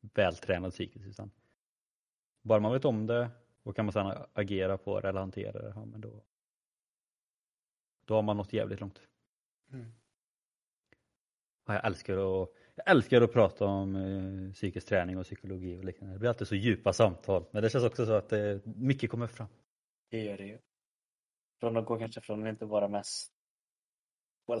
vältränad 0.00 0.72
psykiskt. 0.72 1.06
Utan 1.06 1.30
bara 2.42 2.60
man 2.60 2.72
vet 2.72 2.84
om 2.84 3.06
det 3.06 3.30
och 3.62 3.76
kan 3.76 3.84
man 3.84 3.92
sedan 3.92 4.26
agera 4.32 4.78
på 4.78 5.00
det 5.00 5.08
eller 5.08 5.20
hantera 5.20 5.62
det, 5.62 5.72
ja, 5.76 5.84
men 5.84 6.00
då, 6.00 6.22
då 8.04 8.14
har 8.14 8.22
man 8.22 8.36
nått 8.36 8.52
jävligt 8.52 8.80
långt. 8.80 9.00
Mm. 9.72 9.92
Jag 11.66 11.86
älskar 11.86 12.42
att 12.42 12.48
jag 12.74 12.90
älskar 12.90 13.22
att 13.22 13.32
prata 13.32 13.64
om 13.64 13.96
eh, 13.96 14.52
psykisk 14.52 14.86
träning 14.86 15.18
och 15.18 15.24
psykologi 15.24 15.78
och 15.78 15.84
liknande. 15.84 16.14
Det 16.14 16.18
blir 16.18 16.28
alltid 16.28 16.48
så 16.48 16.54
djupa 16.54 16.92
samtal. 16.92 17.44
Men 17.50 17.62
det 17.62 17.70
känns 17.70 17.84
också 17.84 18.06
så 18.06 18.12
att 18.12 18.32
eh, 18.32 18.56
mycket 18.64 19.10
kommer 19.10 19.26
fram. 19.26 19.48
Det 20.08 20.24
gör 20.24 20.36
det 20.36 20.44
ju. 20.44 20.58
Från 21.62 21.76
att 21.76 21.86
gå 21.86 21.98
kanske 21.98 22.20
från 22.20 22.42
att 22.42 22.48
inte 22.48 22.64
vara 22.64 22.88
mest 22.88 23.32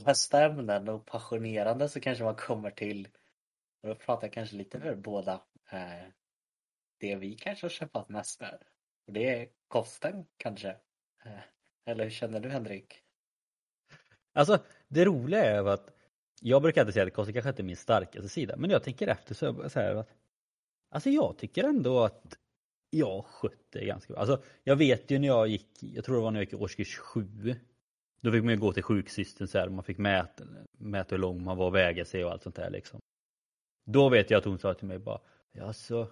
lästa 0.06 0.44
ämnen 0.44 0.88
och 0.88 1.06
passionerande 1.06 1.88
så 1.88 2.00
kanske 2.00 2.24
man 2.24 2.36
kommer 2.36 2.70
till, 2.70 3.08
och 3.82 3.88
då 3.88 3.94
pratar 3.94 4.26
jag 4.26 4.32
kanske 4.32 4.56
lite 4.56 4.80
för 4.80 4.94
båda, 4.94 5.32
eh, 5.70 6.08
det 7.00 7.16
vi 7.16 7.34
kanske 7.34 7.64
har 7.64 7.70
kämpat 7.70 8.08
mest 8.08 8.40
med. 8.40 8.62
Och 9.06 9.12
det 9.12 9.28
är 9.28 9.48
kosten 9.68 10.26
kanske. 10.36 10.68
Eh, 11.24 11.40
eller 11.86 12.04
hur 12.04 12.10
känner 12.10 12.40
du 12.40 12.48
Henrik? 12.48 13.02
Alltså 14.32 14.64
det 14.88 15.04
roliga 15.04 15.44
är 15.44 15.64
att 15.64 15.94
jag 16.40 16.62
brukar 16.62 16.80
inte 16.80 16.92
säga 16.92 17.06
att 17.06 17.14
kosten 17.14 17.32
kanske 17.32 17.50
inte 17.50 17.62
är 17.62 17.64
min 17.64 17.76
starkaste 17.76 18.28
sida 18.28 18.56
men 18.56 18.70
jag 18.70 18.82
tänker 18.82 19.08
efter 19.08 19.34
så, 19.34 19.70
så 19.70 19.80
här 19.80 19.94
att 19.94 20.08
Alltså 20.90 21.10
jag 21.10 21.38
tycker 21.38 21.64
ändå 21.64 22.00
att 22.00 22.38
jag 22.94 23.24
skötte 23.24 23.84
ganska 23.84 24.12
bra. 24.12 24.20
Alltså 24.20 24.42
jag 24.64 24.76
vet 24.76 25.10
ju 25.10 25.18
när 25.18 25.28
jag 25.28 25.48
gick, 25.48 25.68
jag 25.80 26.04
tror 26.04 26.16
det 26.16 26.22
var 26.22 26.30
när 26.30 26.40
jag 26.40 26.44
gick 26.44 26.52
i 26.52 26.56
årskurs 26.56 26.96
7 26.98 27.54
Då 28.20 28.32
fick 28.32 28.44
man 28.44 28.54
ju 28.54 28.60
gå 28.60 28.72
till 28.72 28.82
sjuksystern 28.82 29.48
så 29.48 29.58
här, 29.58 29.68
man 29.68 29.84
fick 29.84 29.98
mäta, 29.98 30.44
mäta 30.78 31.14
hur 31.14 31.20
lång 31.20 31.44
man 31.44 31.56
var 31.56 31.66
och 31.66 31.74
väga 31.74 32.04
sig 32.04 32.24
och 32.24 32.30
allt 32.30 32.42
sånt 32.42 32.56
där 32.56 32.70
liksom. 32.70 33.00
Då 33.84 34.08
vet 34.08 34.30
jag 34.30 34.38
att 34.38 34.44
hon 34.44 34.58
sa 34.58 34.74
till 34.74 34.86
mig 34.86 34.98
bara, 34.98 35.20
alltså 35.60 36.08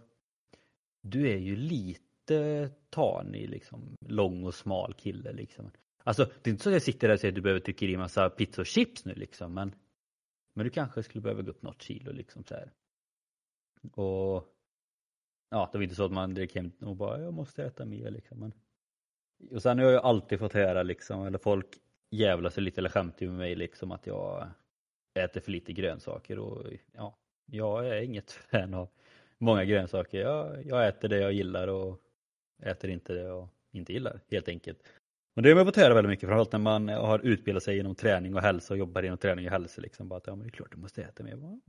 du 1.03 1.29
är 1.29 1.37
ju 1.37 1.57
lite 1.57 2.71
tanig 2.91 3.49
liksom, 3.49 3.97
lång 4.09 4.45
och 4.45 4.55
smal 4.55 4.95
kille 4.95 5.33
liksom. 5.33 5.71
Alltså 6.05 6.25
det 6.25 6.51
är 6.51 6.53
inte 6.53 6.63
så 6.63 6.69
att 6.71 6.75
jag 6.75 6.83
sitter 6.83 7.09
där 7.09 7.15
och 7.15 7.21
säger 7.21 7.33
att 7.33 7.37
du 7.37 7.41
behöver 7.41 7.61
trycka 7.61 7.87
i 7.87 7.97
massa 7.97 8.31
pizza 8.31 8.61
och 8.61 8.67
chips 8.67 9.05
nu 9.05 9.15
liksom 9.15 9.55
men 9.55 9.75
men 10.55 10.65
du 10.65 10.71
kanske 10.71 11.03
skulle 11.03 11.23
behöva 11.23 11.43
gå 11.43 11.51
upp 11.51 11.63
något 11.63 11.83
kilo 11.83 12.13
liksom 12.13 12.45
så 12.45 12.55
här. 12.55 12.73
Och 13.93 14.49
ja, 15.51 15.69
det 15.73 15.79
var 15.79 15.83
inte 15.83 15.95
så 15.95 16.05
att 16.05 16.13
man 16.13 16.35
direkt 16.35 16.55
hem 16.55 16.73
och 16.81 16.97
bara 16.97 17.21
jag 17.21 17.35
måste 17.35 17.65
äta 17.65 17.85
mer 17.85 18.11
liksom. 18.11 18.39
Men... 18.39 18.53
Och 19.51 19.63
sen 19.63 19.79
har 19.79 19.85
jag 19.85 19.93
ju 19.93 19.99
alltid 19.99 20.39
fått 20.39 20.53
höra 20.53 20.83
liksom, 20.83 21.27
eller 21.27 21.39
folk 21.39 21.67
jävlar 22.11 22.51
sig 22.51 22.63
lite 22.63 22.81
eller 22.81 22.89
skämtar 22.89 23.27
med 23.27 23.35
mig 23.35 23.55
liksom 23.55 23.93
att 23.93 24.07
jag 24.07 24.49
äter 25.15 25.41
för 25.41 25.51
lite 25.51 25.73
grönsaker 25.73 26.39
och 26.39 26.73
ja, 26.93 27.19
jag 27.47 27.89
är 27.89 28.03
inget 28.03 28.31
fan 28.51 28.75
av 28.75 28.89
många 29.39 29.65
grönsaker. 29.65 30.21
Jag, 30.21 30.67
jag 30.67 30.89
äter 30.89 31.09
det 31.09 31.19
jag 31.19 31.33
gillar 31.33 31.69
och 31.69 32.01
äter 32.63 32.91
inte 32.91 33.13
det 33.13 33.21
jag 33.21 33.49
inte 33.73 33.93
gillar 33.93 34.21
helt 34.31 34.49
enkelt. 34.49 34.79
Och 35.37 35.43
det 35.43 35.49
har 35.49 35.57
man 35.57 35.67
fått 35.67 35.77
höra 35.77 35.95
väldigt 35.95 36.11
mycket, 36.11 36.29
framförallt 36.29 36.53
när 36.53 36.59
man 36.59 36.89
har 36.89 37.19
utbildat 37.19 37.63
sig 37.63 37.79
inom 37.79 37.95
träning 37.95 38.35
och 38.35 38.43
hälsa 38.43 38.75
och 38.75 38.79
jobbar 38.79 39.03
inom 39.03 39.19
träning 39.19 39.47
och 39.47 39.53
hälsa. 39.53 39.81
Liksom, 39.81 40.09
bara 40.09 40.17
att, 40.17 40.27
ja, 40.27 40.35
men 40.35 40.43
det 40.43 40.49
är 40.49 40.51
klart 40.51 40.73
du 40.73 40.77
måste 40.77 41.03
äta 41.03 41.23
mer. 41.23 41.61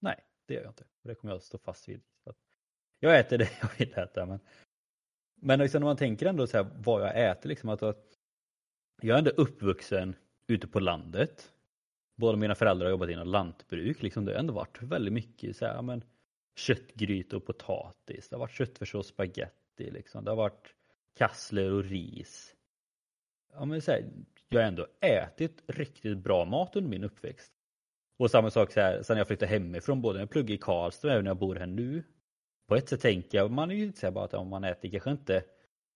Nej, 0.00 0.16
det 0.46 0.54
gör 0.54 0.62
jag 0.62 0.70
inte. 0.70 0.84
Det 1.02 1.14
kommer 1.14 1.32
jag 1.32 1.36
att 1.38 1.44
stå 1.44 1.58
fast 1.58 1.88
vid 1.88 2.00
jag 3.00 3.18
äter 3.18 3.38
det 3.38 3.50
jag 3.60 3.68
vill 3.78 3.98
äta. 3.98 4.26
Men, 4.26 4.40
men 5.40 5.58
liksom 5.58 5.80
när 5.80 5.86
man 5.86 5.96
tänker 5.96 6.26
ändå 6.26 6.46
så 6.46 6.56
här, 6.56 6.70
vad 6.76 7.02
jag 7.02 7.30
äter, 7.30 7.48
liksom, 7.48 7.68
att, 7.68 7.82
att 7.82 8.18
jag 9.02 9.14
är 9.14 9.18
ändå 9.18 9.30
uppvuxen 9.30 10.16
ute 10.46 10.68
på 10.68 10.80
landet. 10.80 11.52
Båda 12.16 12.36
mina 12.36 12.54
föräldrar 12.54 12.86
har 12.86 12.90
jobbat 12.90 13.10
inom 13.10 13.28
lantbruk. 13.28 14.02
Liksom, 14.02 14.24
det 14.24 14.32
har 14.32 14.38
ändå 14.38 14.54
varit 14.54 14.82
väldigt 14.82 15.14
mycket 15.14 15.56
så 15.56 15.66
här, 15.66 15.82
men, 15.82 16.02
köttgryta 16.56 17.36
och 17.36 17.46
potatis. 17.46 18.28
Det 18.28 18.36
har 18.36 18.40
varit 18.40 18.54
köttfärssås 18.54 19.06
och 19.06 19.06
spagetti. 19.06 19.90
Liksom. 19.90 20.24
Det 20.24 20.30
har 20.30 20.36
varit 20.36 20.74
kassler 21.16 21.72
och 21.72 21.84
ris. 21.84 22.54
Ja 23.52 23.64
men 23.64 23.82
så 23.82 23.92
här, 23.92 24.04
jag 24.48 24.60
har 24.60 24.68
ändå 24.68 24.86
ätit 25.00 25.62
riktigt 25.66 26.18
bra 26.18 26.44
mat 26.44 26.76
under 26.76 26.90
min 26.90 27.04
uppväxt. 27.04 27.52
Och 28.18 28.30
samma 28.30 28.50
sak 28.50 28.72
så 28.72 28.80
här, 28.80 29.02
sen 29.02 29.18
jag 29.18 29.26
flyttade 29.26 29.50
hemifrån, 29.50 30.02
både 30.02 30.14
när 30.14 30.22
jag 30.22 30.30
pluggade 30.30 30.54
i 30.54 30.58
Karlstad 30.58 31.08
och 31.08 31.12
även 31.12 31.24
när 31.24 31.30
jag 31.30 31.38
bor 31.38 31.54
här 31.54 31.66
nu. 31.66 32.02
På 32.66 32.76
ett 32.76 32.88
sätt 32.88 33.00
tänker 33.00 33.38
jag, 33.38 33.50
man 33.50 33.70
är 33.70 33.74
ju 33.74 33.92
så 33.92 34.10
bara 34.10 34.24
att 34.24 34.34
om 34.34 34.48
man 34.48 34.64
äter 34.64 34.88
kanske 34.90 35.10
inte 35.10 35.44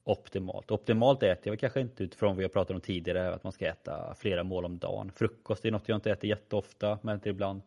optimalt. 0.05 0.71
Optimalt 0.71 1.23
äter 1.23 1.53
jag 1.53 1.59
kanske 1.59 1.81
inte 1.81 2.05
utifrån 2.05 2.37
vad 2.37 2.45
jag 2.45 2.53
pratade 2.53 2.75
om 2.75 2.81
tidigare, 2.81 3.35
att 3.35 3.45
man 3.45 3.53
ska 3.53 3.67
äta 3.67 4.15
flera 4.15 4.45
mål 4.45 4.65
om 4.65 4.79
dagen. 4.79 5.13
Frukost 5.13 5.65
är 5.65 5.71
något 5.71 5.89
jag 5.89 5.97
inte 5.97 6.11
äter 6.11 6.31
jätteofta, 6.31 6.99
men 7.03 7.15
inte 7.15 7.29
ibland. 7.29 7.63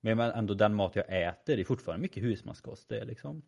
Men 0.00 0.20
ändå 0.20 0.54
den 0.54 0.74
mat 0.74 0.96
jag 0.96 1.22
äter, 1.22 1.56
det 1.56 1.62
är 1.62 1.64
fortfarande 1.64 2.02
mycket 2.02 2.22
husmanskost. 2.22 2.88
Det 2.88 2.98
är 2.98 3.04
liksom 3.04 3.42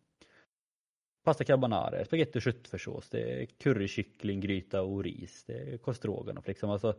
pasta 1.23 1.43
carbonara, 1.43 2.05
spagetti 2.05 2.39
och 2.39 2.41
köttfärssås, 2.41 3.09
det 3.09 3.41
är 3.41 3.45
currykyckling, 3.45 4.39
gryta 4.39 4.81
och 4.81 5.03
ris, 5.03 5.43
det 5.43 5.73
är 5.73 5.77
korvstroganoff 5.77 6.47
liksom. 6.47 6.69
Alltså, 6.69 6.95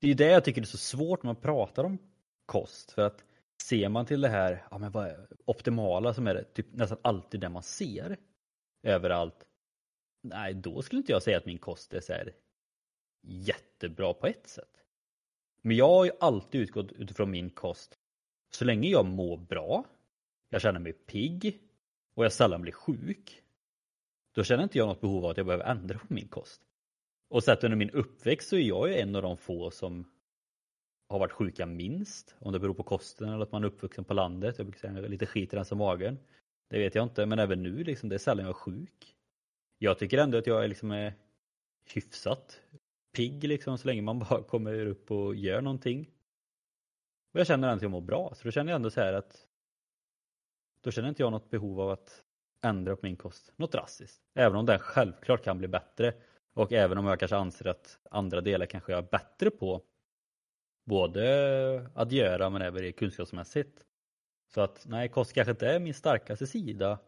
det 0.00 0.10
är 0.10 0.14
det 0.14 0.30
jag 0.30 0.44
tycker 0.44 0.60
är 0.60 0.66
så 0.66 0.78
svårt 0.78 1.22
när 1.22 1.28
man 1.28 1.42
pratar 1.42 1.84
om 1.84 1.98
kost. 2.46 2.92
För 2.92 3.02
att 3.02 3.24
ser 3.62 3.88
man 3.88 4.06
till 4.06 4.20
det 4.20 4.28
här 4.28 4.66
ja, 4.70 4.78
men 4.78 4.90
vad 4.90 5.06
är 5.06 5.26
optimala 5.44 6.14
som 6.14 6.26
är 6.26 6.34
det 6.34 6.44
typ 6.44 6.66
nästan 6.72 6.98
alltid 7.02 7.40
det 7.40 7.48
man 7.48 7.62
ser 7.62 8.16
överallt. 8.82 9.46
Nej, 10.22 10.54
då 10.54 10.82
skulle 10.82 10.98
inte 10.98 11.12
jag 11.12 11.22
säga 11.22 11.38
att 11.38 11.46
min 11.46 11.58
kost 11.58 11.94
är 11.94 12.00
så 12.00 12.12
här 12.12 12.34
jättebra 13.22 14.14
på 14.14 14.26
ett 14.26 14.48
sätt. 14.48 14.84
Men 15.62 15.76
jag 15.76 15.88
har 15.88 16.04
ju 16.04 16.10
alltid 16.20 16.60
utgått 16.60 16.92
utifrån 16.92 17.30
min 17.30 17.50
kost. 17.50 17.98
Så 18.50 18.64
länge 18.64 18.88
jag 18.88 19.06
mår 19.06 19.36
bra, 19.36 19.84
jag 20.48 20.62
känner 20.62 20.80
mig 20.80 20.92
pigg 20.92 21.60
och 22.14 22.24
jag 22.24 22.32
sällan 22.32 22.62
blir 22.62 22.72
sjuk. 22.72 23.42
Då 24.34 24.44
känner 24.44 24.62
inte 24.62 24.78
jag 24.78 24.88
något 24.88 25.00
behov 25.00 25.24
av 25.24 25.30
att 25.30 25.36
jag 25.36 25.46
behöver 25.46 25.64
ändra 25.64 25.98
på 25.98 26.14
min 26.14 26.28
kost. 26.28 26.62
Och 27.28 27.44
sett 27.44 27.64
under 27.64 27.76
min 27.76 27.90
uppväxt 27.90 28.48
så 28.48 28.56
är 28.56 28.60
jag 28.60 28.88
ju 28.88 28.96
en 28.96 29.16
av 29.16 29.22
de 29.22 29.36
få 29.36 29.70
som 29.70 30.15
har 31.08 31.18
varit 31.18 31.32
sjuka 31.32 31.66
minst. 31.66 32.34
Om 32.38 32.52
det 32.52 32.58
beror 32.58 32.74
på 32.74 32.82
kosten 32.82 33.28
eller 33.28 33.42
att 33.42 33.52
man 33.52 33.64
är 33.64 33.68
uppvuxen 33.68 34.04
på 34.04 34.14
landet. 34.14 34.58
Jag 34.58 34.66
brukar 34.66 34.88
säga 34.88 35.08
lite 35.08 35.26
skit 35.26 35.52
i 35.52 35.56
den 35.56 35.78
magen. 35.78 36.18
Det 36.68 36.78
vet 36.78 36.94
jag 36.94 37.02
inte, 37.02 37.26
men 37.26 37.38
även 37.38 37.62
nu 37.62 37.84
liksom, 37.84 38.08
det 38.08 38.16
är 38.16 38.18
sällan 38.18 38.44
jag 38.44 38.50
är 38.50 38.58
sjuk. 38.58 39.16
Jag 39.78 39.98
tycker 39.98 40.18
ändå 40.18 40.38
att 40.38 40.46
jag 40.46 40.64
är 40.64 40.68
liksom 40.68 40.90
är 40.90 41.14
hyfsat 41.94 42.60
pigg 43.16 43.44
liksom 43.44 43.78
så 43.78 43.86
länge 43.86 44.02
man 44.02 44.18
bara 44.30 44.42
kommer 44.42 44.86
upp 44.86 45.10
och 45.10 45.34
gör 45.34 45.60
någonting. 45.60 46.10
Och 47.32 47.40
jag 47.40 47.46
känner 47.46 47.68
ändå 47.68 47.76
att 47.76 47.82
jag 47.82 47.90
mår 47.90 48.00
bra, 48.00 48.32
så 48.34 48.44
då 48.44 48.50
känner 48.50 48.72
jag 48.72 48.76
ändå 48.76 48.90
så 48.90 49.00
här 49.00 49.12
att 49.12 49.46
då 50.80 50.90
känner 50.90 51.08
inte 51.08 51.22
jag 51.22 51.32
något 51.32 51.50
behov 51.50 51.80
av 51.80 51.90
att 51.90 52.22
ändra 52.62 52.96
på 52.96 53.06
min 53.06 53.16
kost 53.16 53.52
något 53.56 53.72
drastiskt. 53.72 54.22
Även 54.34 54.56
om 54.56 54.66
den 54.66 54.78
självklart 54.78 55.44
kan 55.44 55.58
bli 55.58 55.68
bättre 55.68 56.14
och 56.54 56.72
även 56.72 56.98
om 56.98 57.06
jag 57.06 57.18
kanske 57.18 57.36
anser 57.36 57.66
att 57.66 57.98
andra 58.10 58.40
delar 58.40 58.66
kanske 58.66 58.92
jag 58.92 58.98
är 58.98 59.08
bättre 59.10 59.50
på 59.50 59.82
både 60.86 61.90
att 61.94 62.12
göra 62.12 62.50
men 62.50 62.62
även 62.62 62.92
kunskapsmässigt. 62.92 63.84
Så 64.54 64.60
att 64.60 64.86
nej, 64.88 65.08
kost 65.08 65.32
kanske 65.32 65.50
inte 65.50 65.68
är 65.68 65.80
min 65.80 65.94
starkaste 65.94 66.46
sida. 66.46 66.98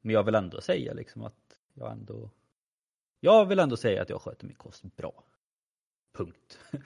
Men 0.00 0.14
jag 0.14 0.24
vill 0.24 0.34
ändå 0.34 0.60
säga 0.60 0.92
liksom 0.92 1.22
att 1.22 1.58
jag 1.74 1.92
ändå 1.92 2.30
Jag 3.20 3.46
vill 3.46 3.58
ändå 3.58 3.76
säga 3.76 4.02
att 4.02 4.10
jag 4.10 4.20
sköter 4.20 4.46
min 4.46 4.56
kost 4.56 4.96
bra. 4.96 5.24
Punkt. 6.12 6.58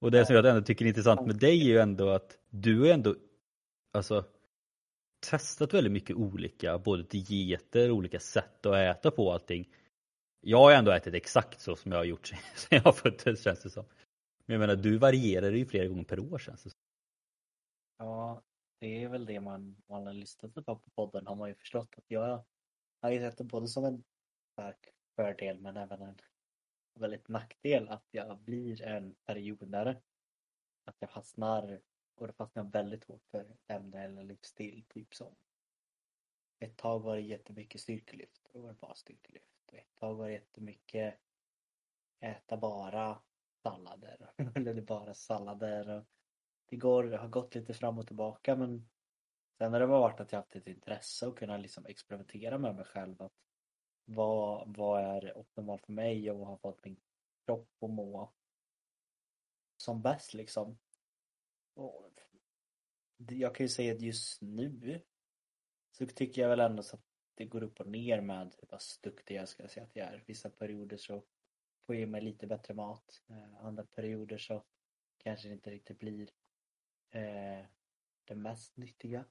Och 0.00 0.10
det 0.10 0.26
som 0.26 0.36
jag 0.36 0.46
ändå 0.46 0.62
tycker 0.62 0.84
är 0.84 0.88
intressant 0.88 1.26
med 1.26 1.36
dig 1.36 1.60
är 1.60 1.64
ju 1.64 1.78
ändå 1.78 2.08
att 2.10 2.38
du 2.50 2.88
är 2.88 2.94
ändå 2.94 3.16
alltså 3.92 4.24
testat 5.30 5.74
väldigt 5.74 5.92
mycket 5.92 6.16
olika, 6.16 6.78
både 6.78 7.02
dieter, 7.02 7.90
olika 7.90 8.20
sätt 8.20 8.66
att 8.66 8.74
äta 8.74 9.10
på 9.10 9.32
allting. 9.32 9.68
Jag 10.48 10.58
har 10.58 10.72
ändå 10.72 10.92
ätit 10.92 11.14
exakt 11.14 11.60
så 11.60 11.76
som 11.76 11.92
jag 11.92 11.98
har 11.98 12.04
gjort 12.04 12.26
sen 12.54 12.80
jag 12.84 12.96
föddes 12.96 13.42
känns 13.42 13.62
det 13.62 13.70
som. 13.70 13.84
Men 14.44 14.54
jag 14.54 14.60
menar 14.60 14.76
du 14.76 14.98
varierar 14.98 15.50
ju 15.50 15.66
flera 15.66 15.86
gånger 15.86 16.04
per 16.04 16.18
år 16.20 16.38
känns 16.38 16.62
det 16.62 16.70
som. 16.70 16.80
Ja, 17.98 18.42
det 18.78 19.02
är 19.02 19.08
väl 19.08 19.26
det 19.26 19.40
man, 19.40 19.82
man 19.86 20.06
har 20.06 20.12
lyssnat 20.12 20.54
på 20.54 20.62
på 20.62 20.90
podden 20.94 21.26
har 21.26 21.34
man 21.34 21.48
ju 21.48 21.54
förstått 21.54 21.94
att 21.96 22.04
jag 22.08 22.44
har 23.02 23.10
ju 23.10 23.18
sett 23.18 23.38
det 23.38 23.44
både 23.44 23.68
som 23.68 23.84
en 23.84 24.04
stark 24.52 24.88
fördel 25.16 25.60
men 25.60 25.76
även 25.76 26.02
en 26.02 26.18
väldigt 26.94 27.28
nackdel 27.28 27.88
att 27.88 28.06
jag 28.10 28.38
blir 28.38 28.82
en 28.82 29.14
periodare. 29.24 30.02
Att 30.84 30.96
jag 30.98 31.10
fastnar 31.10 31.80
och 32.14 32.26
det 32.26 32.32
fastnar 32.32 32.64
väldigt 32.64 33.04
hårt 33.04 33.24
för 33.30 33.56
ämne 33.66 34.04
eller 34.04 34.22
livsstil. 34.22 34.84
Typ 34.88 35.14
som 35.14 35.34
ett 36.58 36.76
tag 36.76 37.00
var 37.00 37.16
det 37.16 37.22
jättemycket 37.22 37.80
styrkelyft. 37.80 38.48
det 38.52 38.58
var 38.58 38.68
det 38.68 38.74
bara 38.74 38.94
styrkelyft. 38.94 39.55
Ett 39.72 39.94
tag 39.94 40.14
var 40.14 40.26
det 40.26 40.32
jättemycket 40.32 41.14
äta 42.20 42.56
bara 42.56 43.22
sallader. 43.62 44.32
eller 44.54 44.80
bara 44.80 45.14
sallader. 45.14 45.88
Och 45.88 46.04
det 46.66 46.76
går, 46.76 47.04
det 47.04 47.16
har 47.16 47.28
gått 47.28 47.54
lite 47.54 47.74
fram 47.74 47.98
och 47.98 48.06
tillbaka 48.06 48.56
men 48.56 48.88
sen 49.58 49.72
har 49.72 49.80
det 49.80 49.86
varit 49.86 50.20
att 50.20 50.32
jag 50.32 50.38
haft 50.38 50.56
ett 50.56 50.68
intresse 50.68 51.26
och 51.26 51.38
kunna 51.38 51.56
liksom 51.56 51.86
experimentera 51.86 52.58
med 52.58 52.74
mig 52.74 52.84
själv. 52.84 53.22
Att 53.22 53.32
vad, 54.04 54.76
vad 54.76 55.02
är 55.02 55.38
optimalt 55.38 55.86
för 55.86 55.92
mig 55.92 56.30
och 56.30 56.38
vad 56.38 56.48
har 56.48 56.56
fått 56.56 56.84
min 56.84 57.00
kropp 57.46 57.68
att 57.80 57.90
må 57.90 58.32
som 59.76 60.02
bäst 60.02 60.34
liksom. 60.34 60.78
Och 61.74 62.10
jag 63.16 63.54
kan 63.54 63.64
ju 63.64 63.68
säga 63.68 63.94
att 63.94 64.00
just 64.00 64.42
nu 64.42 65.02
så 65.90 66.06
tycker 66.06 66.42
jag 66.42 66.48
väl 66.48 66.60
ändå 66.60 66.82
så 66.82 66.96
att 66.96 67.05
det 67.36 67.44
går 67.44 67.62
upp 67.62 67.80
och 67.80 67.86
ner 67.86 68.20
med 68.20 68.54
hur 68.60 68.66
pass 68.66 68.98
duktig 69.02 69.36
jag 69.36 69.48
ska 69.48 69.68
säga 69.68 69.84
att 69.84 69.96
jag 69.96 70.06
är. 70.08 70.24
Vissa 70.26 70.50
perioder 70.50 70.96
så 70.96 71.22
får 71.86 71.96
jag 71.96 72.08
mig 72.08 72.20
lite 72.20 72.46
bättre 72.46 72.74
mat. 72.74 73.22
Eh, 73.28 73.64
andra 73.64 73.84
perioder 73.84 74.38
så 74.38 74.64
kanske 75.18 75.48
det 75.48 75.54
inte 75.54 75.70
riktigt 75.70 75.98
blir 75.98 76.30
eh, 77.10 77.64
det 78.24 78.34
mest 78.34 78.76
nyttiga. 78.76 79.24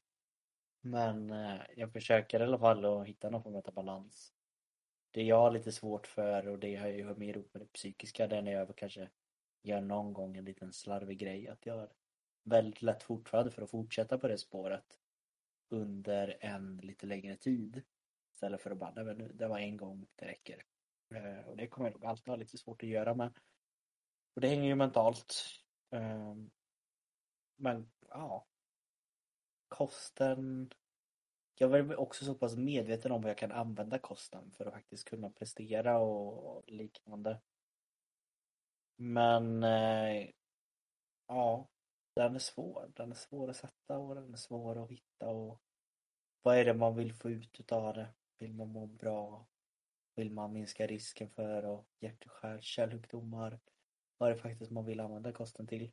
Men 0.81 1.31
eh, 1.31 1.61
jag 1.75 1.93
försöker 1.93 2.39
i 2.39 2.43
alla 2.43 2.59
fall 2.59 2.85
att 2.85 3.07
hitta 3.07 3.29
någon 3.29 3.43
form 3.43 3.55
av 3.55 3.73
balans. 3.73 4.33
Det 5.11 5.23
jag 5.23 5.39
har 5.39 5.51
lite 5.51 5.71
svårt 5.71 6.07
för 6.07 6.47
och 6.47 6.59
det 6.59 6.75
har 6.75 6.87
ju 6.87 7.15
mer 7.15 7.33
ihop 7.33 7.53
med 7.53 7.61
det 7.61 7.73
psykiska 7.73 8.27
det 8.27 8.37
är 8.37 8.41
när 8.41 8.51
jag 8.51 8.75
kanske 8.75 9.09
gör 9.61 9.81
någon 9.81 10.13
gång 10.13 10.37
en 10.37 10.45
liten 10.45 10.73
slarvig 10.73 11.17
grej 11.17 11.47
att 11.47 11.65
jag 11.65 11.77
har 11.77 11.91
väldigt 12.43 12.81
lätt 12.81 13.03
fortfarande 13.03 13.51
för 13.51 13.61
att 13.61 13.69
fortsätta 13.69 14.17
på 14.17 14.27
det 14.27 14.37
spåret 14.37 14.99
under 15.69 16.37
en 16.39 16.77
lite 16.77 17.05
längre 17.05 17.35
tid. 17.35 17.83
Istället 18.35 18.61
för 18.61 18.71
att 18.71 18.77
bara, 18.77 18.91
nej 18.91 19.03
men 19.03 19.37
det 19.37 19.47
var 19.47 19.59
en 19.59 19.77
gång, 19.77 20.07
det 20.15 20.25
räcker. 20.25 20.65
Eh, 21.15 21.47
och 21.47 21.57
det 21.57 21.67
kommer 21.67 21.89
jag 21.89 21.93
nog 22.01 22.09
alltid 22.09 22.27
ha 22.27 22.35
lite 22.35 22.57
svårt 22.57 22.83
att 22.83 22.89
göra 22.89 23.13
med. 23.13 23.33
Och 24.33 24.41
det 24.41 24.47
hänger 24.47 24.67
ju 24.67 24.75
mentalt. 24.75 25.35
Eh, 25.91 26.35
men 27.55 27.91
ja. 28.09 28.45
Kosten. 29.67 30.71
Jag 31.57 31.73
är 31.75 31.99
också 31.99 32.25
så 32.25 32.35
pass 32.35 32.55
medveten 32.55 33.11
om 33.11 33.21
vad 33.21 33.29
jag 33.29 33.37
kan 33.37 33.51
använda 33.51 33.99
kosten 33.99 34.51
för 34.51 34.65
att 34.65 34.73
faktiskt 34.73 35.09
kunna 35.09 35.29
prestera 35.29 35.97
och 35.97 36.63
liknande. 36.67 37.41
Men 38.95 39.63
eh, 39.63 40.29
ja, 41.27 41.67
den 42.15 42.35
är 42.35 42.39
svår. 42.39 42.91
Den 42.95 43.11
är 43.11 43.15
svår 43.15 43.49
att 43.49 43.55
sätta 43.55 43.97
och 43.97 44.15
den 44.15 44.33
är 44.33 44.37
svår 44.37 44.83
att 44.83 44.91
hitta 44.91 45.29
och 45.29 45.61
vad 46.41 46.57
är 46.57 46.65
det 46.65 46.73
man 46.73 46.95
vill 46.95 47.13
få 47.13 47.29
ut 47.29 47.59
utav 47.59 47.93
det? 47.93 48.13
Vill 48.39 48.53
man 48.53 48.67
må 48.67 48.85
bra? 48.85 49.47
Vill 50.15 50.31
man 50.31 50.53
minska 50.53 50.87
risken 50.87 51.29
för 51.29 51.83
hjärt 51.99 52.25
och 52.25 52.63
kärlsjukdomar? 52.63 53.59
Vad 54.17 54.29
är 54.29 54.33
det 54.33 54.41
faktiskt 54.41 54.71
man 54.71 54.85
vill 54.85 54.99
använda 54.99 55.31
kosten 55.31 55.67
till? 55.67 55.91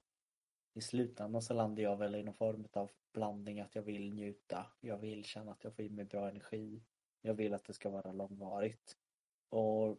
I 0.74 0.80
slutändan 0.80 1.42
så 1.42 1.54
landar 1.54 1.82
jag 1.82 1.96
väl 1.96 2.14
i 2.14 2.22
någon 2.22 2.34
form 2.34 2.68
av 2.72 2.90
blandning 3.12 3.60
att 3.60 3.74
jag 3.74 3.82
vill 3.82 4.14
njuta. 4.14 4.66
Jag 4.80 4.98
vill 4.98 5.24
känna 5.24 5.52
att 5.52 5.64
jag 5.64 5.74
får 5.76 5.84
i 5.84 5.90
mig 5.90 6.04
bra 6.04 6.28
energi. 6.28 6.82
Jag 7.20 7.34
vill 7.34 7.54
att 7.54 7.64
det 7.64 7.72
ska 7.72 7.90
vara 7.90 8.12
långvarigt. 8.12 8.96
Och 9.48 9.98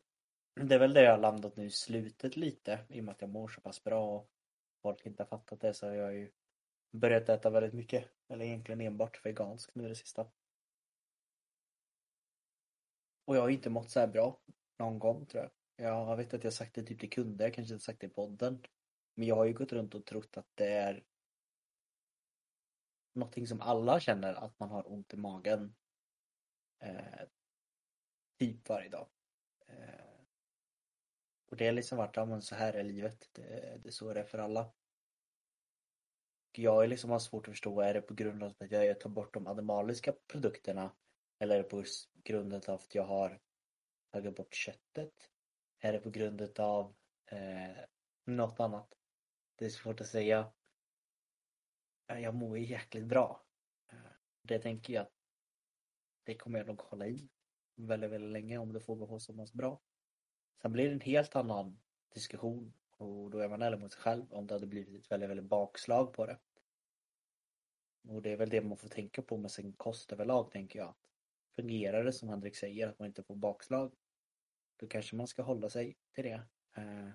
det 0.56 0.76
är 0.76 0.80
väl 0.80 0.94
det 0.94 1.04
jag 1.04 1.12
har 1.12 1.18
landat 1.18 1.56
nu 1.56 1.66
i 1.66 1.70
slutet 1.70 2.38
lite 2.38 2.80
i 2.89 3.00
och 3.00 3.04
med 3.04 3.12
att 3.12 3.22
jag 3.22 3.30
mår 3.30 3.48
så 3.48 3.62
pass 3.62 3.84
bra 3.84 4.16
och 4.16 4.30
folk 4.82 5.06
inte 5.06 5.24
har 5.24 5.28
fattat 5.28 5.60
det 5.60 5.74
så 5.74 5.88
har 5.88 5.94
jag 5.94 6.14
ju 6.14 6.32
börjat 6.91 7.30
äta 7.30 7.50
väldigt 7.50 7.74
mycket. 7.74 8.06
Eller 8.28 8.46
egentligen 8.46 8.82
enbart 8.82 9.26
veganskt 9.26 9.76
nu 9.76 9.89
det 9.89 9.96
sista. 9.96 10.26
Och 13.26 13.36
jag 13.36 13.42
har 13.42 13.50
inte 13.50 13.70
mått 13.70 13.92
så 13.92 14.00
här 14.00 14.08
bra 14.08 14.40
någon 14.80 15.00
gång 15.00 15.26
tror 15.26 15.44
jag. 15.44 15.52
Jag 15.76 16.18
vet 16.18 16.34
att 16.34 16.44
jag 16.44 16.54
sagt 16.54 16.76
det 16.76 16.84
typ 16.84 17.00
till 17.00 17.10
kunder, 17.10 17.46
jag 17.46 17.54
kanske 17.54 17.74
inte 17.74 17.86
sagt 17.86 18.00
det 18.00 18.08
i 18.08 18.10
podden. 18.10 18.64
Men 19.16 19.28
jag 19.28 19.36
har 19.36 19.46
ju 19.46 19.54
gått 19.54 19.72
runt 19.72 19.96
och 19.96 20.06
trott 20.06 20.38
att 20.38 20.48
det 20.56 20.68
är 20.68 21.04
någonting 23.14 23.48
som 23.48 23.62
alla 23.62 24.00
känner 24.00 24.34
att 24.34 24.60
man 24.60 24.70
har 24.70 24.92
ont 24.92 25.14
i 25.14 25.18
magen. 25.18 25.76
Eh, 26.80 27.28
typ 28.40 28.70
varje 28.70 28.90
dag. 28.90 29.08
Eh, 29.68 30.14
och 31.52 31.58
det 31.58 31.66
har 31.66 31.74
liksom 31.74 31.98
varit, 31.98 32.16
ja 32.16 32.26
men 32.26 32.42
så 32.42 32.56
här 32.56 32.74
är 32.74 32.84
livet. 32.84 33.30
Det, 33.32 33.78
det 33.84 33.90
är 33.90 33.92
så 33.92 34.14
det 34.14 34.20
är 34.20 34.26
för 34.26 34.38
alla. 34.38 34.72
Jag 36.52 36.84
är 36.84 36.88
liksom 36.88 37.10
har 37.10 37.20
svårt 37.20 37.48
att 37.48 37.52
förstå, 37.52 37.82
är 37.82 37.94
det 37.94 38.02
på 38.02 38.14
grund 38.14 38.44
av 38.44 38.54
att 38.60 38.72
jag 38.72 39.00
tar 39.00 39.10
bort 39.10 39.34
de 39.34 39.48
animaliska 39.48 40.14
produkterna 40.28 40.92
eller 41.44 41.56
är 41.56 41.64
det 41.64 41.70
på 41.70 41.84
grund 42.24 42.54
av 42.54 42.76
att 42.76 42.96
jag 42.96 43.04
har 43.04 43.39
tagit 44.12 44.36
bort 44.36 44.54
köttet? 44.56 45.32
Är 45.80 45.94
det 45.94 46.00
på 46.00 46.10
grund 46.10 46.60
av 46.60 46.96
eh, 47.26 47.84
något 48.26 48.60
annat? 48.60 48.94
Det 49.56 49.66
är 49.66 49.70
svårt 49.70 50.02
att 50.02 50.08
säga. 50.08 50.52
Eh, 52.08 52.20
jag 52.20 52.36
mår 52.36 52.58
ju 52.58 52.66
jäkligt 52.66 53.06
bra. 53.06 53.46
Eh, 53.91 53.98
det 54.41 54.60
tänker 54.60 54.94
jag 54.94 55.02
att 55.02 55.14
det 56.24 56.36
kommer 56.36 56.60
jag 56.60 56.68
nog 56.68 56.82
hålla 56.82 57.08
i 57.08 57.30
väldigt, 57.76 58.12
väldigt 58.12 58.32
länge 58.32 58.58
om 58.58 58.74
det 58.74 58.80
får 58.80 58.96
behålla 58.96 59.20
så 59.20 59.34
pass 59.34 59.54
bra. 59.54 59.82
Sen 60.62 60.72
blir 60.72 60.88
det 60.88 60.94
en 60.94 61.02
helt 61.02 61.36
annan 61.36 61.80
diskussion 62.14 62.74
och 62.98 63.30
då 63.30 63.39
är 63.39 63.50
man 63.50 63.62
ärlig 63.62 63.80
mot 63.80 63.94
sig 63.94 64.02
själv 64.02 64.34
om 64.34 64.48
det 64.48 64.54
hade 64.54 64.68
blivit 64.68 65.06
ett 65.06 65.12
väldigt, 65.12 65.30
väldigt 65.30 65.50
bakslag 65.50 66.14
på 66.14 66.26
det. 66.26 66.39
Och 68.08 68.22
det 68.22 68.32
är 68.32 68.38
väl 68.38 68.50
det 68.50 68.62
man 68.62 68.78
får 68.78 68.89
tänka 68.89 69.22
på 69.22 69.38
med 69.38 69.52
sin 69.52 69.74
kost 69.74 70.12
överlag 70.12 70.52
tänker 70.52 70.80
jag. 70.80 70.96
Fungerar 71.56 72.04
det 72.04 72.14
som 72.14 72.30
Henrik 72.30 72.56
säger 72.56 72.88
att 72.88 72.99
man 72.99 73.08
inte 73.08 73.24
får 73.24 73.36
bakslag 73.36 73.93
då 74.78 74.88
kanske 74.88 75.16
man 75.16 75.28
ska 75.28 75.41
hålla 75.41 75.70
sig 75.70 75.97
till 76.16 76.24
det. 76.24 76.41
Eh, 76.78 77.08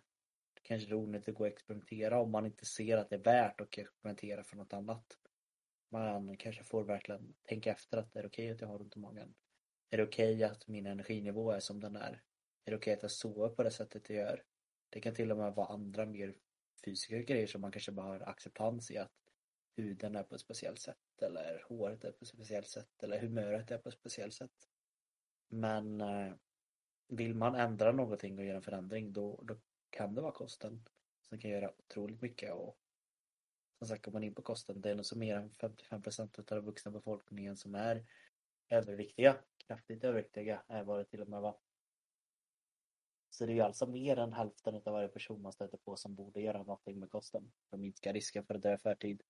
det 0.54 0.62
kanske 0.62 0.90
är 0.90 0.94
onödigt 0.94 1.28
att 1.28 1.34
gå 1.34 1.44
och 1.44 1.48
experimentera 1.48 2.20
om 2.20 2.30
man 2.30 2.46
inte 2.46 2.66
ser 2.66 2.96
att 2.96 3.10
det 3.10 3.16
är 3.16 3.22
värt 3.22 3.60
att 3.60 3.78
experimentera 3.78 4.44
för 4.44 4.56
något 4.56 4.72
annat. 4.72 5.18
Man 5.90 6.36
kanske 6.36 6.64
får 6.64 6.84
verkligen 6.84 7.34
tänka 7.42 7.70
efter 7.72 7.98
att 7.98 8.12
det 8.12 8.18
är 8.18 8.26
okej 8.26 8.44
okay 8.44 8.54
att 8.54 8.60
jag 8.60 8.68
har 8.68 8.80
ont 8.80 8.96
i 8.96 8.98
magen. 8.98 9.34
Är 9.90 9.96
det 9.96 10.02
okej 10.02 10.34
okay 10.34 10.44
att 10.44 10.68
min 10.68 10.86
energinivå 10.86 11.50
är 11.50 11.60
som 11.60 11.80
den 11.80 11.96
är? 11.96 12.22
Är 12.64 12.70
det 12.70 12.76
okej 12.76 12.76
okay 12.76 12.94
att 12.94 13.02
jag 13.02 13.10
sover 13.10 13.48
på 13.48 13.62
det 13.62 13.70
sättet 13.70 14.10
jag 14.10 14.18
gör? 14.18 14.42
Det 14.90 15.00
kan 15.00 15.14
till 15.14 15.30
och 15.30 15.38
med 15.38 15.54
vara 15.54 15.66
andra 15.66 16.06
mer 16.06 16.34
fysiska 16.84 17.18
grejer 17.18 17.46
som 17.46 17.60
man 17.60 17.72
kanske 17.72 17.92
bara 17.92 18.06
har 18.06 18.20
acceptans 18.20 18.90
i 18.90 18.98
att 18.98 19.12
huden 19.76 20.16
är 20.16 20.22
på 20.22 20.34
ett 20.34 20.40
speciellt 20.40 20.80
sätt 20.80 21.07
eller 21.22 21.64
håret 21.68 22.04
är 22.04 22.12
på 22.12 22.22
ett 22.22 22.28
speciellt 22.28 22.68
sätt 22.68 23.02
eller 23.02 23.18
humöret 23.20 23.70
är 23.70 23.78
på 23.78 23.88
ett 23.88 23.94
speciellt 23.94 24.34
sätt. 24.34 24.68
Men 25.48 26.00
eh, 26.00 26.32
vill 27.08 27.34
man 27.34 27.54
ändra 27.54 27.92
någonting 27.92 28.38
och 28.38 28.44
göra 28.44 28.56
en 28.56 28.62
förändring 28.62 29.12
då, 29.12 29.40
då 29.42 29.56
kan 29.90 30.14
det 30.14 30.20
vara 30.20 30.32
kosten 30.32 30.88
som 31.22 31.38
kan 31.38 31.50
göra 31.50 31.72
otroligt 31.78 32.22
mycket 32.22 32.52
och 32.52 32.78
som 33.78 33.88
sagt 33.88 34.04
går 34.04 34.12
man 34.12 34.24
in 34.24 34.34
på 34.34 34.42
kosten, 34.42 34.80
det 34.80 34.90
är 34.90 34.94
nog 34.94 35.06
så 35.06 35.18
mer 35.18 35.36
än 35.36 35.50
55 35.50 36.02
procent 36.02 36.38
av 36.38 36.44
den 36.44 36.64
vuxna 36.64 36.90
befolkningen 36.90 37.56
som 37.56 37.74
är 37.74 38.06
överviktiga, 38.68 39.36
kraftigt 39.66 40.04
överviktiga 40.04 40.62
är 40.68 40.84
vad 40.84 40.98
det 40.98 41.04
till 41.04 41.22
och 41.22 41.28
med 41.28 41.40
var. 41.40 41.58
Så 43.30 43.46
det 43.46 43.52
är 43.52 43.54
ju 43.54 43.60
alltså 43.60 43.86
mer 43.86 44.16
än 44.18 44.32
hälften 44.32 44.74
av 44.74 44.82
varje 44.84 45.08
person 45.08 45.42
man 45.42 45.52
stöter 45.52 45.78
på 45.78 45.96
som 45.96 46.14
borde 46.14 46.40
göra 46.40 46.58
någonting 46.58 46.98
med 46.98 47.10
kosten 47.10 47.52
för 47.70 47.76
att 47.76 47.80
minska 47.80 48.12
risken 48.12 48.44
för 48.44 48.54
att 48.54 48.62
dö 48.62 48.74
i 48.74 48.78
förtid. 48.78 49.22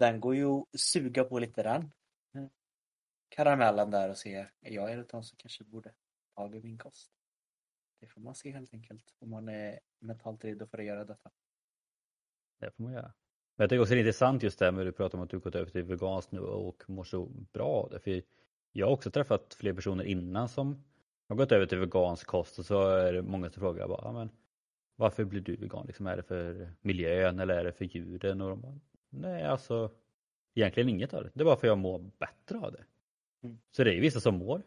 Den 0.00 0.20
går 0.20 0.34
ju 0.34 0.46
att 0.46 0.80
suga 0.80 1.24
på 1.24 1.38
lite 1.38 1.62
den 1.62 1.90
mm. 2.34 2.50
karamellen 3.28 3.90
där 3.90 4.08
och 4.08 4.18
se, 4.18 4.34
är 4.60 4.72
jag 4.72 4.92
en 4.92 5.00
av 5.00 5.06
de 5.06 5.24
som 5.24 5.36
kanske 5.38 5.64
borde 5.64 5.92
tag 6.36 6.54
i 6.54 6.60
min 6.60 6.78
kost? 6.78 7.10
Det 8.00 8.06
får 8.06 8.20
man 8.20 8.34
se 8.34 8.50
helt 8.50 8.74
enkelt 8.74 9.14
om 9.18 9.30
man 9.30 9.48
är 9.48 9.80
mentalt 9.98 10.44
redo 10.44 10.66
för 10.66 10.78
att 10.78 10.84
göra 10.84 11.04
detta. 11.04 11.30
Det 12.60 12.70
får 12.70 12.82
man 12.82 12.92
göra. 12.92 13.12
Men 13.56 13.64
jag 13.64 13.70
tycker 13.70 13.80
också 13.80 13.94
det 13.94 13.98
är 13.98 14.00
intressant 14.00 14.42
just 14.42 14.58
det 14.58 14.64
här 14.64 14.72
med 14.72 14.80
att 14.80 14.86
du 14.88 14.92
pratar 14.92 15.18
om 15.18 15.24
att 15.24 15.30
du 15.30 15.38
gått 15.38 15.54
över 15.54 15.70
till 15.70 15.82
veganskt 15.82 16.32
nu 16.32 16.40
och 16.40 16.82
mår 16.86 17.04
så 17.04 17.26
bra 17.26 17.66
av 17.66 17.90
det. 17.90 18.00
För 18.00 18.22
jag 18.72 18.86
har 18.86 18.92
också 18.92 19.10
träffat 19.10 19.54
fler 19.54 19.72
personer 19.72 20.04
innan 20.04 20.48
som 20.48 20.84
har 21.28 21.36
gått 21.36 21.52
över 21.52 21.66
till 21.66 21.78
vegansk 21.78 22.26
kost 22.26 22.58
och 22.58 22.66
så 22.66 22.88
är 22.88 23.12
det 23.12 23.22
många 23.22 23.50
som 23.50 23.60
frågar 23.60 23.88
bara, 23.88 24.12
men 24.12 24.30
varför 24.96 25.24
blir 25.24 25.40
du 25.40 25.56
vegan? 25.56 25.86
Liksom, 25.86 26.06
är 26.06 26.16
det 26.16 26.22
för 26.22 26.72
miljön 26.80 27.40
eller 27.40 27.54
är 27.54 27.64
det 27.64 27.72
för 27.72 27.84
djuren? 27.84 28.40
Och 28.40 28.50
de 28.50 28.60
bara, 28.60 28.80
Nej, 29.10 29.42
alltså 29.42 29.90
egentligen 30.54 30.88
inget 30.88 31.14
av 31.14 31.22
det. 31.24 31.30
Det 31.34 31.40
är 31.40 31.44
bara 31.44 31.56
för 31.56 31.66
att 31.66 31.70
jag 31.70 31.78
mår 31.78 31.98
bättre 31.98 32.58
av 32.58 32.72
det. 32.72 32.84
Mm. 33.42 33.58
Så 33.70 33.84
det 33.84 33.94
är 33.94 34.00
vissa 34.00 34.20
som 34.20 34.34
mår 34.34 34.62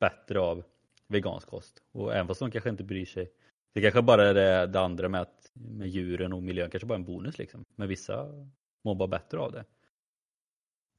bättre 0.00 0.40
av 0.40 0.64
vegansk 1.06 1.48
kost 1.48 1.82
och 1.92 2.14
även 2.14 2.26
fast 2.26 2.40
de 2.40 2.50
kanske 2.50 2.70
inte 2.70 2.84
bryr 2.84 3.04
sig. 3.04 3.32
Det 3.72 3.80
kanske 3.80 4.02
bara 4.02 4.28
är 4.28 4.34
det, 4.34 4.66
det 4.66 4.80
andra 4.80 5.08
med, 5.08 5.20
att, 5.20 5.50
med 5.52 5.88
djuren 5.88 6.32
och 6.32 6.42
miljön 6.42 6.70
kanske 6.70 6.86
bara 6.86 6.94
en 6.94 7.04
bonus 7.04 7.38
liksom. 7.38 7.64
Men 7.76 7.88
vissa 7.88 8.46
mår 8.84 8.94
bara 8.94 9.08
bättre 9.08 9.38
av 9.38 9.52
det. 9.52 9.64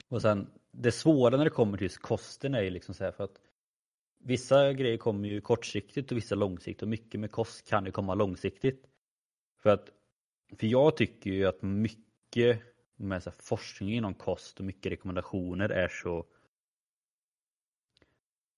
Och 0.09 0.21
sen 0.21 0.49
det 0.71 0.91
svåra 0.91 1.37
när 1.37 1.43
det 1.43 1.49
kommer 1.49 1.77
till 1.77 1.85
just 1.85 2.01
kosten 2.01 2.55
är 2.55 2.61
ju 2.61 2.69
liksom 2.69 2.95
så 2.95 3.03
här 3.03 3.11
för 3.11 3.23
att 3.23 3.41
vissa 4.19 4.73
grejer 4.73 4.97
kommer 4.97 5.27
ju 5.27 5.41
kortsiktigt 5.41 6.11
och 6.11 6.17
vissa 6.17 6.35
långsiktigt 6.35 6.81
och 6.81 6.87
mycket 6.87 7.19
med 7.19 7.31
kost 7.31 7.67
kan 7.67 7.85
ju 7.85 7.91
komma 7.91 8.15
långsiktigt. 8.15 8.87
För 9.61 9.69
att 9.69 9.89
för 10.57 10.67
jag 10.67 10.97
tycker 10.97 11.31
ju 11.31 11.45
att 11.45 11.61
mycket 11.61 12.06
med 12.95 13.23
så 13.23 13.31
forskning 13.31 13.93
inom 13.93 14.13
kost 14.13 14.59
och 14.59 14.65
mycket 14.65 14.91
rekommendationer 14.91 15.69
är 15.69 15.87
så 15.87 16.25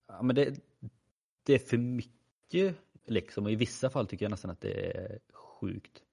ja, 0.07 0.21
men 0.21 0.35
det, 0.35 0.59
det 1.43 1.53
är 1.53 1.59
för 1.59 1.77
mycket 1.77 2.75
liksom 3.05 3.45
och 3.45 3.51
i 3.51 3.55
vissa 3.55 3.89
fall 3.89 4.07
tycker 4.07 4.25
jag 4.25 4.31
nästan 4.31 4.51
att 4.51 4.61
det 4.61 4.97
är 4.97 5.19
sjukt 5.33 6.03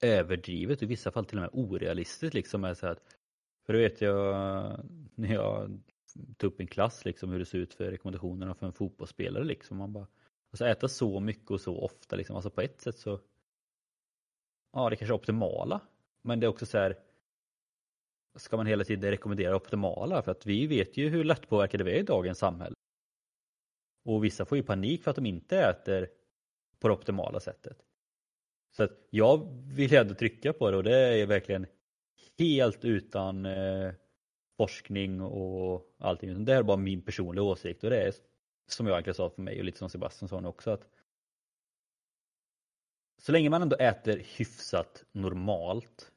överdrivet 0.00 0.78
och 0.78 0.82
i 0.82 0.86
vissa 0.86 1.10
fall 1.10 1.24
till 1.24 1.38
och 1.38 1.42
med 1.42 1.50
orealistiskt 1.52 2.34
liksom. 2.34 2.64
Är 2.64 2.74
så 2.74 2.86
att, 2.86 3.16
för 3.66 3.72
det 3.72 3.78
vet 3.78 4.00
jag 4.00 4.80
när 5.14 5.34
jag 5.34 5.80
tog 6.36 6.52
upp 6.52 6.60
en 6.60 6.66
klass 6.66 7.04
liksom 7.04 7.30
hur 7.30 7.38
det 7.38 7.44
ser 7.44 7.58
ut 7.58 7.74
för 7.74 7.90
rekommendationerna 7.90 8.54
för 8.54 8.66
en 8.66 8.72
fotbollsspelare 8.72 9.44
liksom. 9.44 9.76
Man 9.76 9.92
bara, 9.92 10.06
alltså 10.50 10.66
äta 10.66 10.88
så 10.88 11.20
mycket 11.20 11.50
och 11.50 11.60
så 11.60 11.78
ofta 11.78 12.16
liksom, 12.16 12.36
alltså 12.36 12.50
på 12.50 12.60
ett 12.60 12.80
sätt 12.80 12.98
så 12.98 13.20
Ja 14.72 14.90
det 14.90 14.96
kanske 14.96 15.12
är 15.14 15.16
optimala 15.16 15.80
men 16.24 16.40
det 16.40 16.46
är 16.46 16.48
också 16.48 16.66
så 16.66 16.78
här 16.78 16.96
Ska 18.36 18.56
man 18.56 18.66
hela 18.66 18.84
tiden 18.84 19.10
rekommendera 19.10 19.56
optimala 19.56 20.22
för 20.22 20.32
att 20.32 20.46
vi 20.46 20.66
vet 20.66 20.96
ju 20.96 21.08
hur 21.08 21.24
lättpåverkade 21.24 21.84
vi 21.84 21.92
är 21.92 21.98
i 21.98 22.02
dagens 22.02 22.38
samhälle. 22.38 22.74
Och 24.04 24.24
vissa 24.24 24.44
får 24.44 24.58
ju 24.58 24.64
panik 24.64 25.02
för 25.02 25.10
att 25.10 25.16
de 25.16 25.26
inte 25.26 25.58
äter 25.58 26.08
på 26.78 26.88
det 26.88 26.94
optimala 26.94 27.40
sättet. 27.40 27.78
Så 28.76 28.82
att 28.82 29.06
jag 29.10 29.62
vill 29.74 29.94
ändå 29.94 30.14
trycka 30.14 30.52
på 30.52 30.70
det 30.70 30.76
och 30.76 30.84
det 30.84 30.96
är 30.96 31.26
verkligen 31.26 31.66
helt 32.38 32.84
utan 32.84 33.46
eh, 33.46 33.92
forskning 34.56 35.20
och 35.20 35.94
allting. 35.98 36.44
Det 36.44 36.54
är 36.54 36.62
bara 36.62 36.76
min 36.76 37.02
personliga 37.02 37.42
åsikt 37.42 37.84
och 37.84 37.90
det 37.90 38.02
är 38.02 38.14
som 38.66 38.86
jag 38.86 38.94
egentligen 38.94 39.14
sa 39.14 39.30
för 39.30 39.42
mig 39.42 39.58
och 39.58 39.64
lite 39.64 39.78
som 39.78 39.90
Sebastian 39.90 40.28
sa 40.28 40.40
nu 40.40 40.48
också 40.48 40.70
att 40.70 40.88
så 43.18 43.32
länge 43.32 43.50
man 43.50 43.62
ändå 43.62 43.76
äter 43.76 44.22
hyfsat 44.36 45.04
normalt 45.12 46.12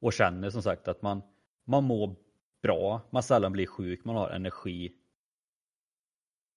och 0.00 0.12
känner 0.12 0.50
som 0.50 0.62
sagt 0.62 0.88
att 0.88 1.02
man, 1.02 1.22
man 1.64 1.84
mår 1.84 2.16
bra, 2.62 3.00
man 3.10 3.22
sällan 3.22 3.52
blir 3.52 3.66
sjuk, 3.66 4.04
man 4.04 4.16
har 4.16 4.30
energi 4.30 4.92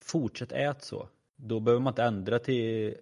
fortsätt 0.03 0.51
ät 0.51 0.83
så. 0.83 1.09
Då 1.35 1.59
behöver 1.59 1.81
man 1.81 1.91
inte 1.91 2.03
ändra 2.03 2.39
till 2.39 2.95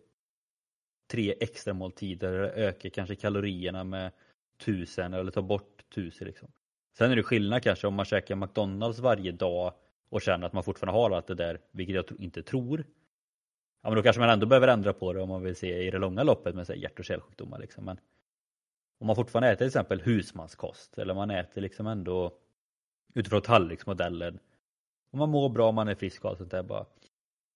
tre 1.12 1.36
extra 1.40 1.74
måltider 1.74 2.34
eller 2.34 2.50
öka 2.50 2.90
kanske 2.90 3.16
kalorierna 3.16 3.84
med 3.84 4.12
tusen 4.66 5.14
eller 5.14 5.32
ta 5.32 5.42
bort 5.42 5.86
tusen 5.96 6.28
liksom. 6.28 6.52
Sen 6.98 7.12
är 7.12 7.16
det 7.16 7.24
skillnad 7.24 7.64
kanske 7.64 7.88
om 7.88 7.94
man 7.94 8.06
käkar 8.06 8.36
McDonalds 8.36 9.00
varje 9.00 9.32
dag 9.32 9.74
och 10.10 10.22
känner 10.22 10.48
att 10.48 10.54
man 10.54 10.64
fortfarande 10.64 11.00
har 11.00 11.12
allt 11.12 11.28
det 11.28 11.36
där, 11.36 11.60
vilket 11.72 11.96
jag 11.96 12.06
inte 12.20 12.44
tror. 12.44 12.86
Ja 13.82 13.90
men 13.90 13.96
då 13.96 14.04
kanske 14.04 14.20
man 14.20 14.30
ändå 14.30 14.46
behöver 14.46 14.68
ändra 14.68 14.94
på 14.94 15.14
det 15.14 15.22
om 15.22 15.30
man 15.30 15.44
vill 15.44 15.56
se 15.56 15.88
i 15.88 15.92
det 15.92 15.98
långa 15.98 16.24
loppet 16.24 16.56
med 16.56 16.70
hjärt 16.78 17.00
och 17.00 17.06
kärlsjukdomar 17.06 17.60
liksom. 17.60 17.86
Men 17.86 18.00
om 19.00 19.08
man 19.08 19.16
fortfarande 19.16 19.50
äter 19.50 19.58
till 19.58 19.68
exempel 19.68 20.02
husmanskost 20.02 20.98
eller 20.98 21.14
man 21.14 21.32
äter 21.32 21.62
liksom 21.62 21.88
ändå 21.88 22.38
utifrån 23.14 23.42
tallriksmodellen 23.42 24.40
om 25.12 25.20
man 25.20 25.30
mår 25.30 25.50
bra, 25.50 25.72
man 25.72 25.88
är 25.88 25.96
frisk 25.96 26.24
och 26.24 26.30
allt 26.30 26.38
sånt 26.38 26.52
där 26.52 26.64
bara. 26.64 26.86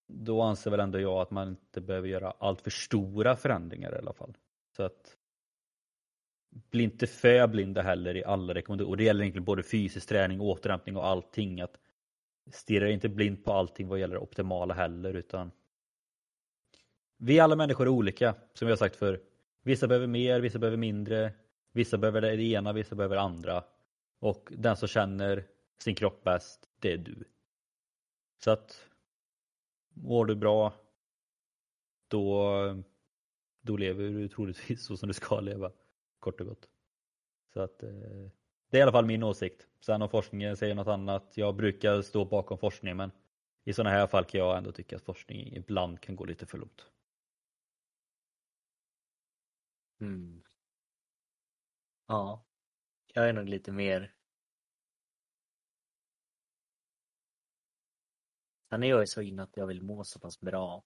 Då 0.08 0.42
anser 0.42 0.72
väl 0.72 0.80
ändå 0.80 1.00
jag 1.00 1.22
att 1.22 1.32
man 1.32 1.50
inte 1.50 1.82
behöver 1.82 2.08
göra 2.08 2.34
allt 2.40 2.62
för 2.62 2.72
stora 2.72 3.36
förändringar 3.36 3.96
i 3.96 3.98
alla 3.98 4.14
fall. 4.14 4.38
Så 4.76 4.84
att 4.84 5.18
bli 6.72 6.84
inte 6.84 7.08
för 7.08 7.48
blinda 7.48 7.82
heller 7.82 8.18
i 8.18 8.24
alla 8.24 8.54
rekommendationer. 8.54 8.92
Och 8.92 8.98
det 8.98 9.04
gäller 9.04 9.22
egentligen 9.24 9.46
både 9.46 9.64
fysisk 9.64 10.10
träning, 10.10 10.42
återhämtning 10.42 10.98
och 10.98 11.06
allting. 11.06 11.62
Att 11.62 11.78
stirra 12.52 12.90
inte 12.90 13.10
blind 13.10 13.46
på 13.46 13.54
allting 13.54 13.88
vad 13.88 14.00
gäller 14.00 14.16
det 14.16 14.22
optimala 14.22 14.74
heller 14.74 15.14
utan 15.14 15.52
vi 17.18 17.40
alla 17.40 17.56
människor 17.56 17.86
är 17.86 17.90
olika 17.90 18.36
som 18.54 18.66
vi 18.66 18.72
har 18.72 18.78
sagt 18.78 18.96
för 18.96 19.20
Vissa 19.64 19.88
behöver 19.88 20.08
mer, 20.08 20.40
vissa 20.40 20.60
behöver 20.60 20.78
mindre. 20.78 21.34
Vissa 21.72 21.98
behöver 21.98 22.22
det 22.22 22.44
ena, 22.44 22.74
vissa 22.74 22.96
behöver 22.96 23.16
det 23.16 23.22
andra. 23.22 23.64
Och 24.20 24.50
den 24.58 24.78
som 24.78 24.88
känner 24.88 25.46
sin 25.78 25.96
kropp 25.96 26.24
bäst, 26.24 26.70
det 26.80 26.94
är 26.94 26.98
du. 26.98 27.24
Så 28.44 28.52
att 28.52 28.90
mår 29.94 30.26
du 30.26 30.36
bra 30.36 30.74
då, 32.08 32.84
då 33.62 33.78
lever 33.78 34.04
du 34.04 34.28
troligtvis 34.28 34.86
så 34.86 34.98
som 34.98 35.08
du 35.08 35.14
ska 35.14 35.40
leva, 35.40 35.72
kort 36.20 36.42
och 36.42 36.48
gott. 36.48 36.70
Så 37.54 37.62
att 37.62 37.84
eh, 37.84 37.90
det 38.70 38.78
är 38.78 38.80
i 38.80 38.82
alla 38.82 38.92
fall 38.92 39.06
min 39.06 39.24
åsikt. 39.24 39.68
Sen 39.80 40.02
om 40.02 40.10
forskningen 40.10 40.58
säger 40.58 40.76
något 40.76 40.88
annat, 40.88 41.32
jag 41.36 41.56
brukar 41.56 42.02
stå 42.02 42.26
bakom 42.26 42.58
forskningen, 42.58 42.98
men 42.98 43.12
i 43.64 43.74
sådana 43.74 43.90
här 43.90 44.08
fall 44.08 44.26
kan 44.26 44.40
jag 44.40 44.58
ändå 44.58 44.72
tycka 44.72 44.96
att 44.96 45.02
forskning 45.02 45.56
ibland 45.56 46.02
kan 46.02 46.16
gå 46.16 46.26
lite 46.26 46.46
för 46.46 46.58
långt. 46.58 46.86
Mm. 50.04 50.44
Ja, 52.08 52.46
jag 53.14 53.30
är 53.30 53.34
nog 53.34 53.50
lite 53.50 53.72
mer 53.72 54.16
Sen 58.70 58.84
är 58.84 58.88
jag 58.88 59.00
ju 59.00 59.08
så 59.08 59.22
inne 59.22 59.44
att 59.44 59.58
jag 59.58 59.68
vill 59.68 59.82
må 59.82 60.04
så 60.04 60.20
pass 60.20 60.40
bra. 60.40 60.84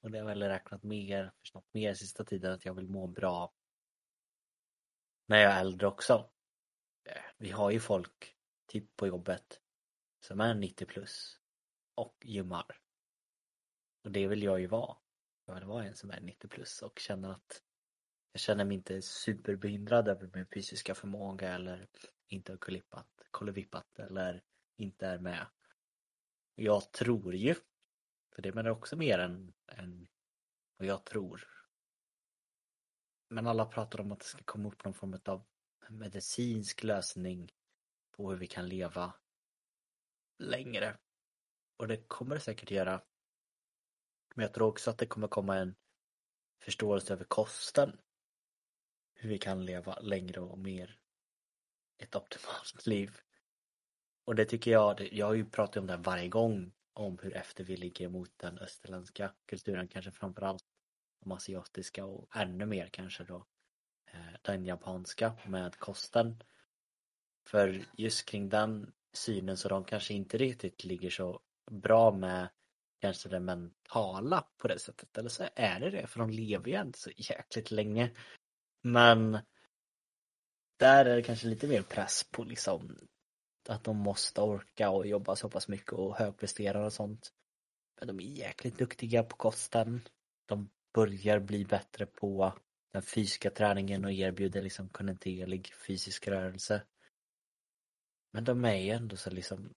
Och 0.00 0.10
det 0.10 0.18
har 0.18 0.30
jag 0.30 0.38
väl 0.38 0.42
räknat 0.42 0.82
mer, 0.82 1.32
förstått 1.40 1.68
mer 1.72 1.94
sista 1.94 2.24
tiden 2.24 2.52
att 2.52 2.64
jag 2.64 2.74
vill 2.74 2.88
må 2.88 3.06
bra 3.06 3.52
när 5.26 5.38
jag 5.38 5.52
är 5.52 5.60
äldre 5.60 5.86
också. 5.86 6.30
Eh, 7.04 7.22
vi 7.38 7.50
har 7.50 7.70
ju 7.70 7.80
folk, 7.80 8.36
typ 8.66 8.96
på 8.96 9.06
jobbet, 9.06 9.60
som 10.20 10.40
är 10.40 10.54
90 10.54 10.86
plus 10.86 11.40
och 11.94 12.16
gymmar. 12.24 12.80
Och 14.04 14.10
det 14.12 14.28
vill 14.28 14.42
jag 14.42 14.60
ju 14.60 14.66
vara. 14.66 14.96
Jag 15.44 15.54
vill 15.54 15.64
vara 15.64 15.84
en 15.84 15.94
som 15.94 16.10
är 16.10 16.20
90 16.20 16.48
plus 16.48 16.82
och 16.82 16.98
känner 16.98 17.30
att 17.30 17.62
jag 18.36 18.40
känner 18.40 18.64
mig 18.64 18.74
inte 18.74 19.02
superbehindrad 19.02 20.08
över 20.08 20.30
min 20.34 20.46
fysiska 20.46 20.94
förmåga 20.94 21.54
eller 21.54 21.88
inte 22.28 22.52
har 22.52 22.56
kolippat, 22.56 23.06
kollevippat 23.30 23.98
eller 23.98 24.42
inte 24.76 25.06
är 25.06 25.18
med. 25.18 25.46
Jag 26.54 26.92
tror 26.92 27.34
ju, 27.34 27.54
för 28.34 28.42
det 28.42 28.54
menar 28.54 28.70
också 28.70 28.96
mer 28.96 29.18
än, 29.18 29.54
än 29.66 30.08
vad 30.76 30.88
jag 30.88 31.04
tror. 31.04 31.48
Men 33.28 33.46
alla 33.46 33.66
pratar 33.66 34.00
om 34.00 34.12
att 34.12 34.18
det 34.18 34.26
ska 34.26 34.42
komma 34.44 34.68
upp 34.68 34.84
någon 34.84 34.94
form 34.94 35.18
av 35.24 35.46
medicinsk 35.88 36.82
lösning 36.82 37.52
på 38.10 38.30
hur 38.30 38.38
vi 38.38 38.46
kan 38.46 38.68
leva 38.68 39.14
längre. 40.38 40.98
Och 41.76 41.88
det 41.88 42.08
kommer 42.08 42.34
det 42.34 42.40
säkert 42.40 42.70
göra. 42.70 43.02
Men 44.34 44.42
jag 44.42 44.54
tror 44.54 44.68
också 44.68 44.90
att 44.90 44.98
det 44.98 45.06
kommer 45.06 45.28
komma 45.28 45.56
en 45.56 45.74
förståelse 46.64 47.12
över 47.12 47.24
kosten. 47.24 47.98
Hur 49.18 49.28
vi 49.28 49.38
kan 49.38 49.64
leva 49.64 49.98
längre 49.98 50.40
och 50.40 50.58
mer 50.58 50.98
ett 51.98 52.16
optimalt 52.16 52.86
liv. 52.86 53.18
Och 54.24 54.34
det 54.34 54.44
tycker 54.44 54.70
jag, 54.70 55.12
jag 55.12 55.26
har 55.26 55.34
ju 55.34 55.44
pratat 55.44 55.76
om 55.76 55.86
det 55.86 55.96
varje 55.96 56.28
gång 56.28 56.72
om 56.92 57.18
hur 57.22 57.36
efter 57.36 57.64
vi 57.64 57.76
ligger 57.76 58.08
mot 58.08 58.30
den 58.36 58.58
österländska 58.58 59.32
kulturen, 59.46 59.88
kanske 59.88 60.10
framförallt 60.10 60.64
de 61.24 61.32
asiatiska 61.32 62.04
och 62.04 62.36
ännu 62.36 62.66
mer 62.66 62.86
kanske 62.86 63.24
då 63.24 63.46
eh, 64.12 64.36
den 64.42 64.66
japanska 64.66 65.32
med 65.46 65.76
kosten. 65.78 66.42
För 67.46 67.84
just 67.96 68.28
kring 68.28 68.48
den 68.48 68.92
synen 69.12 69.56
så 69.56 69.68
de 69.68 69.84
kanske 69.84 70.14
inte 70.14 70.38
riktigt 70.38 70.84
ligger 70.84 71.10
så 71.10 71.40
bra 71.70 72.10
med 72.10 72.48
kanske 73.00 73.28
det 73.28 73.40
mentala 73.40 74.48
på 74.56 74.68
det 74.68 74.78
sättet. 74.78 75.18
Eller 75.18 75.28
så 75.28 75.48
är 75.54 75.80
det 75.80 75.90
det, 75.90 76.06
för 76.06 76.18
de 76.18 76.30
lever 76.30 76.70
ju 76.70 76.80
inte 76.80 76.98
så 76.98 77.10
jäkligt 77.16 77.70
länge. 77.70 78.10
Men 78.86 79.38
där 80.78 81.04
är 81.04 81.16
det 81.16 81.22
kanske 81.22 81.46
lite 81.46 81.68
mer 81.68 81.82
press 81.82 82.24
på 82.30 82.44
liksom 82.44 82.98
att 83.68 83.84
de 83.84 83.96
måste 83.96 84.40
orka 84.40 84.90
och 84.90 85.06
jobba 85.06 85.36
så 85.36 85.50
pass 85.50 85.68
mycket 85.68 85.92
och 85.92 86.16
högprestera 86.16 86.86
och 86.86 86.92
sånt. 86.92 87.32
Men 87.98 88.08
de 88.08 88.20
är 88.20 88.24
jäkligt 88.24 88.78
duktiga 88.78 89.22
på 89.22 89.36
kosten. 89.36 90.00
De 90.46 90.70
börjar 90.94 91.40
bli 91.40 91.64
bättre 91.64 92.06
på 92.06 92.58
den 92.92 93.02
fysiska 93.02 93.50
träningen 93.50 94.04
och 94.04 94.12
erbjuder 94.12 94.62
liksom 94.62 94.88
kontinuerlig 94.88 95.74
fysisk 95.86 96.28
rörelse. 96.28 96.82
Men 98.32 98.44
de 98.44 98.64
är 98.64 98.76
ju 98.76 98.90
ändå 98.90 99.16
så 99.16 99.30
liksom 99.30 99.74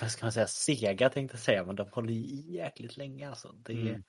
vad 0.00 0.10
ska 0.10 0.24
man 0.24 0.32
säga, 0.32 0.46
sega 0.46 1.10
tänkte 1.10 1.36
jag 1.36 1.42
säga, 1.42 1.64
men 1.64 1.76
de 1.76 1.88
håller 1.88 2.12
ju 2.12 2.52
jäkligt 2.52 2.96
länge 2.96 3.28
alltså. 3.28 3.52
Det, 3.52 3.72
Mm. 3.72 4.02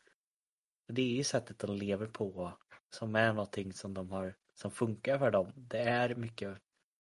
det 0.88 1.02
är 1.02 1.16
ju 1.16 1.24
sättet 1.24 1.60
de 1.60 1.76
lever 1.76 2.08
på 2.08 2.58
som 2.96 3.16
är 3.16 3.34
någonting 3.34 3.74
som 3.74 3.94
de 3.94 4.12
har, 4.12 4.36
som 4.54 4.72
funkar 4.72 5.20
för 5.20 5.32
dem. 5.32 5.54
Det 5.56 5.80
är 5.80 6.16
mycket, 6.16 6.58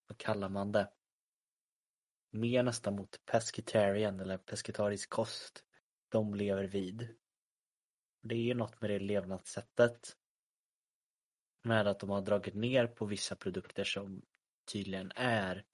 vad 0.07 0.17
kallar 0.17 0.49
man 0.49 0.71
det? 0.71 0.91
Mer 2.31 2.63
nästan 2.63 2.95
mot 2.95 3.25
pescetarian 3.25 4.19
eller 4.19 4.37
pescetarisk 4.37 5.09
kost 5.09 5.63
de 6.09 6.35
lever 6.35 6.63
vid. 6.63 7.15
Det 8.21 8.35
är 8.35 8.39
ju 8.39 8.53
något 8.53 8.81
med 8.81 8.89
det 8.89 8.99
levnadssättet. 8.99 10.17
Med 11.63 11.87
att 11.87 11.99
de 11.99 12.09
har 12.09 12.21
dragit 12.21 12.55
ner 12.55 12.87
på 12.87 13.05
vissa 13.05 13.35
produkter 13.35 13.83
som 13.83 14.21
tydligen 14.71 15.11
är 15.15 15.65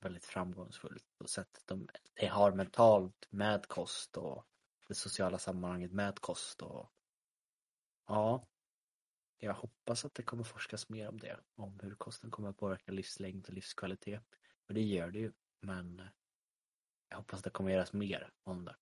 väldigt 0.00 0.24
framgångsfullt 0.24 1.04
och 1.18 1.30
sättet 1.30 1.66
de, 1.66 1.88
de 2.14 2.26
har 2.26 2.52
mentalt 2.52 3.26
med 3.30 3.66
kost 3.66 4.16
och 4.16 4.46
det 4.88 4.94
sociala 4.94 5.38
sammanhanget 5.38 5.92
med 5.92 6.18
kost 6.18 6.62
och 6.62 6.92
ja, 8.06 8.46
jag 9.40 9.54
hoppas 9.54 10.04
att 10.04 10.14
det 10.14 10.22
kommer 10.22 10.44
forskas 10.44 10.88
mer 10.88 11.08
om 11.08 11.18
det, 11.18 11.36
om 11.56 11.80
hur 11.82 11.94
kosten 11.94 12.30
kommer 12.30 12.48
att 12.48 12.56
påverka 12.56 12.92
livslängd 12.92 13.46
och 13.48 13.54
livskvalitet. 13.54 14.22
Och 14.68 14.74
det 14.74 14.82
gör 14.82 15.10
det 15.10 15.18
ju, 15.18 15.32
men 15.60 16.02
jag 17.08 17.16
hoppas 17.16 17.42
det 17.42 17.50
kommer 17.50 17.70
göras 17.70 17.92
mer 17.92 18.30
om 18.44 18.64
det. 18.64 18.76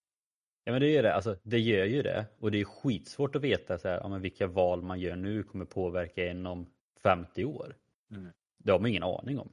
Ja 0.64 0.72
men 0.72 0.80
det 0.80 0.90
gör 0.90 1.02
det, 1.02 1.14
alltså 1.14 1.36
det 1.42 1.58
gör 1.58 1.84
ju 1.84 2.02
det 2.02 2.26
och 2.38 2.50
det 2.50 2.60
är 2.60 2.64
skitsvårt 2.64 3.36
att 3.36 3.42
veta 3.42 3.78
så 3.78 3.88
här, 3.88 4.00
ja, 4.00 4.08
men 4.08 4.20
vilka 4.20 4.46
val 4.46 4.82
man 4.82 5.00
gör 5.00 5.16
nu 5.16 5.42
kommer 5.42 5.64
påverka 5.64 6.30
en 6.30 6.46
om 6.46 6.66
50 7.02 7.44
år. 7.44 7.76
Mm. 8.10 8.32
Det 8.58 8.72
har 8.72 8.78
man 8.78 8.90
ingen 8.90 9.02
aning 9.02 9.38
om. 9.38 9.52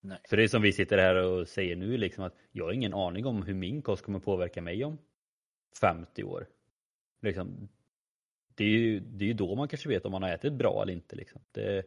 Nej. 0.00 0.18
För 0.28 0.36
det 0.36 0.44
är 0.44 0.48
som 0.48 0.62
vi 0.62 0.72
sitter 0.72 0.98
här 0.98 1.14
och 1.14 1.48
säger 1.48 1.76
nu 1.76 1.96
liksom 1.96 2.24
att 2.24 2.34
jag 2.52 2.64
har 2.64 2.72
ingen 2.72 2.94
aning 2.94 3.26
om 3.26 3.42
hur 3.42 3.54
min 3.54 3.82
kost 3.82 4.04
kommer 4.04 4.18
påverka 4.18 4.62
mig 4.62 4.84
om 4.84 4.98
50 5.80 6.24
år. 6.24 6.46
Liksom, 7.22 7.68
det 8.56 8.64
är 8.64 8.68
ju 8.68 9.00
det 9.00 9.24
är 9.24 9.26
ju 9.26 9.34
då 9.34 9.54
man 9.54 9.68
kanske 9.68 9.88
vet 9.88 10.04
om 10.04 10.12
man 10.12 10.22
har 10.22 10.30
ätit 10.30 10.52
bra 10.52 10.82
eller 10.82 10.92
inte. 10.92 11.16
Liksom. 11.16 11.40
Det, 11.52 11.86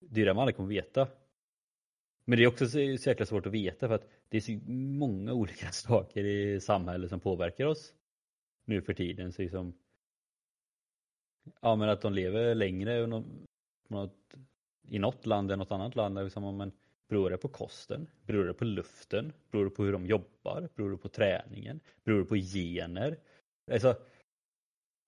det 0.00 0.20
är 0.20 0.26
det 0.26 0.34
man 0.34 0.42
aldrig 0.42 0.56
kommer 0.56 0.68
veta. 0.68 1.08
Men 2.24 2.38
det 2.38 2.44
är 2.44 2.48
också 2.48 2.66
så, 2.66 2.78
jäkla 2.80 3.26
svårt 3.26 3.46
att 3.46 3.52
veta 3.52 3.88
för 3.88 3.94
att 3.94 4.08
det 4.28 4.36
är 4.36 4.40
så 4.40 4.52
många 4.72 5.32
olika 5.42 5.70
saker 5.70 6.24
i 6.24 6.60
samhället 6.60 7.10
som 7.10 7.20
påverkar 7.20 7.66
oss 7.66 7.94
nu 8.64 8.82
för 8.82 8.94
tiden. 8.94 9.32
Så 9.32 9.42
liksom, 9.42 9.74
ja 11.60 11.76
men 11.76 11.88
att 11.88 12.02
de 12.02 12.12
lever 12.12 12.54
längre 12.54 13.04
på 13.88 13.94
något, 13.94 14.34
i 14.88 14.98
något 14.98 15.26
land 15.26 15.50
än 15.50 15.58
något 15.58 15.70
annat 15.70 15.96
land. 15.96 16.24
Liksom, 16.24 16.56
men 16.56 16.72
beror 17.08 17.30
det 17.30 17.36
på 17.36 17.48
kosten? 17.48 18.06
Beror 18.26 18.44
det 18.44 18.54
på 18.54 18.64
luften? 18.64 19.32
Beror 19.50 19.64
det 19.64 19.70
på 19.70 19.84
hur 19.84 19.92
de 19.92 20.06
jobbar? 20.06 20.68
Beror 20.74 20.90
det 20.90 20.96
på 20.96 21.08
träningen? 21.08 21.80
Beror 22.04 22.18
det 22.18 22.24
på 22.24 22.36
gener? 22.36 23.18
Alltså, 23.72 23.96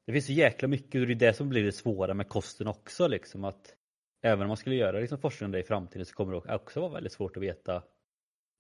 det 0.07 0.13
finns 0.13 0.27
så 0.27 0.33
jäkla 0.33 0.69
mycket 0.69 1.01
och 1.01 1.07
det 1.07 1.13
är 1.13 1.15
det 1.15 1.35
som 1.35 1.49
blir 1.49 1.65
det 1.65 1.73
svåra 1.73 2.15
med 2.15 2.29
kosten 2.29 2.67
också. 2.67 3.09
Liksom, 3.09 3.45
att 3.45 3.77
även 4.23 4.43
om 4.43 4.49
man 4.49 4.57
skulle 4.57 4.77
göra 4.77 5.01
liksom, 5.01 5.19
forskning 5.19 5.45
om 5.45 5.53
det 5.53 5.61
i 5.61 5.63
framtiden 5.65 6.07
så 6.07 6.15
kommer 6.15 6.33
det 6.33 6.55
också 6.55 6.81
vara 6.81 6.93
väldigt 6.93 7.13
svårt 7.13 7.37
att 7.37 7.43
veta 7.43 7.83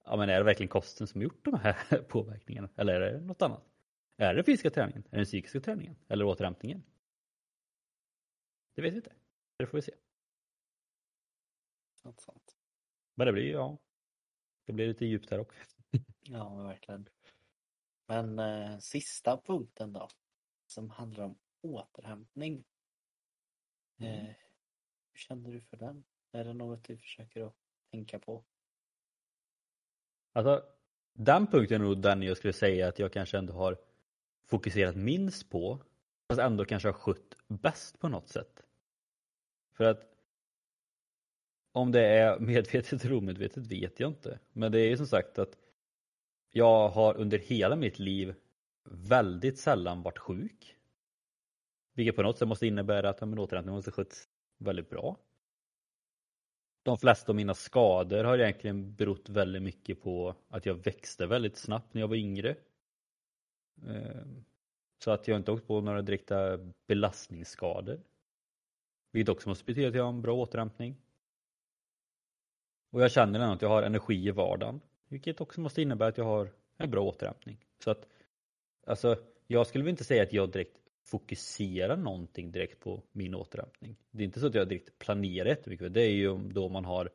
ja, 0.04 0.16
men 0.16 0.28
är 0.28 0.38
det 0.38 0.44
verkligen 0.44 0.68
kosten 0.68 1.06
som 1.06 1.22
gjort 1.22 1.44
de 1.44 1.54
här 1.54 2.02
påverkningarna? 2.08 2.68
Eller 2.76 3.00
är 3.00 3.12
det 3.12 3.20
något 3.20 3.42
annat? 3.42 3.64
Är 4.16 4.28
det 4.28 4.34
den 4.34 4.44
fysiska 4.44 4.70
träningen? 4.70 5.02
Är 5.06 5.10
det 5.10 5.16
den 5.16 5.24
psykiska 5.24 5.60
träningen? 5.60 5.96
Eller 6.08 6.24
återhämtningen? 6.24 6.82
Det 8.74 8.82
vet 8.82 8.92
vi 8.92 8.96
inte. 8.96 9.12
Det 9.56 9.66
får 9.66 9.78
vi 9.78 9.82
se. 9.82 9.92
Sant, 12.02 12.20
sant. 12.20 12.56
Men 13.14 13.26
det 13.26 13.32
blir 13.32 13.42
ju, 13.42 13.50
ja. 13.50 13.78
Det 14.66 14.72
blir 14.72 14.88
lite 14.88 15.06
djupt 15.06 15.30
här 15.30 15.38
också. 15.38 15.60
Ja, 16.24 16.54
verkligen. 16.54 17.08
Men 18.06 18.38
eh, 18.38 18.78
sista 18.78 19.40
punkten 19.46 19.92
då, 19.92 20.08
som 20.72 20.90
handlar 20.90 21.24
om 21.24 21.38
återhämtning. 21.60 22.64
Eh, 23.98 24.06
hur 25.12 25.18
känner 25.18 25.50
du 25.52 25.60
för 25.60 25.76
den? 25.76 26.04
Är 26.32 26.44
det 26.44 26.52
något 26.52 26.84
du 26.84 26.96
försöker 26.96 27.46
att 27.46 27.54
tänka 27.90 28.18
på? 28.18 28.44
Alltså, 30.32 30.64
den 31.12 31.46
punkten 31.46 31.80
är 31.80 31.84
nog 31.84 32.02
den 32.02 32.22
jag 32.22 32.36
skulle 32.36 32.52
säga 32.52 32.88
att 32.88 32.98
jag 32.98 33.12
kanske 33.12 33.38
ändå 33.38 33.52
har 33.52 33.76
fokuserat 34.44 34.96
minst 34.96 35.50
på. 35.50 35.78
Fast 36.28 36.40
ändå 36.40 36.64
kanske 36.64 36.88
har 36.88 36.92
skött 36.92 37.36
bäst 37.48 37.98
på 37.98 38.08
något 38.08 38.28
sätt. 38.28 38.62
För 39.72 39.84
att 39.84 40.08
om 41.72 41.92
det 41.92 42.06
är 42.06 42.38
medvetet 42.40 43.04
eller 43.04 43.16
omedvetet 43.16 43.66
vet 43.66 44.00
jag 44.00 44.10
inte. 44.10 44.38
Men 44.52 44.72
det 44.72 44.80
är 44.80 44.88
ju 44.88 44.96
som 44.96 45.06
sagt 45.06 45.38
att 45.38 45.58
jag 46.50 46.88
har 46.88 47.16
under 47.16 47.38
hela 47.38 47.76
mitt 47.76 47.98
liv 47.98 48.34
väldigt 48.84 49.58
sällan 49.58 50.02
varit 50.02 50.18
sjuk. 50.18 50.76
Vilket 51.94 52.16
på 52.16 52.22
något 52.22 52.38
sätt 52.38 52.48
måste 52.48 52.66
innebära 52.66 53.08
att 53.08 53.20
ja, 53.20 53.26
men 53.26 53.38
återhämtningen 53.38 53.76
måste 53.76 53.90
skötts 53.90 54.28
väldigt 54.58 54.90
bra. 54.90 55.16
De 56.82 56.98
flesta 56.98 57.32
av 57.32 57.36
mina 57.36 57.54
skador 57.54 58.24
har 58.24 58.38
egentligen 58.38 58.94
berott 58.94 59.28
väldigt 59.28 59.62
mycket 59.62 60.02
på 60.02 60.34
att 60.48 60.66
jag 60.66 60.74
växte 60.74 61.26
väldigt 61.26 61.56
snabbt 61.56 61.94
när 61.94 62.00
jag 62.00 62.08
var 62.08 62.16
yngre. 62.16 62.56
Eh, 63.86 64.26
så 64.98 65.10
att 65.10 65.28
jag 65.28 65.36
inte 65.36 65.52
åkt 65.52 65.66
på 65.66 65.80
några 65.80 66.02
direkta 66.02 66.58
belastningsskador. 66.86 68.00
Vilket 69.12 69.28
också 69.28 69.48
måste 69.48 69.64
betyda 69.64 69.88
att 69.88 69.94
jag 69.94 70.02
har 70.02 70.12
en 70.12 70.22
bra 70.22 70.34
återhämtning. 70.34 70.96
Och 72.90 73.02
jag 73.02 73.12
känner 73.12 73.40
ändå 73.40 73.54
att 73.54 73.62
jag 73.62 73.68
har 73.68 73.82
energi 73.82 74.26
i 74.26 74.30
vardagen. 74.30 74.80
Vilket 75.08 75.40
också 75.40 75.60
måste 75.60 75.82
innebära 75.82 76.08
att 76.08 76.18
jag 76.18 76.24
har 76.24 76.52
en 76.76 76.90
bra 76.90 77.02
återhämtning. 77.02 77.58
Så 77.84 77.90
att 77.90 78.08
alltså, 78.86 79.16
jag 79.46 79.66
skulle 79.66 79.84
väl 79.84 79.90
inte 79.90 80.04
säga 80.04 80.22
att 80.22 80.32
jag 80.32 80.50
direkt 80.52 80.76
fokuserar 81.04 81.96
någonting 81.96 82.52
direkt 82.52 82.80
på 82.80 83.02
min 83.12 83.34
återhämtning. 83.34 83.96
Det 84.10 84.22
är 84.22 84.24
inte 84.24 84.40
så 84.40 84.46
att 84.46 84.54
jag 84.54 84.68
direkt 84.68 84.98
planerar 84.98 85.48
jättemycket. 85.48 85.94
Det 85.94 86.02
är 86.02 86.12
ju 86.12 86.36
då 86.36 86.68
man 86.68 86.84
har 86.84 87.10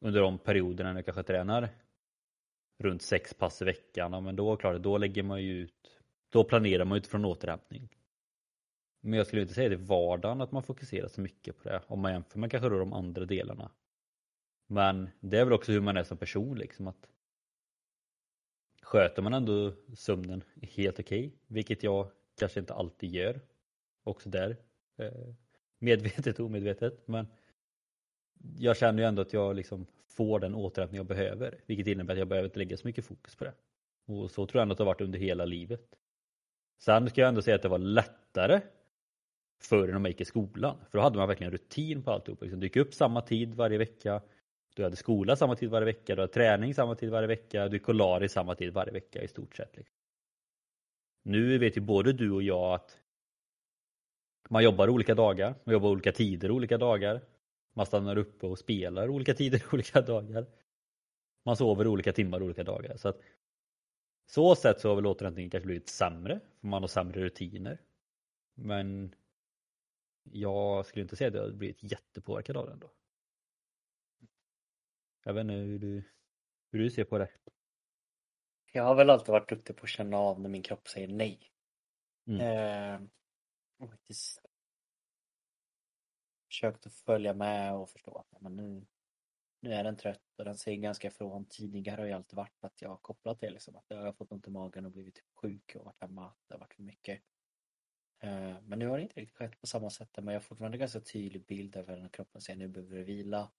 under 0.00 0.20
de 0.20 0.38
perioderna 0.38 0.92
när 0.92 0.98
jag 0.98 1.04
kanske 1.04 1.22
tränar 1.22 1.68
runt 2.78 3.02
sex 3.02 3.34
pass 3.34 3.62
i 3.62 3.64
veckan, 3.64 4.12
ja, 4.12 4.20
men 4.20 4.36
då, 4.36 4.56
klart, 4.56 4.82
då 4.82 4.98
lägger 4.98 5.22
man 5.22 5.42
ju 5.42 5.52
ut, 5.52 6.00
då 6.30 6.44
planerar 6.44 6.84
man 6.84 6.98
utifrån 6.98 7.24
återhämtning. 7.24 7.88
Men 9.00 9.12
jag 9.12 9.26
skulle 9.26 9.42
inte 9.42 9.54
säga 9.54 9.68
det 9.68 9.74
i 9.74 9.78
vardagen 9.78 10.40
att 10.40 10.52
man 10.52 10.62
fokuserar 10.62 11.08
så 11.08 11.20
mycket 11.20 11.56
på 11.56 11.68
det 11.68 11.82
om 11.86 12.00
man 12.00 12.12
jämför 12.12 12.38
med 12.38 12.50
kanske 12.50 12.68
då 12.68 12.78
de 12.78 12.92
andra 12.92 13.24
delarna. 13.24 13.70
Men 14.66 15.10
det 15.20 15.38
är 15.38 15.44
väl 15.44 15.52
också 15.52 15.72
hur 15.72 15.80
man 15.80 15.96
är 15.96 16.04
som 16.04 16.16
person 16.16 16.58
liksom 16.58 16.88
att 16.88 17.08
sköter 18.92 19.22
man 19.22 19.34
ändå 19.34 19.72
sömnen 19.94 20.44
helt 20.62 21.00
okej, 21.00 21.26
okay, 21.26 21.38
vilket 21.46 21.82
jag 21.82 22.10
kanske 22.38 22.60
inte 22.60 22.74
alltid 22.74 23.10
gör. 23.10 23.40
Också 24.04 24.28
där. 24.28 24.56
Eh, 24.96 25.34
medvetet 25.78 26.38
och 26.38 26.46
omedvetet. 26.46 27.08
Men 27.08 27.26
jag 28.58 28.76
känner 28.76 29.02
ju 29.02 29.08
ändå 29.08 29.22
att 29.22 29.32
jag 29.32 29.56
liksom 29.56 29.86
får 30.06 30.40
den 30.40 30.54
återhämtning 30.54 30.96
jag 30.96 31.06
behöver. 31.06 31.60
Vilket 31.66 31.86
innebär 31.86 32.14
att 32.14 32.18
jag 32.18 32.28
behöver 32.28 32.48
inte 32.48 32.58
lägga 32.58 32.76
så 32.76 32.86
mycket 32.86 33.04
fokus 33.04 33.34
på 33.36 33.44
det. 33.44 33.54
Och 34.06 34.30
så 34.30 34.46
tror 34.46 34.58
jag 34.58 34.62
ändå 34.62 34.72
att 34.72 34.78
det 34.78 34.84
har 34.84 34.92
varit 34.92 35.00
under 35.00 35.18
hela 35.18 35.44
livet. 35.44 35.98
Sen 36.78 37.10
ska 37.10 37.20
jag 37.20 37.28
ändå 37.28 37.42
säga 37.42 37.56
att 37.56 37.62
det 37.62 37.68
var 37.68 37.78
lättare 37.78 38.60
förr 39.62 39.88
när 39.88 39.98
man 39.98 40.10
gick 40.10 40.20
i 40.20 40.24
skolan. 40.24 40.76
För 40.90 40.98
då 40.98 41.02
hade 41.02 41.18
man 41.18 41.28
verkligen 41.28 41.52
rutin 41.52 42.02
på 42.02 42.10
alltihop. 42.10 42.42
Liksom, 42.42 42.60
dyka 42.60 42.80
gick 42.80 42.86
upp 42.86 42.94
samma 42.94 43.20
tid 43.20 43.54
varje 43.54 43.78
vecka. 43.78 44.22
Du 44.74 44.82
hade 44.82 44.96
skola 44.96 45.36
samma 45.36 45.56
tid 45.56 45.70
varje 45.70 45.84
vecka. 45.84 46.14
Du 46.14 46.22
hade 46.22 46.32
träning 46.32 46.74
samma 46.74 46.94
tid 46.94 47.10
varje 47.10 47.28
vecka. 47.28 47.68
Du 47.68 47.76
gick 47.76 47.88
och 47.88 47.94
la 47.94 48.18
dig 48.18 48.28
samma 48.28 48.54
tid 48.54 48.72
varje 48.72 48.92
vecka 48.92 49.22
i 49.22 49.28
stort 49.28 49.56
sett. 49.56 49.76
Liksom. 49.76 49.96
Nu 51.22 51.58
vet 51.58 51.76
ju 51.76 51.80
både 51.80 52.12
du 52.12 52.30
och 52.30 52.42
jag 52.42 52.74
att 52.74 53.00
man 54.50 54.64
jobbar 54.64 54.88
olika 54.88 55.14
dagar, 55.14 55.54
man 55.64 55.72
jobbar 55.72 55.88
olika 55.88 56.12
tider 56.12 56.50
olika 56.50 56.78
dagar. 56.78 57.20
Man 57.74 57.86
stannar 57.86 58.18
uppe 58.18 58.46
och 58.46 58.58
spelar 58.58 59.08
olika 59.08 59.34
tider 59.34 59.62
olika 59.72 60.00
dagar. 60.00 60.46
Man 61.44 61.56
sover 61.56 61.86
olika 61.86 62.12
timmar 62.12 62.42
olika 62.42 62.64
dagar. 62.64 62.96
Så 62.96 63.08
att 63.08 63.20
så 64.26 64.54
sätt 64.54 64.80
så 64.80 64.88
har 64.88 64.96
väl 64.96 65.06
återhämtningen 65.06 65.50
kanske 65.50 65.66
blivit 65.66 65.88
sämre, 65.88 66.40
för 66.60 66.66
man 66.66 66.82
har 66.82 66.88
sämre 66.88 67.20
rutiner. 67.20 67.78
Men 68.54 69.14
jag 70.22 70.86
skulle 70.86 71.02
inte 71.02 71.16
säga 71.16 71.28
att 71.28 71.34
jag 71.34 71.42
har 71.42 71.50
blivit 71.50 71.82
jättepåverkad 71.82 72.56
av 72.56 72.66
den 72.66 72.78
då. 72.78 72.90
Jag 75.24 75.34
vet 75.34 75.40
inte 75.40 75.54
hur 75.54 75.78
du, 75.78 76.04
hur 76.72 76.78
du 76.78 76.90
ser 76.90 77.04
på 77.04 77.18
det. 77.18 77.28
Jag 78.72 78.82
har 78.82 78.94
väl 78.94 79.10
alltid 79.10 79.32
varit 79.32 79.48
duktig 79.48 79.76
på 79.76 79.82
att 79.82 79.88
känna 79.88 80.16
av 80.16 80.40
när 80.40 80.48
min 80.48 80.62
kropp 80.62 80.88
säger 80.88 81.08
nej. 81.08 81.52
Mm. 82.26 82.40
Eh, 82.40 83.08
och 83.78 83.90
faktiskt 83.90 84.40
försökt 86.46 86.86
att 86.86 86.94
följa 86.94 87.34
med 87.34 87.74
och 87.74 87.90
förstå 87.90 88.16
att 88.18 88.40
men 88.40 88.56
nu, 88.56 88.86
nu 89.60 89.74
är 89.74 89.84
den 89.84 89.96
trött 89.96 90.38
och 90.38 90.44
den 90.44 90.58
säger 90.58 90.78
ganska 90.78 91.08
ifrån. 91.08 91.44
Tidigare 91.44 92.00
har 92.00 92.08
jag 92.08 92.16
alltid 92.16 92.36
varit 92.36 92.64
att 92.64 92.82
jag 92.82 92.88
har 92.88 92.96
kopplat 92.96 93.40
det 93.40 93.50
liksom. 93.50 93.76
Att 93.76 93.84
jag 93.88 93.96
har 93.96 94.12
fått 94.12 94.32
ont 94.32 94.46
i 94.46 94.50
magen 94.50 94.84
och 94.84 94.92
blivit 94.92 95.14
typ 95.14 95.34
sjuk 95.34 95.76
och 95.76 95.84
varit 95.84 96.00
hemma. 96.00 96.32
Det 96.46 96.54
har 96.54 96.58
varit 96.58 96.74
för 96.74 96.82
mycket. 96.82 97.22
Eh, 98.18 98.60
men 98.62 98.78
nu 98.78 98.86
har 98.88 98.96
det 98.96 99.02
inte 99.02 99.20
riktigt 99.20 99.36
skett 99.36 99.60
på 99.60 99.66
samma 99.66 99.90
sätt. 99.90 100.10
Men 100.16 100.26
jag 100.26 100.34
har 100.34 100.40
fortfarande 100.40 100.78
ganska 100.78 101.00
tydlig 101.00 101.46
bild 101.46 101.76
över 101.76 102.00
när 102.00 102.08
kroppen 102.08 102.40
säger 102.40 102.58
nu 102.58 102.68
behöver 102.68 102.96
du 102.96 103.04
vila. 103.04 103.50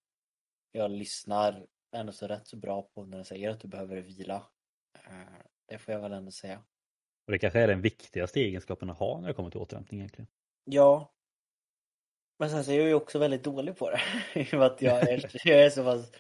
Jag 0.76 0.92
lyssnar 0.92 1.68
ändå 1.92 2.12
så 2.12 2.28
rätt 2.28 2.48
så 2.48 2.58
bra 2.58 2.82
på 2.82 3.06
när 3.06 3.18
den 3.18 3.26
säger 3.26 3.50
att 3.50 3.60
du 3.60 3.68
behöver 3.68 4.02
vila. 4.02 4.48
Eh, 4.94 5.42
det 5.66 5.78
får 5.78 5.94
jag 5.94 6.02
väl 6.02 6.12
ändå 6.12 6.32
säga. 6.32 6.64
Och 7.26 7.32
det 7.32 7.40
kanske 7.40 7.60
är 7.60 7.68
den 7.68 7.82
viktigaste 7.82 8.40
egenskapen 8.40 8.90
att 8.90 8.98
ha 8.98 9.20
när 9.20 9.28
det 9.28 9.34
kommer 9.34 9.50
till 9.50 9.60
återhämtning 9.60 10.00
egentligen. 10.00 10.28
Ja. 10.64 11.14
Men 12.40 12.50
sen 12.50 12.64
så 12.64 12.72
är 12.72 12.78
jag 12.78 12.88
ju 12.88 12.94
också 12.94 13.20
väldigt 13.20 13.44
dålig 13.44 13.78
på 13.78 13.90
det. 13.90 14.00
att 14.66 14.82
jag 14.82 15.10
är, 15.10 15.32
jag 15.48 15.66
är 15.66 15.70
så 15.70 15.84
pass 15.84 16.12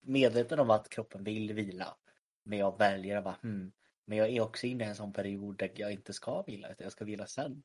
medveten 0.00 0.60
om 0.60 0.70
att 0.70 0.88
kroppen 0.88 1.24
vill 1.24 1.52
vila. 1.52 1.96
Men 2.42 2.58
jag 2.58 2.78
väljer 2.78 3.16
att 3.16 3.24
bara 3.24 3.38
hmm. 3.42 3.72
Men 4.08 4.18
jag 4.18 4.28
är 4.28 4.40
också 4.40 4.66
inne 4.66 4.84
i 4.84 4.86
en 4.86 4.94
sån 4.94 5.12
period 5.12 5.58
där 5.58 5.70
jag 5.74 5.92
inte 5.92 6.12
ska 6.12 6.42
vila 6.42 6.68
utan 6.68 6.84
jag 6.84 6.92
ska 6.92 7.04
vila 7.04 7.26
sen. 7.26 7.62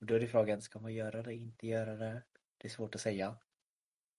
Och 0.00 0.06
då 0.06 0.14
är 0.14 0.20
det 0.20 0.26
frågan, 0.26 0.62
ska 0.62 0.78
man 0.78 0.94
göra 0.94 1.22
det, 1.22 1.34
inte 1.34 1.66
göra 1.66 1.96
det? 1.96 2.22
Det 2.58 2.68
är 2.68 2.70
svårt 2.70 2.94
att 2.94 3.00
säga. 3.00 3.36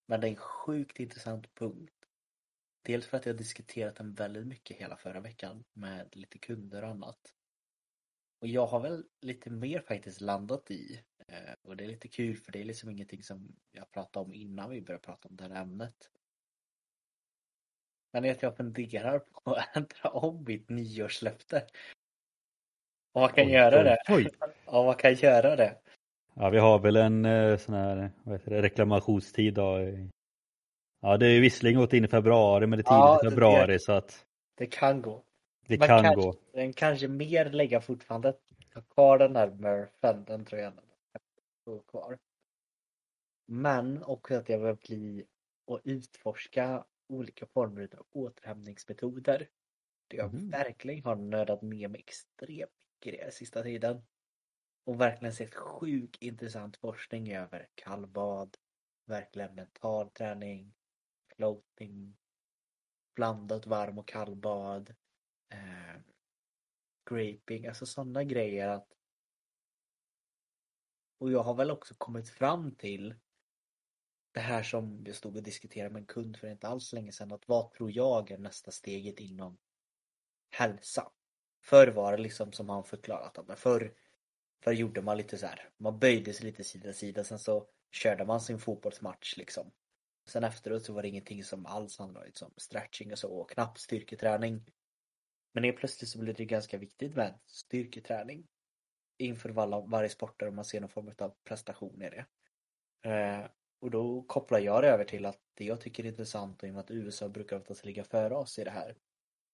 Men 0.06 0.22
det 0.22 0.28
är 0.28 0.32
en 0.32 0.36
sjukt 0.36 1.00
intressant 1.00 1.56
punkt. 1.56 1.94
Dels 2.82 3.08
för 3.08 3.18
att 3.18 3.26
jag 3.26 3.34
har 3.34 3.38
diskuterat 3.38 3.96
den 3.96 4.14
väldigt 4.14 4.48
mycket 4.48 4.78
hela 4.78 4.98
förra 4.98 5.20
veckan 5.20 5.64
med 5.74 6.16
lite 6.16 6.38
kunder 6.38 6.84
och 6.84 6.90
annat. 6.90 7.34
Och 8.40 8.48
jag 8.48 8.68
har 8.68 8.80
väl 8.80 9.06
lite 9.22 9.50
mer 9.50 9.80
faktiskt 9.80 10.22
landat 10.22 10.72
i 10.72 11.04
eh, 11.28 11.54
och 11.62 11.78
det 11.78 11.84
är 11.84 11.88
lite 11.88 12.08
kul 12.08 12.38
för 12.38 12.52
det 12.52 12.60
är 12.60 12.66
liksom 12.66 12.90
ingenting 12.90 13.24
som 13.24 13.56
jag 13.72 13.92
pratade 13.92 14.26
om 14.26 14.34
innan 14.34 14.70
vi 14.70 14.82
började 14.82 15.04
prata 15.06 15.30
om 15.30 15.36
det 15.36 15.44
här 15.44 15.62
ämnet. 15.62 16.12
Men 18.12 18.32
att 18.32 18.42
jag 18.42 18.58
funderar 18.58 19.20
på 19.20 19.54
att 19.56 19.76
ändra 19.76 20.10
om 20.10 20.44
mitt 20.44 20.70
nyårslöfte. 20.70 21.68
Och 23.12 23.22
vad 23.22 23.36
kan 23.36 23.46
oj, 23.46 23.52
göra 23.52 23.78
oj, 23.78 23.84
det? 23.84 23.98
Oj. 24.10 24.30
Ja, 24.66 24.84
vad 24.84 25.00
kan 25.00 25.14
göra 25.14 25.56
det? 25.56 25.82
Ja, 26.36 26.50
vi 26.50 26.58
har 26.58 26.80
väl 26.80 26.96
en 26.96 27.26
eh, 27.26 27.58
sån 27.58 27.76
här 27.76 28.12
vad 28.24 28.36
heter 28.36 28.52
det, 28.52 28.62
reklamationstid 28.62 29.54
då. 29.54 29.80
Ja, 31.02 31.18
det 31.18 31.28
är 31.28 31.42
visserligen 31.42 31.80
gått 31.80 31.94
in 31.94 32.06
i 32.06 32.08
februari, 32.08 32.68
men 32.68 32.78
det 32.78 32.82
är 32.82 32.84
tidigt 32.84 33.24
ja, 33.24 33.30
februari 33.30 33.74
det, 33.74 33.80
så 33.80 33.92
att 33.92 34.26
det 34.56 34.66
kan 34.66 35.02
gå. 35.02 35.24
Det 35.68 35.80
Men 35.80 35.88
kan 35.88 36.04
kanske, 36.04 36.22
gå. 36.22 36.36
Den 36.54 36.74
kanske 36.74 37.08
mer 37.08 37.46
lägga 37.46 37.82
fortfarande 37.82 38.34
kvar 38.94 39.18
den 39.18 39.36
här 39.36 39.52
Murphen, 39.52 40.24
den 40.26 40.46
tror 40.46 40.62
jag 40.62 40.74
står 41.62 41.80
kvar. 41.80 42.18
Men 43.48 44.04
också 44.04 44.36
att 44.36 44.50
jag 44.50 44.60
vill 44.60 44.76
bli 44.76 45.26
och 45.66 45.82
utforska 45.84 46.86
olika 47.10 47.46
former 47.46 47.90
av 47.98 48.06
återhämtningsmetoder. 48.12 49.48
Det 50.08 50.18
jag 50.18 50.34
mm. 50.34 50.50
verkligen 50.50 51.04
har 51.04 51.16
nördat 51.16 51.62
med 51.62 51.90
mig 51.90 52.00
extremt 52.00 52.72
mycket 53.06 53.22
den 53.22 53.32
sista 53.32 53.64
tiden. 53.64 54.02
Och 54.86 55.02
verkligen 55.02 55.34
sett 55.34 55.56
sjukt 55.56 56.22
intressant 56.22 56.78
forskning 56.78 57.34
över 57.34 57.70
kallbad, 57.76 58.58
verkligen 59.06 59.56
mental 59.56 60.10
träning, 60.10 60.74
floating, 61.36 62.18
blandat 63.16 63.68
varm 63.68 63.98
och 63.98 64.08
kallbad, 64.08 64.96
eh, 65.50 66.02
graping, 67.10 67.68
alltså 67.68 67.86
sådana 67.86 68.24
grejer 68.24 68.68
att 68.68 68.96
och 71.18 71.32
jag 71.32 71.44
har 71.44 71.54
väl 71.54 71.72
också 71.72 71.94
kommit 71.98 72.30
fram 72.30 72.76
till 72.76 73.16
det 74.32 74.40
här 74.40 74.64
som 74.64 75.04
jag 75.06 75.16
stod 75.16 75.38
och 75.38 75.44
diskuterade 75.44 75.94
med 75.94 76.00
en 76.00 76.06
kund 76.06 76.38
för 76.38 76.48
inte 76.48 76.68
alls 76.68 76.94
länge 76.94 77.12
sedan 77.12 77.32
att 77.32 77.48
vad 77.48 77.72
tror 77.72 77.92
jag 77.92 78.32
är 78.32 78.38
nästa 78.38 78.72
steget 78.72 79.20
inom 79.20 79.58
hälsa? 80.50 81.12
Förr 81.62 81.88
var 81.88 82.12
det 82.12 82.24
liksom 82.24 82.52
som 82.52 82.70
han 82.70 82.84
förklarat 82.84 83.38
att 83.38 83.60
förr, 83.60 83.94
förr 84.66 84.74
gjorde 84.74 85.02
man 85.02 85.18
lite 85.18 85.38
så 85.38 85.46
här, 85.46 85.70
man 85.78 86.00
böjde 86.00 86.34
sig 86.34 86.46
lite 86.46 86.64
sida 86.64 86.86
vid 86.86 86.96
sida 86.96 87.24
sen 87.24 87.40
så 87.40 87.68
körde 87.92 88.26
man 88.26 88.42
sin 88.42 88.60
fotbollsmatch 88.60 89.38
liksom. 89.38 89.72
Sen 90.28 90.44
efteråt 90.44 90.84
så 90.84 90.94
var 90.94 91.02
det 91.02 91.08
ingenting 91.08 91.44
som 91.44 91.66
alls 91.66 91.98
handlade 91.98 92.24
om 92.24 92.28
liksom, 92.28 92.54
stretching 92.58 93.12
och 93.12 93.20
så 93.20 93.34
och 93.34 93.50
knappt 93.50 93.80
styrketräning. 93.80 94.66
Men 95.54 95.64
helt 95.64 95.78
plötsligt 95.78 96.10
så 96.10 96.20
blev 96.20 96.36
det 96.36 96.46
ganska 96.46 96.78
viktigt 96.78 97.16
med 97.16 97.40
styrketräning 97.46 98.48
inför 99.18 99.50
varje 99.88 100.10
sport 100.10 100.40
där 100.40 100.52
man 100.52 100.66
ser 100.66 100.82
någon 100.82 100.90
form 100.90 101.12
av 101.18 101.34
prestation 101.44 102.02
i 102.02 102.10
det. 102.10 102.26
Eh, 103.10 103.46
och 103.80 103.92
då 103.92 104.24
kopplar 104.24 104.60
jag 104.60 104.84
det 104.84 104.90
över 104.90 105.04
till 105.04 105.26
att 105.26 105.40
det 105.54 105.66
jag 105.66 105.82
tycker 105.82 106.04
är 106.04 106.08
intressant 106.08 106.64
och 106.64 106.68
i 106.68 106.72
och 106.72 106.74
med 106.74 106.84
att 106.84 106.92
USA 106.92 107.30
brukar 107.30 107.58
oftast 107.58 107.86
ligga 107.86 108.04
före 108.04 108.36
oss 108.36 108.60
i 108.60 108.64
det 108.64 108.72
här. 108.72 108.96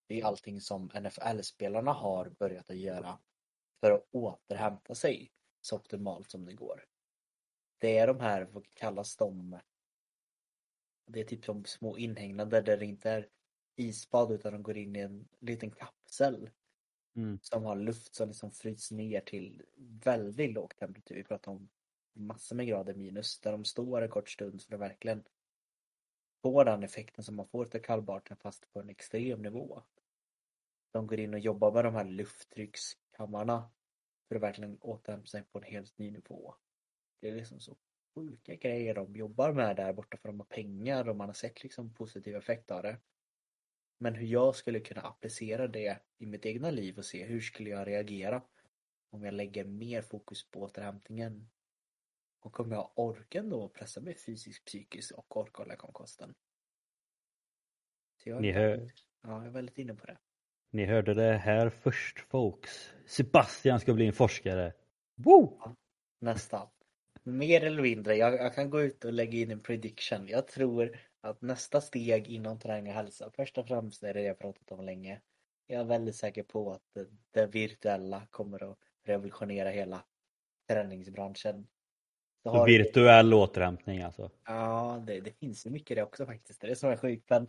Det 0.06 0.20
är 0.20 0.24
allting 0.24 0.60
som 0.60 0.90
NFL-spelarna 0.94 1.92
har 1.92 2.30
börjat 2.30 2.70
att 2.70 2.76
göra 2.76 3.18
för 3.82 3.90
att 3.90 4.08
återhämta 4.10 4.94
sig 4.94 5.32
så 5.60 5.76
optimalt 5.76 6.30
som 6.30 6.44
det 6.44 6.52
går. 6.52 6.84
Det 7.78 7.98
är 7.98 8.06
de 8.06 8.20
här, 8.20 8.42
vad 8.44 8.74
kallas 8.74 9.16
de? 9.16 9.58
Det 11.06 11.20
är 11.20 11.24
typ 11.24 11.44
som 11.44 11.64
små 11.64 11.98
inhägnader 11.98 12.62
där 12.62 12.76
det 12.76 12.84
inte 12.84 13.10
är 13.10 13.28
isbad 13.76 14.32
utan 14.32 14.52
de 14.52 14.62
går 14.62 14.76
in 14.76 14.96
i 14.96 14.98
en 14.98 15.28
liten 15.38 15.70
kapsel. 15.70 16.50
Mm. 17.16 17.38
Som 17.42 17.64
har 17.64 17.76
luft 17.76 18.14
som 18.14 18.28
liksom 18.28 18.50
fryts 18.50 18.90
ner 18.90 19.20
till 19.20 19.62
väldigt 20.04 20.52
låg 20.52 20.76
temperatur. 20.76 21.14
Vi 21.14 21.24
pratar 21.24 21.52
om 21.52 21.68
massor 22.12 22.56
med 22.56 22.66
grader 22.66 22.94
minus. 22.94 23.40
Där 23.40 23.52
de 23.52 23.64
står 23.64 24.02
en 24.02 24.08
kort 24.08 24.28
stund 24.30 24.62
för 24.62 24.74
att 24.74 24.80
verkligen 24.80 25.24
få 26.42 26.64
den 26.64 26.82
effekten 26.82 27.24
som 27.24 27.36
man 27.36 27.48
får 27.48 27.64
till 27.64 27.82
kallbaden 27.82 28.36
fast 28.36 28.72
på 28.72 28.80
en 28.80 28.88
extrem 28.88 29.42
nivå. 29.42 29.82
De 30.92 31.06
går 31.06 31.20
in 31.20 31.34
och 31.34 31.40
jobbar 31.40 31.72
med 31.72 31.84
de 31.84 31.94
här 31.94 32.04
lufttryckskammarna 33.22 33.70
för 34.28 34.36
att 34.36 34.42
verkligen 34.42 34.78
återhämta 34.80 35.26
sig 35.26 35.42
på 35.42 35.58
en 35.58 35.64
helt 35.64 35.98
ny 35.98 36.10
nivå. 36.10 36.54
Det 37.20 37.28
är 37.28 37.34
liksom 37.34 37.60
så 37.60 37.76
sjuka 38.14 38.54
grejer 38.54 38.94
de 38.94 39.16
jobbar 39.16 39.52
med 39.52 39.76
där 39.76 39.92
borta 39.92 40.16
för 40.16 40.28
de 40.28 40.40
har 40.40 40.46
pengar 40.46 41.08
och 41.08 41.16
man 41.16 41.28
har 41.28 41.34
sett 41.34 41.62
liksom 41.62 41.94
positiv 41.94 42.36
effekt 42.36 42.70
av 42.70 42.82
det. 42.82 42.98
Men 43.98 44.14
hur 44.14 44.26
jag 44.26 44.54
skulle 44.56 44.80
kunna 44.80 45.00
applicera 45.00 45.68
det 45.68 45.98
i 46.18 46.26
mitt 46.26 46.46
egna 46.46 46.70
liv 46.70 46.98
och 46.98 47.04
se 47.04 47.24
hur 47.24 47.40
skulle 47.40 47.70
jag 47.70 47.86
reagera 47.86 48.42
om 49.10 49.24
jag 49.24 49.34
lägger 49.34 49.64
mer 49.64 50.02
fokus 50.02 50.50
på 50.50 50.60
återhämtningen. 50.60 51.50
Och 52.40 52.52
kommer 52.52 52.76
jag 52.76 52.92
orka 52.94 53.42
då 53.42 53.68
pressa 53.68 54.00
mig 54.00 54.14
fysiskt, 54.14 54.64
psykiskt 54.64 55.10
och 55.12 55.36
orka 55.36 55.62
hålla 55.62 55.76
om 55.76 55.92
kosten. 55.92 56.34
Så 58.16 58.28
jag, 58.28 58.36
är 58.38 58.40
Ni 58.40 58.52
hör... 58.52 58.90
ja, 59.22 59.38
jag 59.38 59.46
är 59.46 59.50
väldigt 59.50 59.78
inne 59.78 59.94
på 59.94 60.06
det. 60.06 60.18
Ni 60.74 60.84
hörde 60.84 61.14
det 61.14 61.32
här 61.32 61.70
först 61.70 62.20
folks. 62.20 62.94
Sebastian 63.06 63.80
ska 63.80 63.94
bli 63.94 64.06
en 64.06 64.12
forskare. 64.12 64.72
Woo! 65.14 65.60
Nästan. 66.20 66.68
Mer 67.22 67.64
eller 67.64 67.82
mindre. 67.82 68.16
Jag, 68.16 68.34
jag 68.34 68.54
kan 68.54 68.70
gå 68.70 68.82
ut 68.82 69.04
och 69.04 69.12
lägga 69.12 69.38
in 69.38 69.50
en 69.50 69.60
prediction. 69.60 70.28
Jag 70.28 70.48
tror 70.48 70.98
att 71.20 71.42
nästa 71.42 71.80
steg 71.80 72.28
inom 72.28 72.58
träning 72.58 72.88
och 72.88 72.94
hälsa, 72.94 73.30
först 73.36 73.58
och 73.58 73.68
främst 73.68 74.02
är 74.02 74.14
det 74.14 74.22
jag 74.22 74.38
pratat 74.38 74.72
om 74.72 74.84
länge. 74.84 75.20
Jag 75.66 75.80
är 75.80 75.84
väldigt 75.84 76.16
säker 76.16 76.42
på 76.42 76.72
att 76.72 76.82
det, 76.94 77.06
det 77.30 77.46
virtuella 77.46 78.22
kommer 78.30 78.70
att 78.72 78.78
revolutionera 79.04 79.70
hela 79.70 80.04
träningsbranschen. 80.68 81.66
Så 82.42 82.50
har 82.50 82.66
virtuell 82.66 83.30
vi... 83.30 83.34
återhämtning 83.34 84.02
alltså? 84.02 84.30
Ja, 84.46 85.02
det, 85.06 85.20
det 85.20 85.38
finns 85.38 85.66
ju 85.66 85.70
mycket 85.70 85.96
det 85.96 86.02
också 86.02 86.26
faktiskt. 86.26 86.60
Det 86.60 86.66
är 86.66 86.68
det 86.68 86.76
som 86.76 86.90
är 86.90 86.96
sjukt. 86.96 87.30
Men 87.30 87.48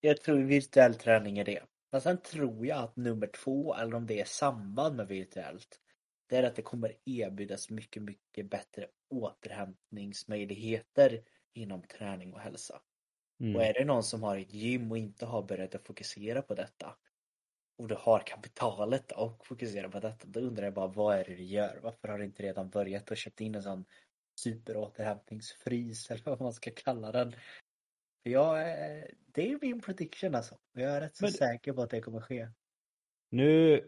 jag 0.00 0.20
tror 0.20 0.38
virtuell 0.38 0.94
träning 0.94 1.38
är 1.38 1.44
det. 1.44 1.60
Men 1.94 2.00
sen 2.00 2.18
tror 2.18 2.66
jag 2.66 2.78
att 2.78 2.96
nummer 2.96 3.26
två, 3.26 3.74
eller 3.74 3.94
om 3.94 4.06
det 4.06 4.20
är 4.20 4.24
samband 4.24 4.96
med 4.96 5.08
virtuellt, 5.08 5.80
det 6.28 6.36
är 6.36 6.42
att 6.42 6.56
det 6.56 6.62
kommer 6.62 6.96
erbjudas 7.04 7.70
mycket, 7.70 8.02
mycket 8.02 8.50
bättre 8.50 8.86
återhämtningsmöjligheter 9.10 11.22
inom 11.52 11.82
träning 11.82 12.32
och 12.32 12.40
hälsa. 12.40 12.80
Mm. 13.40 13.56
Och 13.56 13.62
är 13.62 13.72
det 13.72 13.84
någon 13.84 14.02
som 14.02 14.22
har 14.22 14.36
ett 14.36 14.54
gym 14.54 14.90
och 14.90 14.98
inte 14.98 15.26
har 15.26 15.42
börjat 15.42 15.74
att 15.74 15.86
fokusera 15.86 16.42
på 16.42 16.54
detta 16.54 16.96
och 17.78 17.88
du 17.88 17.96
har 17.98 18.18
kapitalet 18.18 19.12
och 19.12 19.46
fokuserar 19.46 19.88
på 19.88 20.00
detta, 20.00 20.26
då 20.28 20.40
undrar 20.40 20.64
jag 20.64 20.74
bara 20.74 20.86
vad 20.86 21.16
är 21.16 21.24
det 21.24 21.34
du 21.34 21.44
gör? 21.44 21.80
Varför 21.82 22.08
har 22.08 22.18
du 22.18 22.24
inte 22.24 22.42
redan 22.42 22.70
börjat 22.70 23.10
och 23.10 23.16
köpt 23.16 23.40
in 23.40 23.54
en 23.54 23.62
sån 23.62 23.84
superåterhämtningsfrys 24.40 26.06
eller 26.10 26.24
vad 26.24 26.40
man 26.40 26.52
ska 26.52 26.70
kalla 26.70 27.12
den? 27.12 27.34
För 28.24 28.30
jag, 28.30 28.56
det 29.26 29.50
är 29.50 29.58
min 29.60 29.80
prediction 29.80 30.34
alltså. 30.34 30.58
Jag 30.72 30.90
är 30.90 31.00
rätt 31.00 31.16
så 31.16 31.24
Men... 31.24 31.32
säker 31.32 31.72
på 31.72 31.82
att 31.82 31.90
det 31.90 32.00
kommer 32.00 32.20
ske. 32.20 32.48
Nu, 33.30 33.84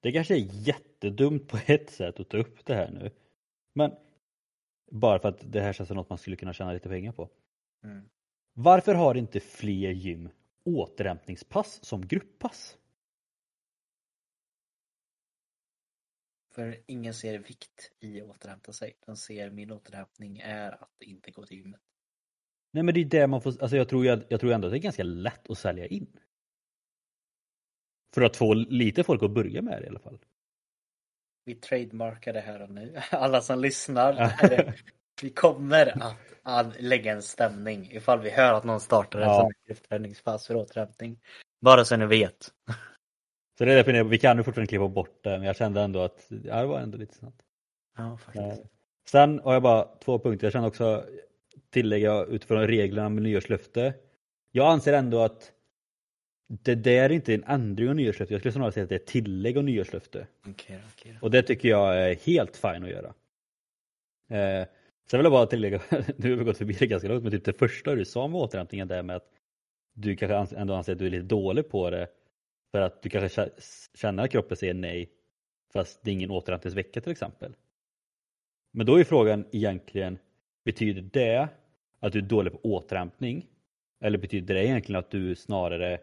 det 0.00 0.12
kanske 0.12 0.34
är 0.34 0.68
jättedumt 0.68 1.48
på 1.48 1.58
ett 1.66 1.90
sätt 1.90 2.20
att 2.20 2.28
ta 2.28 2.36
upp 2.36 2.66
det 2.66 2.74
här 2.74 2.90
nu. 2.90 3.10
Men 3.72 3.96
bara 4.90 5.18
för 5.18 5.28
att 5.28 5.52
det 5.52 5.60
här 5.60 5.72
känns 5.72 5.88
som 5.88 5.96
något 5.96 6.08
man 6.08 6.18
skulle 6.18 6.36
kunna 6.36 6.52
tjäna 6.52 6.72
lite 6.72 6.88
pengar 6.88 7.12
på. 7.12 7.30
Mm. 7.84 8.08
Varför 8.52 8.94
har 8.94 9.14
inte 9.14 9.40
fler 9.40 9.90
gym 9.90 10.28
återhämtningspass 10.64 11.84
som 11.84 12.06
grupppass? 12.06 12.78
För 16.54 16.82
ingen 16.86 17.14
ser 17.14 17.38
vikt 17.38 17.92
i 18.00 18.20
att 18.20 18.28
återhämta 18.28 18.72
sig. 18.72 18.96
De 19.06 19.16
ser 19.16 19.50
min 19.50 19.70
återhämtning 19.70 20.38
är 20.38 20.82
att 20.82 21.02
inte 21.02 21.30
gå 21.30 21.46
till 21.46 21.56
gymmet. 21.56 21.80
Nej 22.70 22.82
men 22.82 22.94
det 22.94 23.00
är 23.00 23.04
det 23.04 23.26
man 23.26 23.40
får, 23.40 23.62
alltså 23.62 23.76
jag 23.76 23.88
tror, 23.88 24.06
jag, 24.06 24.22
jag 24.28 24.40
tror 24.40 24.52
ändå 24.52 24.66
att 24.66 24.72
det 24.72 24.78
är 24.78 24.80
ganska 24.80 25.02
lätt 25.02 25.50
att 25.50 25.58
sälja 25.58 25.86
in. 25.86 26.06
För 28.14 28.22
att 28.22 28.36
få 28.36 28.54
lite 28.54 29.04
folk 29.04 29.22
att 29.22 29.30
börja 29.30 29.62
med 29.62 29.82
det 29.82 29.86
i 29.86 29.88
alla 29.88 29.98
fall. 29.98 30.18
Vi 31.44 31.54
trademarkar 31.54 32.32
det 32.32 32.40
här 32.40 32.62
och 32.62 32.70
nu. 32.70 33.00
Alla 33.10 33.40
som 33.40 33.60
lyssnar. 33.60 34.32
Vi 35.22 35.30
kommer 35.30 36.02
att, 36.02 36.16
att, 36.42 36.80
lägga 36.80 37.12
en 37.12 37.22
stämning 37.22 37.88
ifall 37.92 38.20
vi 38.20 38.30
hör 38.30 38.54
att 38.54 38.64
någon 38.64 38.80
startar 38.80 39.20
en 39.20 39.28
ja. 39.28 39.50
sån 39.68 39.76
träningspass 39.88 40.46
för 40.46 40.56
återhämtning. 40.56 41.18
Bara 41.60 41.84
så 41.84 41.96
ni 41.96 42.06
vet. 42.06 42.50
Så 43.58 43.64
det 43.64 43.72
är 43.72 43.76
därför 43.76 44.04
vi 44.04 44.18
kan 44.18 44.36
ju 44.36 44.42
fortfarande 44.42 44.68
klippa 44.68 44.88
bort 44.88 45.18
det, 45.22 45.30
men 45.30 45.42
jag 45.42 45.56
kände 45.56 45.80
ändå 45.80 46.00
att 46.00 46.26
ja, 46.28 46.60
det 46.60 46.66
var 46.66 46.80
ändå 46.80 46.98
lite 46.98 47.14
snabbt. 47.14 47.42
Ja, 47.96 48.16
faktiskt. 48.16 48.62
Sen 49.08 49.40
har 49.44 49.52
jag 49.52 49.62
bara 49.62 49.88
två 50.04 50.18
punkter. 50.18 50.46
Jag 50.46 50.52
känner 50.52 50.68
också 50.68 51.04
tillägga 51.76 52.24
utifrån 52.24 52.66
reglerna 52.66 53.08
med 53.08 53.22
nyårslöfte. 53.22 53.94
Jag 54.52 54.72
anser 54.72 54.92
ändå 54.92 55.20
att 55.20 55.52
det 56.48 56.74
där 56.74 57.02
är 57.04 57.10
inte 57.10 57.34
en 57.34 57.44
ändring 57.44 57.88
av 57.88 57.94
nyårslöfte. 57.94 58.34
Jag 58.34 58.40
skulle 58.40 58.52
snarare 58.52 58.72
säga 58.72 58.84
att 58.84 58.88
det 58.88 58.94
är 58.94 59.00
ett 59.00 59.06
tillägg 59.06 59.58
av 59.58 59.64
nyårslöfte. 59.64 60.26
Okay, 60.48 60.76
okay. 60.94 61.14
Och 61.22 61.30
det 61.30 61.42
tycker 61.42 61.68
jag 61.68 61.96
är 61.96 62.14
helt 62.14 62.56
fint 62.56 62.84
att 62.84 62.90
göra. 62.90 63.14
Eh, 64.28 64.66
sen 65.10 65.18
vill 65.18 65.24
jag 65.24 65.32
bara 65.32 65.46
tillägga, 65.46 65.80
nu 66.16 66.30
har 66.30 66.36
vi 66.36 66.44
gått 66.44 66.58
förbi 66.58 66.76
det 66.78 66.86
ganska 66.86 67.08
långt, 67.08 67.22
men 67.22 67.32
typ 67.32 67.44
det 67.44 67.52
första 67.52 67.94
du 67.94 68.04
sa 68.04 68.28
med 68.28 68.40
återhämtningen 68.40 68.88
där 68.88 69.02
med 69.02 69.16
att 69.16 69.30
du 69.94 70.16
kanske 70.16 70.56
ändå 70.56 70.74
anser 70.74 70.92
att 70.92 70.98
du 70.98 71.06
är 71.06 71.10
lite 71.10 71.26
dålig 71.26 71.68
på 71.68 71.90
det 71.90 72.08
för 72.72 72.80
att 72.80 73.02
du 73.02 73.10
kanske 73.10 73.50
känner 73.94 74.24
att 74.24 74.30
kroppen 74.30 74.56
säger 74.56 74.74
nej 74.74 75.10
fast 75.72 76.00
det 76.02 76.10
är 76.10 76.12
ingen 76.12 76.30
återhämtningsvecka 76.30 77.00
till 77.00 77.12
exempel. 77.12 77.56
Men 78.72 78.86
då 78.86 79.00
är 79.00 79.04
frågan 79.04 79.44
egentligen, 79.52 80.18
betyder 80.64 81.02
det 81.02 81.48
att 82.00 82.12
du 82.12 82.18
är 82.18 82.22
dålig 82.22 82.52
på 82.52 82.58
återhämtning? 82.62 83.46
Eller 84.00 84.18
betyder 84.18 84.54
det 84.54 84.66
egentligen 84.66 84.98
att 84.98 85.10
du 85.10 85.34
snarare 85.34 86.00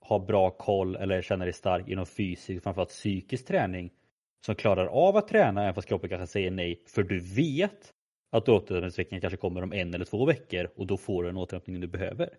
har 0.00 0.18
bra 0.18 0.50
koll 0.50 0.96
eller 0.96 1.22
känner 1.22 1.46
dig 1.46 1.52
stark 1.52 1.88
inom 1.88 2.06
fysisk, 2.06 2.62
framförallt 2.62 2.90
psykisk 2.90 3.46
träning 3.46 3.90
som 4.46 4.54
klarar 4.54 4.86
av 4.86 5.16
att 5.16 5.28
träna 5.28 5.62
även 5.62 5.74
fast 5.74 5.88
kroppen 5.88 6.10
kanske 6.10 6.26
säger 6.26 6.50
nej 6.50 6.82
för 6.86 7.02
du 7.02 7.20
vet 7.20 7.94
att 8.30 8.48
återhämtningsveckan 8.48 9.20
kanske 9.20 9.36
kommer 9.36 9.62
om 9.62 9.72
en 9.72 9.94
eller 9.94 10.04
två 10.04 10.24
veckor 10.24 10.70
och 10.76 10.86
då 10.86 10.96
får 10.96 11.22
du 11.22 11.28
den 11.28 11.36
återhämtning 11.36 11.80
du 11.80 11.86
behöver. 11.86 12.30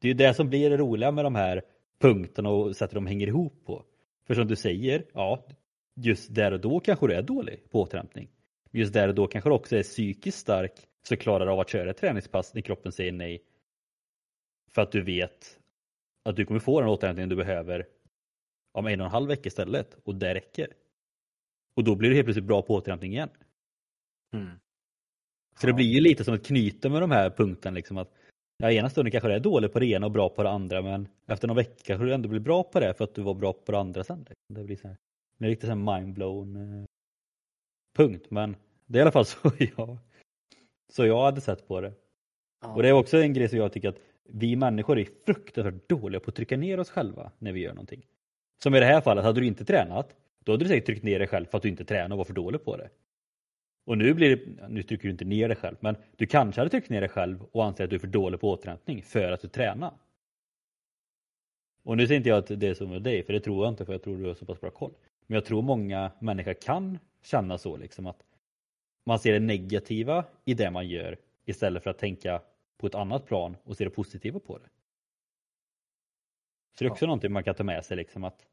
Det 0.00 0.06
är 0.06 0.08
ju 0.08 0.14
det 0.14 0.34
som 0.34 0.48
blir 0.48 0.70
det 0.70 0.76
roliga 0.76 1.12
med 1.12 1.24
de 1.24 1.34
här 1.34 1.62
punkterna 2.00 2.50
och 2.50 2.76
sättet 2.76 2.94
de 2.94 3.06
hänger 3.06 3.26
ihop 3.26 3.64
på. 3.66 3.84
För 4.26 4.34
som 4.34 4.46
du 4.46 4.56
säger, 4.56 5.04
ja, 5.12 5.46
just 5.94 6.34
där 6.34 6.52
och 6.52 6.60
då 6.60 6.80
kanske 6.80 7.06
du 7.06 7.14
är 7.14 7.22
dålig 7.22 7.70
på 7.70 7.80
återhämtning. 7.80 8.28
Just 8.70 8.92
där 8.92 9.08
och 9.08 9.14
då 9.14 9.26
kanske 9.26 9.50
du 9.50 9.54
också 9.54 9.76
är 9.76 9.82
psykiskt 9.82 10.38
stark 10.38 10.72
så 11.08 11.16
klarar 11.16 11.46
av 11.46 11.60
att 11.60 11.68
köra 11.68 11.90
ett 11.90 11.96
träningspass 11.96 12.54
när 12.54 12.62
kroppen 12.62 12.92
säger 12.92 13.12
nej. 13.12 13.44
För 14.70 14.82
att 14.82 14.92
du 14.92 15.02
vet 15.02 15.60
att 16.24 16.36
du 16.36 16.44
kommer 16.44 16.60
få 16.60 16.80
den 16.80 16.88
återhämtning 16.88 17.28
du 17.28 17.36
behöver 17.36 17.86
om 18.72 18.86
en 18.86 19.00
och 19.00 19.06
en 19.06 19.12
halv 19.12 19.28
vecka 19.28 19.46
istället 19.46 19.96
och 20.04 20.14
det 20.14 20.34
räcker. 20.34 20.68
Och 21.76 21.84
då 21.84 21.96
blir 21.96 22.08
du 22.08 22.14
helt 22.14 22.26
plötsligt 22.26 22.46
bra 22.46 22.62
på 22.62 22.74
återhämtning 22.74 23.12
igen. 23.12 23.30
Mm. 24.34 24.50
Så 25.60 25.66
det 25.66 25.72
blir 25.72 25.86
ju 25.86 26.00
lite 26.00 26.24
som 26.24 26.34
ett 26.34 26.46
knyte 26.46 26.88
med 26.88 27.00
de 27.00 27.10
här 27.10 27.30
punkterna 27.30 27.74
liksom 27.74 27.98
att 27.98 28.14
ja, 28.56 28.70
ena 28.70 28.90
stunden 28.90 29.10
kanske 29.10 29.28
du 29.28 29.34
är 29.34 29.40
dålig 29.40 29.72
på 29.72 29.78
det 29.78 29.86
ena 29.86 30.06
och 30.06 30.12
bra 30.12 30.28
på 30.28 30.42
det 30.42 30.50
andra 30.50 30.82
men 30.82 31.08
efter 31.26 31.48
någon 31.48 31.56
vecka 31.56 31.82
kanske 31.84 32.06
du 32.06 32.14
ändå 32.14 32.28
blir 32.28 32.40
bra 32.40 32.62
på 32.62 32.80
det 32.80 32.94
för 32.94 33.04
att 33.04 33.14
du 33.14 33.22
var 33.22 33.34
bra 33.34 33.52
på 33.52 33.72
det 33.72 33.78
andra 33.78 34.04
sen. 34.04 34.26
Det 34.48 34.64
blir 34.64 34.76
så 34.76 34.88
här, 34.88 34.96
det 35.38 35.44
är 35.44 35.48
riktigt 35.48 35.76
mindblown 35.76 36.56
eh, 36.56 36.84
punkt 37.96 38.26
men 38.30 38.56
det 38.86 38.98
är 38.98 39.00
i 39.00 39.02
alla 39.02 39.12
fall 39.12 39.26
så 39.26 39.52
jag, 39.76 39.98
så 40.92 41.06
jag 41.06 41.24
hade 41.24 41.40
sett 41.40 41.68
på 41.68 41.80
det. 41.80 41.92
Ja. 42.62 42.74
Och 42.74 42.82
det 42.82 42.88
är 42.88 42.92
också 42.92 43.18
en 43.18 43.32
grej 43.32 43.48
som 43.48 43.58
jag 43.58 43.72
tycker 43.72 43.88
att 43.88 44.00
vi 44.28 44.56
människor 44.56 44.98
är 44.98 45.08
fruktansvärt 45.26 45.88
dåliga 45.88 46.20
på 46.20 46.28
att 46.28 46.34
trycka 46.36 46.56
ner 46.56 46.80
oss 46.80 46.90
själva 46.90 47.32
när 47.38 47.52
vi 47.52 47.60
gör 47.60 47.74
någonting. 47.74 48.06
Som 48.62 48.74
i 48.74 48.80
det 48.80 48.86
här 48.86 49.00
fallet, 49.00 49.24
hade 49.24 49.40
du 49.40 49.46
inte 49.46 49.64
tränat, 49.64 50.16
då 50.44 50.52
hade 50.52 50.64
du 50.64 50.68
säkert 50.68 50.86
tryckt 50.86 51.04
ner 51.04 51.18
dig 51.18 51.28
själv 51.28 51.46
för 51.46 51.56
att 51.56 51.62
du 51.62 51.68
inte 51.68 51.84
tränade 51.84 52.14
och 52.14 52.18
var 52.18 52.24
för 52.24 52.34
dålig 52.34 52.64
på 52.64 52.76
det. 52.76 52.90
Och 53.86 53.98
nu 53.98 54.14
blir 54.14 54.36
det, 54.36 54.68
nu 54.68 54.82
trycker 54.82 55.04
du 55.04 55.10
inte 55.10 55.24
ner 55.24 55.48
dig 55.48 55.56
själv, 55.56 55.76
men 55.80 55.96
du 56.16 56.26
kanske 56.26 56.60
hade 56.60 56.70
tryckt 56.70 56.90
ner 56.90 57.00
dig 57.00 57.10
själv 57.10 57.42
och 57.52 57.64
anser 57.64 57.84
att 57.84 57.90
du 57.90 57.96
är 57.96 58.00
för 58.00 58.06
dålig 58.06 58.40
på 58.40 58.50
återhämtning 58.50 59.02
för 59.02 59.32
att 59.32 59.40
du 59.40 59.48
tränar. 59.48 59.92
Och 61.84 61.96
nu 61.96 62.06
säger 62.06 62.18
inte 62.18 62.28
jag 62.28 62.38
att 62.38 62.60
det 62.60 62.68
är 62.68 62.74
så 62.74 62.86
med 62.86 63.02
dig, 63.02 63.22
för 63.22 63.32
det 63.32 63.40
tror 63.40 63.64
jag 63.64 63.72
inte, 63.72 63.84
för 63.84 63.92
jag 63.92 64.02
tror 64.02 64.18
du 64.18 64.26
har 64.26 64.34
så 64.34 64.46
pass 64.46 64.60
bra 64.60 64.70
koll. 64.70 64.92
Men 65.26 65.34
jag 65.34 65.44
tror 65.44 65.62
många 65.62 66.12
människor 66.20 66.54
kan 66.54 66.98
känna 67.22 67.58
så 67.58 67.76
liksom 67.76 68.06
att 68.06 68.22
man 69.04 69.18
ser 69.18 69.32
det 69.32 69.40
negativa 69.40 70.24
i 70.44 70.54
det 70.54 70.70
man 70.70 70.88
gör 70.88 71.18
istället 71.44 71.82
för 71.82 71.90
att 71.90 71.98
tänka 71.98 72.42
på 72.76 72.86
ett 72.86 72.94
annat 72.94 73.26
plan 73.26 73.56
och 73.64 73.76
se 73.76 73.84
det 73.84 73.90
positiva 73.90 74.40
på 74.40 74.58
det. 74.58 74.68
Så 76.74 76.84
det 76.84 76.88
är 76.88 76.90
också 76.90 77.04
ja. 77.04 77.06
någonting 77.06 77.32
man 77.32 77.44
kan 77.44 77.54
ta 77.54 77.64
med 77.64 77.84
sig 77.84 77.96
liksom 77.96 78.24
att 78.24 78.46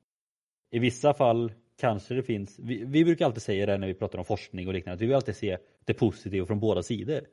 i 0.71 0.79
vissa 0.79 1.13
fall 1.13 1.53
kanske 1.77 2.13
det 2.13 2.23
finns, 2.23 2.59
vi, 2.59 2.85
vi, 2.85 3.05
brukar 3.05 3.25
alltid 3.25 3.41
säga 3.41 3.65
det 3.65 3.77
när 3.77 3.87
vi 3.87 3.93
pratar 3.93 4.19
om 4.19 4.25
forskning 4.25 4.67
och 4.67 4.73
liknande, 4.73 4.93
att 4.93 5.01
vi 5.01 5.05
vill 5.05 5.15
alltid 5.15 5.35
se 5.35 5.57
det 5.85 5.93
positiva 5.93 6.45
från 6.45 6.59
båda 6.59 6.83
sidor. 6.83 7.27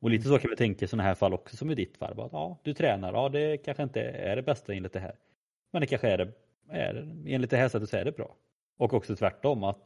Och 0.00 0.10
lite 0.10 0.28
så 0.28 0.38
kan 0.38 0.50
vi 0.50 0.56
tänka 0.56 0.84
i 0.84 0.88
sådana 0.88 1.02
här 1.02 1.14
fall 1.14 1.34
också 1.34 1.56
som 1.56 1.70
i 1.70 1.74
ditt 1.74 1.96
fall. 1.96 2.20
Att, 2.20 2.32
ja, 2.32 2.58
du 2.62 2.74
tränar, 2.74 3.12
ja 3.12 3.28
det 3.28 3.58
kanske 3.58 3.82
inte 3.82 4.00
är 4.00 4.36
det 4.36 4.42
bästa 4.42 4.74
enligt 4.74 4.92
det 4.92 5.00
här. 5.00 5.18
Men 5.70 5.80
det 5.80 5.86
kanske 5.86 6.08
är 6.08 6.18
det, 6.18 6.32
är, 6.68 6.94
enligt 7.26 7.50
det 7.50 7.56
här 7.56 7.68
sättet 7.68 7.88
så 7.88 7.96
är 7.96 8.04
det 8.04 8.12
bra. 8.12 8.36
Och 8.76 8.94
också 8.94 9.16
tvärtom 9.16 9.64
att 9.64 9.84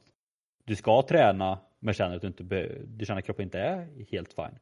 du 0.64 0.76
ska 0.76 1.02
träna 1.02 1.58
men 1.78 1.94
känner 1.94 2.16
att 2.16 2.22
du 2.22 2.28
inte 2.28 2.44
du 2.86 3.06
känner 3.06 3.18
att 3.18 3.24
kroppen 3.26 3.44
inte 3.44 3.58
är 3.58 4.04
helt 4.10 4.32
fin. 4.32 4.58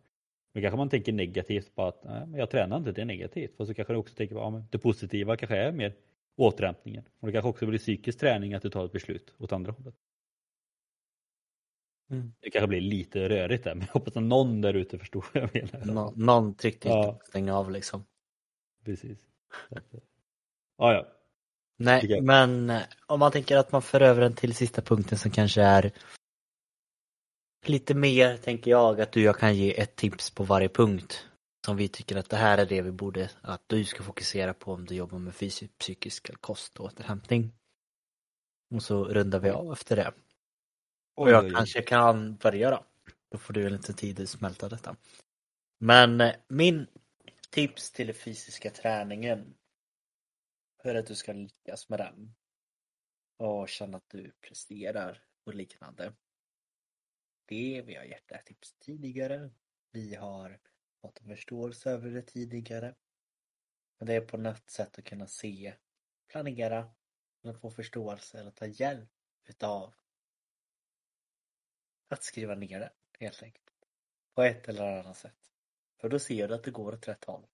Då 0.55 0.61
kanske 0.61 0.77
man 0.77 0.89
tänker 0.89 1.13
negativt 1.13 1.75
på 1.75 1.83
att 1.87 2.05
nej, 2.05 2.29
jag 2.35 2.51
tränar 2.51 2.77
inte, 2.77 2.93
det 2.93 3.01
är 3.01 3.05
negativt. 3.05 3.57
Fast 3.57 3.69
så 3.69 3.75
kanske 3.75 3.93
du 3.93 3.97
också 3.97 4.15
tänker 4.15 4.37
att 4.37 4.55
ja, 4.55 4.65
det 4.71 4.79
positiva 4.79 5.37
kanske 5.37 5.57
är 5.57 5.73
mer 5.73 5.95
återhämtningen. 6.37 7.05
Och 7.21 7.27
det 7.27 7.33
kanske 7.33 7.49
också 7.49 7.67
blir 7.67 7.79
psykisk 7.79 8.19
träning 8.19 8.55
att 8.55 8.63
du 8.63 8.71
tar 8.71 8.85
ett 8.85 8.93
beslut 8.93 9.35
åt 9.39 9.53
andra 9.53 9.73
hållet. 9.73 9.95
Mm. 12.11 12.33
Det 12.41 12.51
kanske 12.51 12.69
blir 12.69 12.81
lite 12.81 13.29
rörigt 13.29 13.65
där 13.65 13.75
men 13.75 13.87
jag 13.87 13.93
hoppas 13.93 14.17
att 14.17 14.23
någon 14.23 14.61
där 14.61 14.75
ute 14.75 14.99
förstår 14.99 15.25
vad 15.35 15.43
jag 15.43 15.55
menar. 15.55 15.95
Nå 15.95 16.13
någon 16.17 16.55
tryckte 16.55 16.89
ja. 16.89 17.21
stänga 17.25 17.57
av 17.57 17.71
liksom. 17.71 18.05
Precis. 18.85 19.29
Ja, 20.79 20.93
ja. 20.93 21.07
Nej, 21.83 22.20
men 22.20 22.70
eh, 22.70 22.83
om 23.07 23.20
man 23.20 23.33
tänker 23.33 23.57
att 23.57 23.72
man 23.72 23.83
för 23.83 24.01
över 24.01 24.20
den 24.20 24.35
till 24.35 24.55
sista 24.55 24.83
punkten 24.83 25.18
som 25.18 25.31
kanske 25.31 25.62
är 25.62 25.93
lite 27.66 27.95
mer 27.95 28.37
tänker 28.37 28.70
jag 28.70 29.01
att 29.01 29.12
du 29.12 29.22
jag 29.22 29.39
kan 29.39 29.57
ge 29.57 29.81
ett 29.81 29.97
tips 29.97 30.31
på 30.31 30.45
varje 30.45 30.68
punkt. 30.68 31.26
som 31.66 31.76
vi 31.76 31.89
tycker 31.89 32.16
att 32.16 32.31
det 32.31 32.37
här 32.37 32.59
är 32.59 32.66
det 32.66 32.83
vi 32.83 32.91
borde, 32.91 33.31
att 33.41 33.62
du 33.66 33.85
ska 33.85 34.03
fokusera 34.03 34.55
på 34.55 34.72
om 34.72 34.85
du 34.85 34.95
jobbar 34.95 35.18
med 35.18 35.35
fysisk, 35.35 35.78
psykisk 35.78 36.41
kost 36.41 36.81
och 36.81 36.87
återhämtning. 36.87 37.53
Och 38.74 38.83
så 38.83 39.05
rundar 39.05 39.39
vi 39.41 39.51
av 39.51 39.72
efter 39.72 39.97
det. 39.97 40.12
Och 41.16 41.31
jag 41.31 41.55
kanske 41.55 41.83
kan 41.83 42.37
börja 42.37 42.70
då. 42.70 42.85
Då 43.31 43.39
får 43.39 43.55
du 43.55 43.66
en 43.66 43.72
liten 43.72 43.95
tid 43.95 44.20
att 44.20 44.28
smälta 44.28 44.68
detta. 44.68 44.97
Men 45.78 46.20
eh, 46.20 46.35
min 46.49 46.87
tips 47.51 47.91
till 47.91 48.07
den 48.07 48.16
fysiska 48.16 48.70
träningen 48.70 49.55
för 50.83 50.95
att 50.95 51.07
du 51.07 51.14
ska 51.14 51.33
lyckas 51.33 51.89
med 51.89 51.99
den 51.99 52.35
och 53.37 53.68
känna 53.68 53.97
att 53.97 54.09
du 54.09 54.33
presterar 54.41 55.24
och 55.45 55.55
liknande. 55.55 56.14
Det 57.45 57.83
vi 57.87 57.95
har 57.95 58.05
gett 58.05 58.28
det 58.28 58.35
här 58.35 58.43
tips 58.43 58.74
tidigare. 58.78 59.51
Vi 59.91 60.14
har 60.14 60.61
fått 61.01 61.20
en 61.20 61.28
förståelse 61.28 61.91
över 61.91 62.11
det 62.11 62.22
tidigare. 62.22 62.95
Men 63.99 64.07
det 64.07 64.14
är 64.14 64.20
på 64.20 64.37
något 64.37 64.70
sätt 64.70 64.99
att 64.99 65.05
kunna 65.05 65.26
se, 65.26 65.74
planera, 66.28 66.95
eller 67.43 67.55
få 67.55 67.70
förståelse 67.70 68.39
eller 68.39 68.51
ta 68.51 68.66
hjälp 68.66 69.11
utav 69.45 69.95
att 72.09 72.22
skriva 72.22 72.55
ner 72.55 72.81
det 72.81 72.93
helt 73.18 73.43
enkelt. 73.43 73.87
På 74.35 74.43
ett 74.43 74.68
eller 74.68 74.99
annat 74.99 75.16
sätt. 75.16 75.53
För 76.01 76.09
då 76.09 76.18
ser 76.18 76.49
du 76.49 76.55
att 76.55 76.64
det 76.64 76.70
går 76.70 76.95
åt 76.95 77.09
rätt 77.09 77.24
håll. 77.24 77.47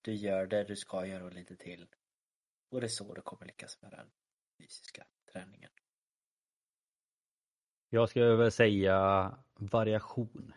Du 0.00 0.14
gör 0.14 0.46
det 0.46 0.64
du 0.64 0.76
ska 0.76 1.06
göra 1.06 1.24
och 1.24 1.32
lite 1.32 1.56
till. 1.56 1.88
Och 2.70 2.80
det 2.80 2.86
är 2.86 2.88
så 2.88 3.14
du 3.14 3.20
kommer 3.20 3.46
lyckas 3.46 3.82
med 3.82 3.90
den 3.90 4.06
fysiska 4.58 5.06
träningen. 5.32 5.70
Jag 7.88 8.08
skulle 8.08 8.34
väl 8.36 8.52
säga 8.52 9.38
variation. 9.54 10.52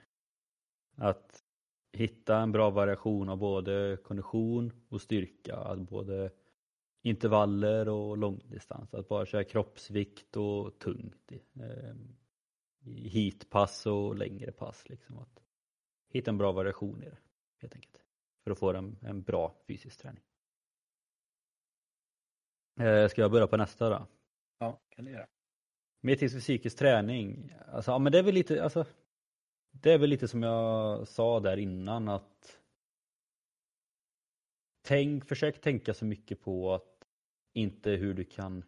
Att 0.95 1.43
hitta 1.91 2.37
en 2.37 2.51
bra 2.51 2.69
variation 2.69 3.29
av 3.29 3.37
både 3.37 3.97
kondition 4.03 4.73
och 4.89 5.01
styrka. 5.01 5.55
Att 5.55 5.79
både 5.79 6.31
intervaller 7.01 7.89
och 7.89 8.17
långdistans. 8.17 8.93
Att 8.93 9.07
bara 9.07 9.25
köra 9.25 9.43
kroppsvikt 9.43 10.37
och 10.37 10.79
tungt. 10.79 11.31
I 11.31 11.41
ehm, 11.61 12.15
heatpass 12.85 13.85
och 13.85 14.15
längre 14.15 14.51
pass. 14.51 14.89
Liksom. 14.89 15.17
Att 15.17 15.43
hitta 16.09 16.31
en 16.31 16.37
bra 16.37 16.51
variation 16.51 17.03
i 17.03 17.09
det 17.09 17.17
helt 17.57 17.75
enkelt. 17.75 18.03
För 18.43 18.51
att 18.51 18.59
få 18.59 18.73
en, 18.73 18.97
en 19.01 19.23
bra 19.23 19.55
fysisk 19.67 20.01
träning. 20.01 20.23
Eh, 22.79 23.07
ska 23.07 23.21
jag 23.21 23.31
börja 23.31 23.47
på 23.47 23.57
nästa 23.57 23.89
då? 23.89 24.07
Ja, 24.59 24.81
kan 24.89 25.05
du 25.05 25.11
göra. 25.11 25.27
För 26.01 26.39
psykisk 26.39 26.77
träning. 26.77 27.55
Alltså, 27.67 27.91
ja, 27.91 27.99
men 27.99 28.11
det 28.11 28.19
är 28.19 28.23
väl 28.23 28.33
lite, 28.33 28.63
alltså, 28.63 28.85
det 29.71 29.91
är 29.91 29.97
väl 29.97 30.09
lite 30.09 30.27
som 30.27 30.43
jag 30.43 31.07
sa 31.07 31.39
där 31.39 31.57
innan 31.57 32.09
att 32.09 32.59
tänk, 34.81 35.25
försök 35.25 35.61
tänka 35.61 35.93
så 35.93 36.05
mycket 36.05 36.41
på 36.41 36.73
att 36.73 37.07
inte 37.53 37.91
hur 37.91 38.13
du 38.13 38.23
kan 38.23 38.63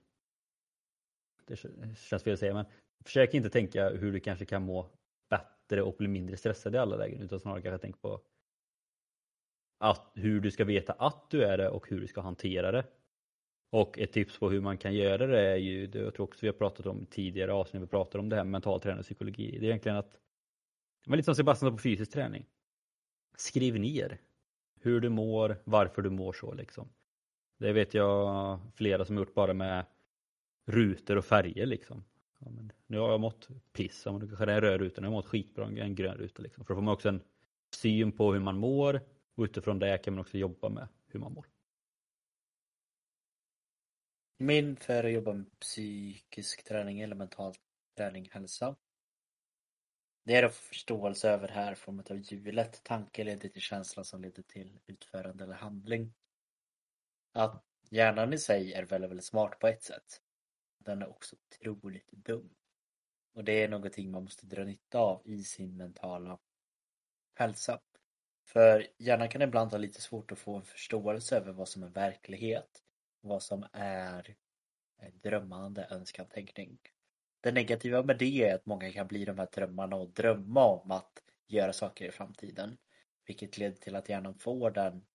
det 1.46 1.56
känns 1.98 2.24
fel 2.24 2.34
att 2.34 2.40
säga 2.40 2.54
men 2.54 2.66
försök 3.04 3.34
inte 3.34 3.50
tänka 3.50 3.90
hur 3.90 4.12
du 4.12 4.20
kanske 4.20 4.46
kan 4.46 4.64
må 4.64 4.90
bättre 5.30 5.82
och 5.82 5.96
bli 5.98 6.08
mindre 6.08 6.38
stressad 6.38 6.76
i 6.76 6.78
alla 6.78 6.96
lägen 6.96 7.22
utan 7.22 7.40
snarare 7.40 7.62
kanske 7.62 7.82
tänk 7.82 8.02
på 8.02 8.22
att, 9.78 10.12
hur 10.14 10.42
du 10.42 10.52
ska 10.52 10.66
veta 10.66 10.94
att 10.94 11.30
du 11.30 11.44
är 11.44 11.58
det 11.58 11.70
och 11.70 11.90
hur 11.90 12.02
du 12.02 12.08
ska 12.08 12.22
hantera 12.22 12.72
det. 12.72 12.86
Och 13.76 14.00
ett 14.00 14.12
tips 14.12 14.40
på 14.40 14.50
hur 14.50 14.62
man 14.62 14.78
kan 14.78 14.94
göra 14.94 15.28
det 15.28 15.42
är 15.42 15.56
ju, 15.56 15.88
det 15.88 16.00
jag 16.00 16.14
tror 16.14 16.24
också 16.24 16.40
vi 16.42 16.48
har 16.48 16.54
pratat 16.54 16.86
om 16.86 17.06
tidigare 17.06 17.54
avsnitt, 17.54 17.84
vi 17.84 17.88
pratar 17.88 18.20
om 18.20 18.30
det 18.30 18.36
här 18.36 18.44
med 18.44 18.52
mental 18.52 18.82
träning 18.82 19.00
och 19.00 19.06
psykologi. 19.06 19.52
Det 19.52 19.66
är 19.66 19.70
egentligen 19.70 19.98
att, 19.98 20.12
det 21.04 21.10
var 21.10 21.18
lite 21.18 21.26
som 21.26 21.36
Sebastian 21.36 21.72
sa 21.72 21.76
på 21.76 21.82
fysisk 21.82 22.12
träning. 22.12 22.46
Skriv 23.38 23.80
ner 23.80 24.22
hur 24.82 25.00
du 25.00 25.10
mår, 25.10 25.58
varför 25.64 26.02
du 26.02 26.10
mår 26.10 26.34
så 26.34 26.54
liksom. 26.54 26.90
Det 27.58 27.74
vet 27.74 27.94
jag 27.94 28.60
flera 28.76 29.06
som 29.06 29.18
gjort 29.18 29.34
bara 29.34 29.54
med 29.54 29.86
rutor 30.66 31.16
och 31.16 31.26
färger 31.26 31.66
liksom. 31.66 32.04
Ja, 32.40 32.48
men 32.50 32.72
nu 32.88 32.98
har 32.98 33.12
jag 33.12 33.20
mått 33.20 33.48
piss, 33.74 34.04
ja, 34.06 34.12
men 34.12 34.22
då 34.22 34.28
kanske 34.28 34.46
det 34.46 34.52
är 34.52 34.56
en 34.56 34.62
röd 34.62 34.80
ruta, 34.80 35.02
nu 35.02 35.08
har 35.08 35.14
jag 35.14 35.18
mått 35.18 35.30
skitbra, 35.30 35.66
en 35.66 35.96
grön 35.96 36.18
ruta 36.18 36.44
liksom. 36.44 36.66
För 36.66 36.74
då 36.74 36.78
får 36.78 36.84
man 36.84 36.94
också 36.94 37.10
en 37.10 37.22
syn 37.76 38.12
på 38.12 38.34
hur 38.34 38.40
man 38.40 38.58
mår 38.58 39.02
och 39.36 39.44
utifrån 39.44 39.80
det 39.80 39.98
kan 39.98 40.14
man 40.14 40.22
också 40.22 40.38
jobba 40.38 40.70
med 40.70 40.88
hur 41.08 41.20
man 41.20 41.34
mår. 41.34 41.46
Min 44.38 44.76
för 44.76 45.04
att 45.04 45.12
jobba 45.12 45.34
med 45.34 45.60
psykisk 45.60 46.64
träning 46.64 47.00
eller 47.00 47.16
mental 47.16 47.54
träning, 47.98 48.30
hälsa. 48.32 48.76
Det 50.24 50.36
är 50.36 50.44
att 50.44 50.56
få 50.56 50.64
förståelse 50.64 51.30
över 51.30 51.48
det 51.48 51.54
här 51.54 51.76
form 51.76 52.00
av 52.10 52.18
hjulet. 52.18 52.84
Tanke 52.84 53.24
leder 53.24 53.50
till 53.50 53.62
känsla 53.62 54.04
som 54.04 54.22
leder 54.22 54.44
till 54.44 54.80
utförande 54.86 55.44
eller 55.44 55.56
handling. 55.56 56.14
Att 57.32 57.64
hjärnan 57.90 58.34
i 58.34 58.38
sig 58.38 58.74
är 58.74 58.84
väldigt, 58.86 59.10
väldigt 59.10 59.26
smart 59.26 59.60
på 59.60 59.68
ett 59.68 59.84
sätt. 59.84 60.22
Den 60.78 61.02
är 61.02 61.10
också 61.10 61.36
otroligt 61.36 62.12
dum. 62.12 62.56
Och 63.34 63.44
det 63.44 63.64
är 63.64 63.70
någonting 63.70 64.12
man 64.12 64.24
måste 64.24 64.46
dra 64.46 64.64
nytta 64.64 65.00
av 65.00 65.22
i 65.26 65.44
sin 65.44 65.78
mentala 65.78 66.40
hälsa. 67.36 67.82
För 68.46 68.88
hjärnan 68.98 69.30
kan 69.30 69.42
ibland 69.42 69.72
ha 69.72 69.78
lite 69.78 70.02
svårt 70.02 70.32
att 70.32 70.40
få 70.40 70.56
en 70.56 70.66
förståelse 70.66 71.38
över 71.38 71.52
vad 71.52 71.70
som 71.70 71.84
är 71.84 71.90
verklighet 71.90 72.85
vad 73.26 73.44
som 73.44 73.68
är 73.72 74.36
drömmande 75.24 75.88
önskan-tänkning. 75.90 76.80
Det 77.42 77.52
negativa 77.52 78.04
med 78.04 78.18
det 78.18 78.44
är 78.44 78.56
att 78.56 78.66
många 78.66 78.92
kan 78.92 79.08
bli 79.08 79.26
de 79.26 79.40
här 79.40 79.50
drömmarna 79.54 79.96
och 79.96 80.10
drömma 80.10 80.66
om 80.66 80.92
att 80.92 81.24
göra 81.48 81.74
saker 81.74 82.06
i 82.06 82.12
framtiden. 82.12 82.78
Vilket 83.26 83.58
leder 83.58 83.76
till 83.76 83.96
att 83.96 84.10
hjärnan 84.10 84.36
får 84.36 84.72
den 84.72 85.06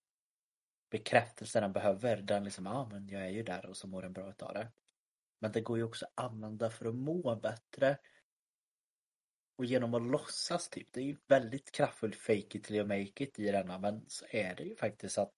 bekräftelsen 0.90 1.62
den 1.62 1.72
behöver. 1.72 2.16
Den 2.16 2.44
liksom, 2.44 2.66
ja 2.66 2.72
ah, 2.72 2.88
men 2.90 3.08
jag 3.08 3.22
är 3.22 3.30
ju 3.30 3.42
där 3.42 3.66
och 3.66 3.76
så 3.76 3.88
mår 3.88 4.02
den 4.02 4.12
bra 4.12 4.30
utav 4.30 4.54
det. 4.54 4.72
Men 5.38 5.52
det 5.52 5.61
går 5.61 5.78
ju 5.78 5.84
också 5.84 6.06
att 6.06 6.24
använda 6.24 6.70
för 6.70 6.86
att 6.86 6.94
må 6.94 7.36
bättre. 7.36 7.98
Och 9.56 9.64
genom 9.64 9.94
att 9.94 10.02
låtsas 10.02 10.68
typ, 10.68 10.92
det 10.92 11.00
är 11.00 11.04
ju 11.04 11.16
väldigt 11.28 11.72
kraftfullt 11.72 12.16
fake 12.16 12.58
it 12.58 12.64
till 12.64 12.76
you 12.76 12.86
make 12.86 13.24
it 13.24 13.38
i 13.38 13.50
denna 13.50 13.78
men 13.78 14.04
så 14.08 14.24
är 14.30 14.54
det 14.54 14.62
ju 14.62 14.76
faktiskt 14.76 15.18
att 15.18 15.34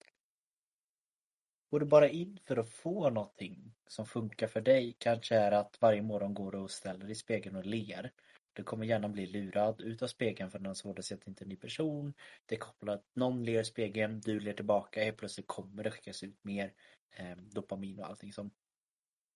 Går 1.73 1.79
du 1.79 1.85
bara 1.85 2.09
in 2.09 2.39
för 2.43 2.57
att 2.57 2.69
få 2.69 3.09
någonting 3.09 3.73
som 3.87 4.05
funkar 4.05 4.47
för 4.47 4.61
dig 4.61 4.95
kanske 4.99 5.35
är 5.35 5.51
att 5.51 5.77
varje 5.81 6.01
morgon 6.01 6.33
går 6.33 6.51
du 6.51 6.57
och 6.57 6.71
ställer 6.71 6.99
dig 6.99 7.11
i 7.11 7.15
spegeln 7.15 7.55
och 7.55 7.65
ler. 7.65 8.11
Du 8.53 8.63
kommer 8.63 8.85
gärna 8.85 9.09
bli 9.09 9.25
lurad 9.25 9.81
ut 9.81 10.01
av 10.01 10.07
spegeln 10.07 10.51
för 10.51 10.59
den 10.59 10.65
har 10.65 10.73
svårt 10.73 10.99
att 10.99 11.05
se 11.05 11.15
att 11.15 11.21
det 11.21 11.29
inte 11.29 11.43
är 11.43 11.45
en 11.45 11.49
ny 11.49 11.55
person. 11.55 12.13
Det 12.45 12.55
är 12.55 12.59
kopplat 12.59 12.99
att 12.99 13.15
någon 13.15 13.43
ler 13.43 13.61
i 13.61 13.65
spegeln, 13.65 14.21
du 14.21 14.39
ler 14.39 14.53
tillbaka, 14.53 15.03
helt 15.03 15.17
plötsligt 15.17 15.47
kommer 15.47 15.83
det 15.83 15.91
skickas 15.91 16.23
ut 16.23 16.43
mer 16.43 16.73
eh, 17.15 17.37
dopamin 17.37 17.99
och 17.99 18.05
allting 18.05 18.33
som 18.33 18.51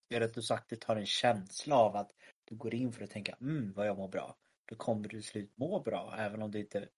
gör 0.09 0.21
att 0.21 0.33
du 0.33 0.41
saktigt 0.41 0.83
har 0.83 0.95
en 0.95 1.05
känsla 1.05 1.75
av 1.75 1.95
att 1.95 2.11
du 2.45 2.55
går 2.55 2.73
in 2.73 2.91
för 2.91 3.03
att 3.03 3.11
tänka 3.11 3.37
mm 3.41 3.73
vad 3.73 3.87
jag 3.87 3.97
mår 3.97 4.07
bra. 4.07 4.37
Då 4.65 4.75
kommer 4.75 5.03
du 5.03 5.09
till 5.09 5.23
slut 5.23 5.51
må 5.55 5.79
bra 5.79 6.15
även 6.17 6.41
om 6.41 6.51
du 6.51 6.59
inte 6.59 6.89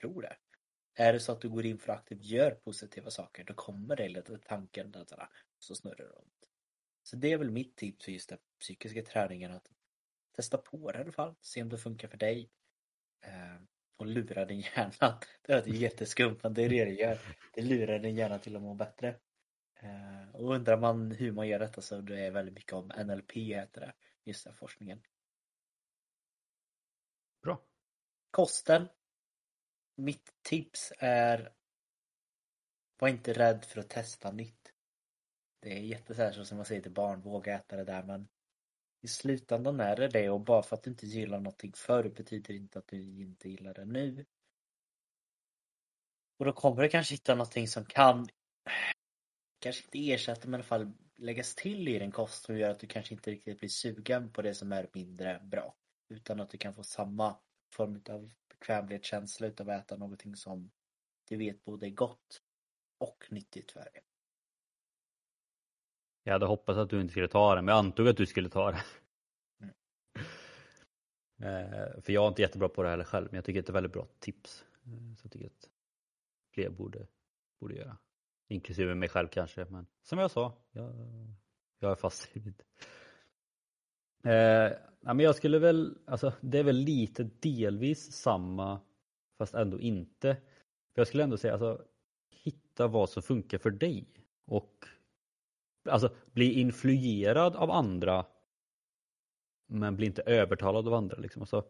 tror 0.00 0.22
det. 0.22 0.36
Är 0.98 1.12
det 1.12 1.20
så 1.20 1.32
att 1.32 1.40
du 1.40 1.48
går 1.48 1.66
in 1.66 1.78
för 1.78 1.92
att 1.92 1.98
aktivt 1.98 2.24
gör 2.24 2.50
positiva 2.50 3.10
saker 3.10 3.44
då 3.44 3.54
kommer 3.54 3.96
det 3.96 4.08
lite 4.08 4.38
tanken 4.38 4.92
där 4.92 5.28
så 5.58 5.74
snurrar 5.74 5.96
det 5.96 6.04
runt. 6.04 6.48
Så 7.02 7.16
det 7.16 7.32
är 7.32 7.38
väl 7.38 7.50
mitt 7.50 7.76
tips 7.76 8.04
för 8.04 8.12
just 8.12 8.28
den 8.28 8.38
psykiska 8.60 9.02
träningen 9.02 9.52
att 9.52 9.70
testa 10.36 10.58
på 10.58 10.92
det 10.92 10.98
i 10.98 11.02
alla 11.02 11.12
fall, 11.12 11.34
se 11.40 11.62
om 11.62 11.68
det 11.68 11.78
funkar 11.78 12.08
för 12.08 12.16
dig. 12.16 12.50
Eh, 13.20 13.62
och 13.96 14.06
lura 14.06 14.44
din 14.44 14.60
hjärna. 14.60 15.20
Det 15.42 15.54
låter 15.54 15.70
jätteskumt 15.70 16.38
men 16.42 16.54
det 16.54 16.62
är 16.62 16.68
det 16.68 16.84
det 16.84 16.94
gör. 16.94 17.18
Det 17.54 17.62
lurar 17.62 17.98
din 17.98 18.16
hjärna 18.16 18.38
till 18.38 18.56
att 18.56 18.62
må 18.62 18.74
bättre. 18.74 19.16
Eh, 19.74 20.34
och 20.34 20.54
undrar 20.54 20.76
man 20.76 21.10
hur 21.10 21.32
man 21.32 21.48
gör 21.48 21.58
detta 21.58 21.80
så 21.80 22.00
det 22.00 22.20
är 22.20 22.30
väldigt 22.30 22.54
mycket 22.54 22.72
om 22.72 22.92
NLP 23.04 23.32
heter 23.32 23.80
det, 23.80 23.94
just 24.24 24.44
den 24.44 24.54
forskningen. 24.54 25.02
Bra. 27.42 27.60
Kosten 28.30 28.88
mitt 29.96 30.32
tips 30.42 30.92
är 30.98 31.52
var 32.98 33.08
inte 33.08 33.32
rädd 33.32 33.64
för 33.64 33.80
att 33.80 33.88
testa 33.88 34.32
nytt. 34.32 34.72
Det 35.60 35.72
är 35.72 35.80
jättesärskilt 35.80 36.48
som 36.48 36.56
man 36.56 36.66
säger 36.66 36.82
till 36.82 36.92
barn, 36.92 37.20
våga 37.20 37.54
äta 37.54 37.76
det 37.76 37.84
där 37.84 38.02
men 38.02 38.28
i 39.00 39.08
slutändan 39.08 39.80
är 39.80 39.96
det 39.96 40.08
det 40.08 40.30
och 40.30 40.40
bara 40.40 40.62
för 40.62 40.76
att 40.76 40.82
du 40.82 40.90
inte 40.90 41.06
gillar 41.06 41.38
någonting 41.38 41.72
förr 41.76 42.08
betyder 42.08 42.54
inte 42.54 42.78
att 42.78 42.88
du 42.88 43.22
inte 43.22 43.48
gillar 43.48 43.74
det 43.74 43.84
nu. 43.84 44.26
Och 46.38 46.44
då 46.44 46.52
kommer 46.52 46.82
du 46.82 46.88
kanske 46.88 47.14
hitta 47.14 47.34
någonting 47.34 47.68
som 47.68 47.84
kan 47.84 48.28
kanske 49.58 49.84
inte 49.84 50.12
ersätta 50.12 50.48
men 50.48 50.52
i 50.52 50.54
alla 50.54 50.64
fall 50.64 50.92
läggas 51.16 51.54
till 51.54 51.88
i 51.88 51.98
din 51.98 52.12
kost 52.12 52.44
som 52.44 52.58
gör 52.58 52.70
att 52.70 52.80
du 52.80 52.86
kanske 52.86 53.14
inte 53.14 53.30
riktigt 53.30 53.58
blir 53.58 53.68
sugen 53.68 54.32
på 54.32 54.42
det 54.42 54.54
som 54.54 54.72
är 54.72 54.88
mindre 54.92 55.40
bra. 55.42 55.74
Utan 56.08 56.40
att 56.40 56.50
du 56.50 56.58
kan 56.58 56.74
få 56.74 56.82
samma 56.82 57.36
form 57.72 58.02
av 58.10 58.30
bekvämlighetskänsla 58.58 59.46
utav 59.46 59.70
att 59.70 59.84
äta 59.84 59.96
någonting 59.96 60.36
som 60.36 60.70
du 61.28 61.36
vet 61.36 61.64
både 61.64 61.86
är 61.86 61.90
gott 61.90 62.42
och 62.98 63.24
nyttigt 63.30 63.72
för 63.72 63.80
dig. 63.80 64.02
Jag 66.22 66.32
hade 66.32 66.46
hoppats 66.46 66.78
att 66.78 66.90
du 66.90 67.00
inte 67.00 67.10
skulle 67.10 67.28
ta 67.28 67.54
det, 67.54 67.62
men 67.62 67.72
jag 67.72 67.78
antog 67.78 68.08
att 68.08 68.16
du 68.16 68.26
skulle 68.26 68.48
ta 68.48 68.70
det. 68.70 68.84
Mm. 69.60 69.74
Eh, 71.38 72.00
för 72.02 72.12
jag 72.12 72.24
är 72.24 72.28
inte 72.28 72.42
jättebra 72.42 72.68
på 72.68 72.82
det 72.82 72.88
heller 72.88 73.04
själv, 73.04 73.26
men 73.30 73.34
jag 73.34 73.44
tycker 73.44 73.60
att 73.60 73.66
det 73.66 73.70
är 73.70 73.72
ett 73.72 73.76
väldigt 73.76 73.92
bra 73.92 74.06
tips. 74.18 74.64
Eh, 74.86 75.14
så 75.16 75.24
jag 75.24 75.32
tycker 75.32 75.46
att 75.46 75.70
fler 76.54 76.70
borde, 76.70 77.06
borde 77.60 77.74
göra. 77.74 77.96
Inklusive 78.48 78.94
mig 78.94 79.08
själv 79.08 79.28
kanske, 79.28 79.64
men 79.64 79.86
som 80.02 80.18
jag 80.18 80.30
sa, 80.30 80.58
jag, 80.70 80.94
jag 81.78 81.90
är 81.90 81.94
fast 81.94 82.36
i 82.36 82.40
Eh, 84.24 84.32
ja, 85.00 85.14
men 85.14 85.20
jag 85.20 85.34
skulle 85.34 85.58
väl, 85.58 85.98
alltså 86.06 86.32
det 86.40 86.58
är 86.58 86.64
väl 86.64 86.76
lite 86.76 87.30
delvis 87.40 88.12
samma 88.12 88.80
fast 89.38 89.54
ändå 89.54 89.80
inte. 89.80 90.34
För 90.94 91.00
jag 91.00 91.06
skulle 91.06 91.22
ändå 91.22 91.36
säga 91.36 91.52
alltså 91.52 91.82
hitta 92.44 92.86
vad 92.86 93.10
som 93.10 93.22
funkar 93.22 93.58
för 93.58 93.70
dig 93.70 94.06
och 94.46 94.84
alltså 95.88 96.14
bli 96.32 96.60
influerad 96.60 97.56
av 97.56 97.70
andra 97.70 98.26
men 99.66 99.96
bli 99.96 100.06
inte 100.06 100.22
övertalad 100.22 100.86
av 100.86 100.94
andra. 100.94 101.16
Liksom. 101.16 101.42
Alltså, 101.42 101.64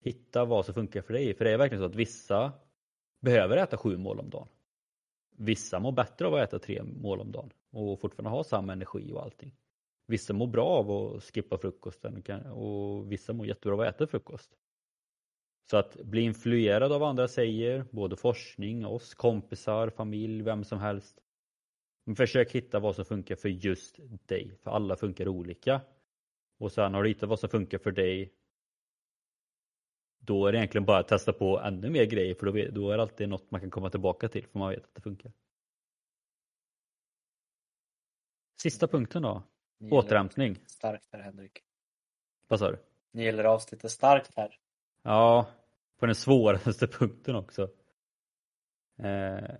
hitta 0.00 0.44
vad 0.44 0.64
som 0.64 0.74
funkar 0.74 1.02
för 1.02 1.12
dig. 1.12 1.34
För 1.34 1.44
det 1.44 1.50
är 1.50 1.58
verkligen 1.58 1.82
så 1.82 1.86
att 1.86 1.94
vissa 1.94 2.52
behöver 3.20 3.56
äta 3.56 3.76
sju 3.76 3.96
mål 3.96 4.20
om 4.20 4.30
dagen. 4.30 4.48
Vissa 5.36 5.80
mår 5.80 5.92
bättre 5.92 6.26
av 6.26 6.34
att 6.34 6.48
äta 6.48 6.58
tre 6.58 6.82
mål 6.82 7.20
om 7.20 7.32
dagen 7.32 7.50
och 7.70 8.00
fortfarande 8.00 8.30
ha 8.30 8.44
samma 8.44 8.72
energi 8.72 9.12
och 9.12 9.22
allting. 9.22 9.54
Vissa 10.06 10.32
mår 10.32 10.46
bra 10.46 10.68
av 10.68 10.90
att 10.90 11.24
skippa 11.24 11.58
frukosten 11.58 12.22
och 12.46 13.12
vissa 13.12 13.32
mår 13.32 13.46
jättebra 13.46 13.74
av 13.74 13.80
att 13.80 13.94
äta 13.94 14.06
frukost. 14.06 14.50
Så 15.70 15.76
att 15.76 15.94
bli 15.94 16.20
influerad 16.20 16.92
av 16.92 17.00
vad 17.00 17.08
andra 17.08 17.28
säger, 17.28 17.84
både 17.90 18.16
forskning, 18.16 18.86
oss, 18.86 19.14
kompisar, 19.14 19.90
familj, 19.90 20.42
vem 20.42 20.64
som 20.64 20.78
helst. 20.78 21.20
Men 22.04 22.16
försök 22.16 22.52
hitta 22.52 22.80
vad 22.80 22.96
som 22.96 23.04
funkar 23.04 23.36
för 23.36 23.48
just 23.48 23.98
dig, 24.26 24.58
för 24.62 24.70
alla 24.70 24.96
funkar 24.96 25.28
olika. 25.28 25.80
Och 26.58 26.72
sen 26.72 26.94
har 26.94 27.02
du 27.02 27.08
hittat 27.08 27.28
vad 27.28 27.40
som 27.40 27.48
funkar 27.48 27.78
för 27.78 27.92
dig 27.92 28.32
då 30.24 30.46
är 30.46 30.52
det 30.52 30.58
egentligen 30.58 30.84
bara 30.84 30.98
att 30.98 31.08
testa 31.08 31.32
på 31.32 31.60
ännu 31.60 31.90
mer 31.90 32.04
grejer 32.04 32.34
för 32.34 32.46
då, 32.46 32.52
då 32.52 32.90
är 32.90 32.96
det 32.96 33.02
alltid 33.02 33.28
något 33.28 33.50
man 33.50 33.60
kan 33.60 33.70
komma 33.70 33.90
tillbaka 33.90 34.28
till 34.28 34.46
för 34.46 34.58
man 34.58 34.70
vet 34.70 34.84
att 34.84 34.94
det 34.94 35.00
funkar. 35.00 35.32
Sista 38.62 38.88
punkten 38.88 39.22
då. 39.22 39.42
Återhämtning. 39.90 40.58
Starkt 40.66 41.08
här 41.12 41.20
Henrik. 41.20 41.62
Vad 42.48 42.58
sa 42.58 42.70
du? 42.70 42.78
Ni 43.10 43.24
gäller 43.24 43.44
avslutet 43.44 43.90
starkt 43.90 44.36
här. 44.36 44.58
Ja, 45.02 45.46
på 45.98 46.06
den 46.06 46.14
svåraste 46.14 46.86
punkten 46.98 47.34
också. 47.36 47.70
Eh, 48.98 49.54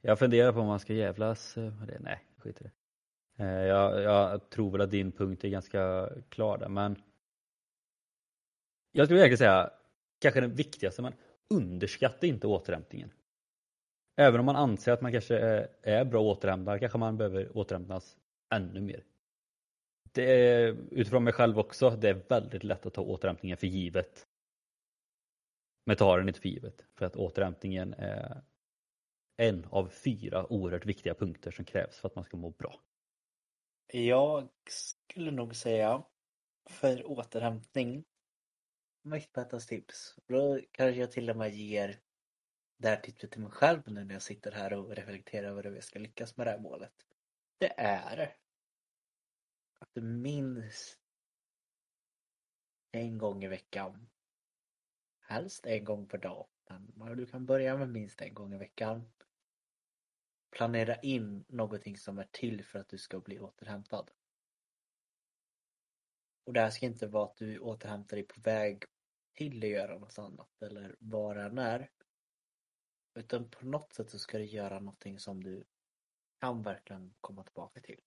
jag 0.00 0.18
funderar 0.18 0.52
på 0.52 0.60
om 0.60 0.66
man 0.66 0.80
ska 0.80 0.92
jävlas 0.92 1.54
det. 1.54 1.98
Nej, 2.00 2.24
skit 2.36 2.60
i 2.60 2.64
det. 2.64 2.72
Eh, 3.44 3.66
jag, 3.66 4.02
jag, 4.02 4.50
tror 4.50 4.70
väl 4.70 4.80
att 4.80 4.90
din 4.90 5.12
punkt 5.12 5.44
är 5.44 5.48
ganska 5.48 6.10
klar 6.28 6.58
där, 6.58 6.68
men 6.68 7.02
jag 8.92 9.06
skulle 9.06 9.20
egentligen 9.20 9.38
säga 9.38 9.70
kanske 10.18 10.40
den 10.40 10.54
viktigaste, 10.54 11.02
men 11.02 11.14
underskatta 11.50 12.26
inte 12.26 12.46
återhämtningen. 12.46 13.12
Även 14.16 14.40
om 14.40 14.46
man 14.46 14.56
anser 14.56 14.92
att 14.92 15.00
man 15.00 15.12
kanske 15.12 15.38
är, 15.82 16.04
bra 16.04 16.20
återhämtad 16.20 16.80
kanske 16.80 16.98
man 16.98 17.16
behöver 17.16 17.56
återhämtas 17.56 18.16
ännu 18.52 18.80
mer. 18.80 19.04
Det 20.12 20.22
är, 20.22 20.76
utifrån 20.90 21.24
mig 21.24 21.32
själv 21.32 21.58
också, 21.58 21.90
det 21.90 22.08
är 22.08 22.14
väldigt 22.28 22.64
lätt 22.64 22.86
att 22.86 22.94
ta 22.94 23.02
återhämtningen 23.02 23.56
för 23.56 23.66
givet. 23.66 24.26
Men 25.86 25.96
ta 25.96 26.16
den 26.16 26.28
inte 26.28 26.40
för 26.40 26.48
givet. 26.48 26.86
För 26.94 27.06
att 27.06 27.16
återhämtningen 27.16 27.94
är 27.94 28.42
en 29.36 29.64
av 29.70 29.88
fyra 29.88 30.52
oerhört 30.52 30.86
viktiga 30.86 31.14
punkter 31.14 31.50
som 31.50 31.64
krävs 31.64 31.98
för 31.98 32.08
att 32.08 32.14
man 32.14 32.24
ska 32.24 32.36
må 32.36 32.50
bra. 32.50 32.80
Jag 33.92 34.48
skulle 34.68 35.30
nog 35.30 35.56
säga 35.56 36.04
för 36.68 37.06
återhämtning 37.06 38.04
mitt 39.02 39.32
bästa 39.32 39.60
tips. 39.60 40.16
Då 40.26 40.60
kanske 40.70 41.00
jag 41.00 41.12
till 41.12 41.30
och 41.30 41.36
med 41.36 41.54
ger 41.54 42.00
det 42.78 42.88
här 42.88 42.96
tipset 42.96 43.30
till 43.30 43.40
mig 43.40 43.50
själv 43.50 43.82
nu 43.86 44.04
när 44.04 44.14
jag 44.14 44.22
sitter 44.22 44.52
här 44.52 44.72
och 44.72 44.96
reflekterar 44.96 45.48
över 45.48 45.62
hur 45.62 45.74
jag 45.74 45.84
ska 45.84 45.98
lyckas 45.98 46.36
med 46.36 46.46
det 46.46 46.50
här 46.50 46.58
målet. 46.58 46.92
Det 47.58 47.80
är 47.80 48.36
att 49.82 49.94
du 49.94 50.02
minst 50.02 51.00
en 52.90 53.18
gång 53.18 53.44
i 53.44 53.48
veckan, 53.48 54.10
helst 55.20 55.66
en 55.66 55.84
gång 55.84 56.08
per 56.08 56.18
dag, 56.18 56.48
men 56.94 57.16
du 57.16 57.26
kan 57.26 57.46
börja 57.46 57.76
med 57.76 57.88
minst 57.88 58.20
en 58.20 58.34
gång 58.34 58.54
i 58.54 58.58
veckan. 58.58 59.12
Planera 60.50 60.96
in 60.96 61.44
någonting 61.48 61.96
som 61.96 62.18
är 62.18 62.28
till 62.30 62.64
för 62.64 62.78
att 62.78 62.88
du 62.88 62.98
ska 62.98 63.20
bli 63.20 63.40
återhämtad. 63.40 64.10
Och 66.44 66.52
det 66.52 66.60
här 66.60 66.70
ska 66.70 66.86
inte 66.86 67.06
vara 67.06 67.24
att 67.24 67.36
du 67.36 67.58
återhämtar 67.58 68.16
dig 68.16 68.26
på 68.26 68.40
väg 68.40 68.84
till 69.34 69.64
att 69.64 69.70
göra 69.70 69.98
något 69.98 70.18
annat 70.18 70.62
eller 70.62 70.96
var 70.98 71.36
än 71.36 71.58
är. 71.58 71.90
Utan 73.14 73.50
på 73.50 73.66
något 73.66 73.92
sätt 73.92 74.10
så 74.10 74.18
ska 74.18 74.38
du 74.38 74.44
göra 74.44 74.80
någonting 74.80 75.18
som 75.18 75.44
du 75.44 75.64
kan 76.40 76.62
verkligen 76.62 77.14
komma 77.20 77.44
tillbaka 77.44 77.80
till. 77.80 78.00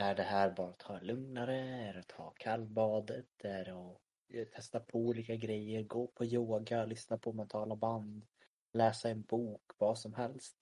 Är 0.00 0.14
det 0.14 0.22
här 0.22 0.50
bara 0.50 0.68
att 0.68 0.78
ta 0.78 0.98
det 0.98 1.04
lugnare? 1.04 1.56
Är 1.58 1.92
det 1.92 2.00
att 2.00 2.08
ta 2.08 2.30
kallbadet? 2.30 3.44
Är 3.44 3.64
det 3.64 3.72
att 3.72 4.00
eh, 4.34 4.44
testa 4.44 4.80
på 4.80 4.98
olika 4.98 5.36
grejer? 5.36 5.82
Gå 5.82 6.06
på 6.06 6.24
yoga, 6.24 6.84
lyssna 6.84 7.18
på 7.18 7.32
mentala 7.32 7.76
band, 7.76 8.26
läsa 8.72 9.08
en 9.08 9.22
bok, 9.22 9.62
vad 9.78 9.98
som 9.98 10.14
helst. 10.14 10.56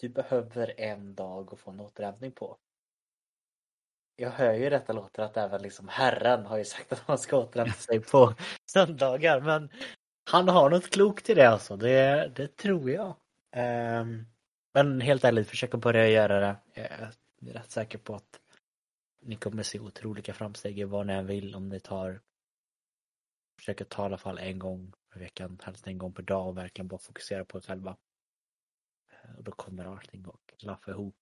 Du 0.00 0.08
behöver 0.08 0.80
en 0.80 1.14
dag 1.14 1.52
att 1.52 1.58
få 1.58 1.70
en 1.70 1.80
återhämtning 1.80 2.32
på. 2.32 2.58
Jag 4.16 4.30
hör 4.30 4.54
ju 4.54 4.70
detta 4.70 4.92
låter 4.92 5.22
att 5.22 5.36
även 5.36 5.62
liksom 5.62 5.88
Herren 5.88 6.46
har 6.46 6.58
ju 6.58 6.64
sagt 6.64 6.92
att 6.92 7.08
man 7.08 7.18
ska 7.18 7.36
återhämta 7.36 7.78
sig 7.78 8.00
på 8.00 8.34
söndagar 8.70 9.40
men 9.40 9.70
han 10.30 10.48
har 10.48 10.70
något 10.70 10.90
klokt 10.90 11.30
i 11.30 11.34
det 11.34 11.48
alltså, 11.48 11.76
det, 11.76 12.32
det 12.36 12.56
tror 12.56 12.90
jag. 12.90 13.14
Um, 14.00 14.26
men 14.74 15.00
helt 15.00 15.24
ärligt, 15.24 15.48
försök 15.48 15.74
att 15.74 15.80
börja 15.80 16.08
göra 16.08 16.40
det. 16.40 16.56
Eh, 16.74 17.08
jag 17.40 17.48
är 17.48 17.54
rätt 17.54 17.70
säker 17.70 17.98
på 17.98 18.14
att 18.14 18.40
ni 19.20 19.36
kommer 19.36 19.62
se 19.62 19.78
otroliga 19.80 20.34
framsteg 20.34 20.78
i 20.78 20.84
vad 20.84 21.06
ni 21.06 21.12
än 21.12 21.26
vill 21.26 21.54
om 21.54 21.68
ni 21.68 21.80
tar 21.80 22.20
Försök 23.56 23.80
att 23.80 23.88
ta 23.88 24.02
i 24.02 24.06
alla 24.06 24.18
fall 24.18 24.38
en 24.38 24.58
gång 24.58 24.92
i 25.16 25.18
veckan, 25.18 25.60
helst 25.62 25.86
en 25.86 25.98
gång 25.98 26.12
per 26.12 26.22
dag 26.22 26.48
och 26.48 26.56
verkligen 26.56 26.88
bara 26.88 26.98
fokusera 26.98 27.44
på 27.44 27.58
er 27.58 27.62
själva. 27.62 27.96
Och 29.36 29.44
då 29.44 29.52
kommer 29.52 29.84
allting 29.84 30.24
att 30.26 30.58
klaffa 30.58 30.90
ihop 30.90 31.16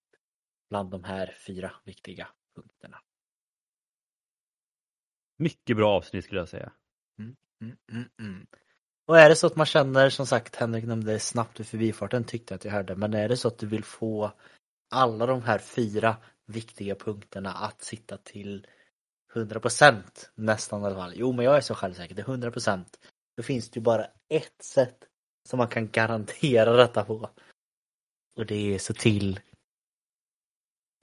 bland 0.69 0.91
de 0.91 1.03
här 1.03 1.35
fyra 1.47 1.71
viktiga 1.83 2.27
punkterna. 2.55 3.01
Mycket 5.37 5.77
bra 5.77 5.91
avsnitt 5.91 6.25
skulle 6.25 6.41
jag 6.41 6.49
säga. 6.49 6.71
Mm, 7.19 7.35
mm, 7.61 7.77
mm, 7.91 8.09
mm. 8.19 8.47
och 9.05 9.19
är 9.19 9.29
det 9.29 9.35
så 9.35 9.47
att 9.47 9.55
man 9.55 9.65
känner, 9.65 10.09
som 10.09 10.27
sagt, 10.27 10.55
Henrik 10.55 10.85
nämnde 10.85 11.11
det 11.11 11.19
snabbt 11.19 11.59
i 11.59 11.63
förbifarten 11.63 12.23
tyckte 12.23 12.53
jag 12.53 12.57
att 12.57 12.65
jag 12.65 12.71
hörde, 12.71 12.95
men 12.95 13.13
är 13.13 13.29
det 13.29 13.37
så 13.37 13.47
att 13.47 13.57
du 13.57 13.67
vill 13.67 13.83
få 13.83 14.31
alla 14.91 15.25
de 15.25 15.41
här 15.41 15.59
fyra 15.59 16.17
viktiga 16.45 16.95
punkterna 16.95 17.53
att 17.53 17.81
sitta 17.81 18.17
till 18.17 18.67
100% 19.33 20.03
nästan 20.35 20.81
i 20.81 20.85
alla 20.85 20.95
fall. 20.95 21.13
Jo, 21.15 21.31
men 21.31 21.45
jag 21.45 21.57
är 21.57 21.61
så 21.61 21.75
självsäker, 21.75 22.15
det 22.15 22.21
är 22.21 22.25
100%. 22.25 22.85
Då 23.37 23.43
finns 23.43 23.69
det 23.69 23.77
ju 23.77 23.83
bara 23.83 24.05
ett 24.29 24.63
sätt 24.63 24.97
som 25.49 25.57
man 25.57 25.67
kan 25.67 25.91
garantera 25.91 26.73
detta 26.73 27.05
på. 27.05 27.29
Och 28.37 28.45
det 28.45 28.75
är 28.75 28.79
så 28.79 28.93
till 28.93 29.39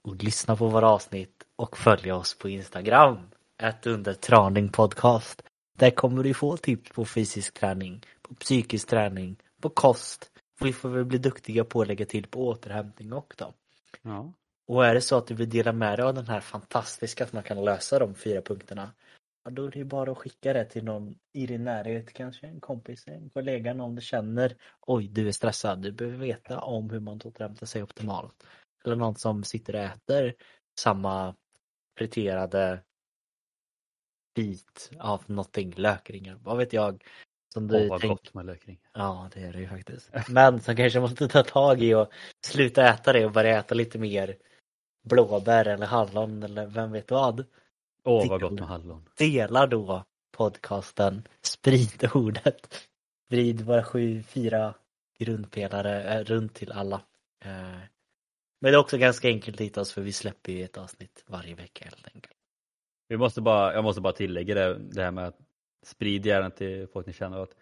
och 0.07 0.23
lyssna 0.23 0.55
på 0.55 0.67
våra 0.67 0.89
avsnitt 0.89 1.43
och 1.55 1.77
följa 1.77 2.15
oss 2.15 2.37
på 2.37 2.49
Instagram. 2.49 3.17
Ett 3.61 3.87
under 3.87 4.13
Traning 4.13 4.69
Podcast. 4.69 5.43
Där 5.77 5.91
kommer 5.91 6.23
du 6.23 6.33
få 6.33 6.57
tips 6.57 6.91
på 6.91 7.05
fysisk 7.05 7.53
träning, 7.53 8.05
på 8.21 8.35
psykisk 8.35 8.87
träning, 8.87 9.35
på 9.61 9.69
kost. 9.69 10.31
Vi 10.59 10.73
får 10.73 10.89
väl 10.89 11.05
bli 11.05 11.17
duktiga 11.17 11.65
på 11.65 11.81
att 11.81 11.87
lägga 11.87 12.05
till 12.05 12.27
på 12.27 12.47
återhämtning 12.47 13.13
också. 13.13 13.53
Ja. 14.01 14.33
Och 14.67 14.85
är 14.85 14.93
det 14.93 15.01
så 15.01 15.17
att 15.17 15.27
du 15.27 15.35
vill 15.35 15.49
dela 15.49 15.71
med 15.71 15.99
dig 15.99 16.05
av 16.05 16.13
den 16.13 16.27
här 16.27 16.39
fantastiska 16.39 17.23
att 17.23 17.33
man 17.33 17.43
kan 17.43 17.65
lösa 17.65 17.99
de 17.99 18.15
fyra 18.15 18.41
punkterna. 18.41 18.91
Ja, 19.43 19.51
då 19.51 19.65
är 19.65 19.71
det 19.71 19.85
bara 19.85 20.11
att 20.11 20.17
skicka 20.17 20.53
det 20.53 20.65
till 20.65 20.83
någon 20.83 21.15
i 21.33 21.45
din 21.45 21.63
närhet, 21.63 22.13
kanske 22.13 22.47
en 22.47 22.61
kompis, 22.61 23.07
en 23.07 23.29
kollega, 23.29 23.73
någon 23.73 23.95
du 23.95 24.01
känner. 24.01 24.55
Oj, 24.81 25.07
du 25.07 25.27
är 25.27 25.31
stressad, 25.31 25.81
du 25.81 25.91
behöver 25.91 26.17
veta 26.17 26.61
om 26.61 26.89
hur 26.89 26.99
man 26.99 27.21
återhämtar 27.23 27.65
sig 27.65 27.83
optimalt. 27.83 28.43
Eller 28.85 28.95
någon 28.95 29.15
som 29.15 29.43
sitter 29.43 29.73
och 29.75 29.81
äter 29.81 30.33
samma 30.79 31.35
friterade 31.97 32.83
bit 34.35 34.91
av 34.99 35.23
någonting, 35.27 35.73
lökringar, 35.77 36.39
vad 36.43 36.57
vet 36.57 36.73
jag. 36.73 37.03
Som 37.53 37.67
du 37.67 37.83
Åh, 37.83 37.89
vad 37.89 38.01
tänk... 38.01 38.11
gott 38.11 38.33
med 38.33 38.45
lökring. 38.45 38.79
Ja, 38.93 39.29
det 39.33 39.39
är 39.43 39.53
det 39.53 39.59
ju 39.59 39.67
faktiskt. 39.67 40.11
Men 40.29 40.61
som 40.61 40.75
kanske 40.75 40.99
måste 40.99 41.27
ta 41.27 41.43
tag 41.43 41.83
i 41.83 41.93
och 41.93 42.07
sluta 42.45 42.87
äta 42.87 43.13
det 43.13 43.25
och 43.25 43.31
börja 43.31 43.59
äta 43.59 43.75
lite 43.75 43.99
mer 43.99 44.37
blåbär 45.03 45.67
eller 45.67 45.85
hallon 45.85 46.43
eller 46.43 46.65
vem 46.65 46.91
vet 46.91 47.11
vad. 47.11 47.45
Åh, 48.03 48.29
vad 48.29 48.41
gott 48.41 48.51
med 48.51 48.63
hallon. 48.63 49.09
Dela 49.17 49.67
då 49.67 50.03
podcasten, 50.37 51.27
sprid 51.41 52.09
ordet. 52.13 52.87
Sprid 53.25 53.61
våra 53.61 53.83
sju, 53.83 54.23
fyra 54.23 54.73
grundpelare 55.19 56.13
eh, 56.13 56.23
runt 56.23 56.53
till 56.53 56.71
alla. 56.71 57.01
Eh, 57.45 57.79
men 58.61 58.71
det 58.71 58.77
är 58.77 58.77
också 58.77 58.97
ganska 58.97 59.27
enkelt 59.27 59.57
att 59.57 59.61
hitta 59.61 59.81
oss 59.81 59.91
för 59.91 60.01
vi 60.01 60.11
släpper 60.11 60.51
ju 60.51 60.63
ett 60.63 60.77
avsnitt 60.77 61.23
varje 61.27 61.55
vecka 61.55 61.85
helt 61.85 62.07
enkelt. 62.13 62.37
Vi 63.07 63.17
måste 63.17 63.41
bara, 63.41 63.73
jag 63.73 63.83
måste 63.83 64.01
bara 64.01 64.13
tillägga 64.13 64.55
det, 64.55 64.79
det 64.79 65.03
här 65.03 65.11
med 65.11 65.27
att 65.27 65.37
sprid 65.85 66.25
gärna 66.25 66.49
till 66.49 66.87
folk 66.87 67.07
ni 67.07 67.13
känner 67.13 67.37
att 67.37 67.55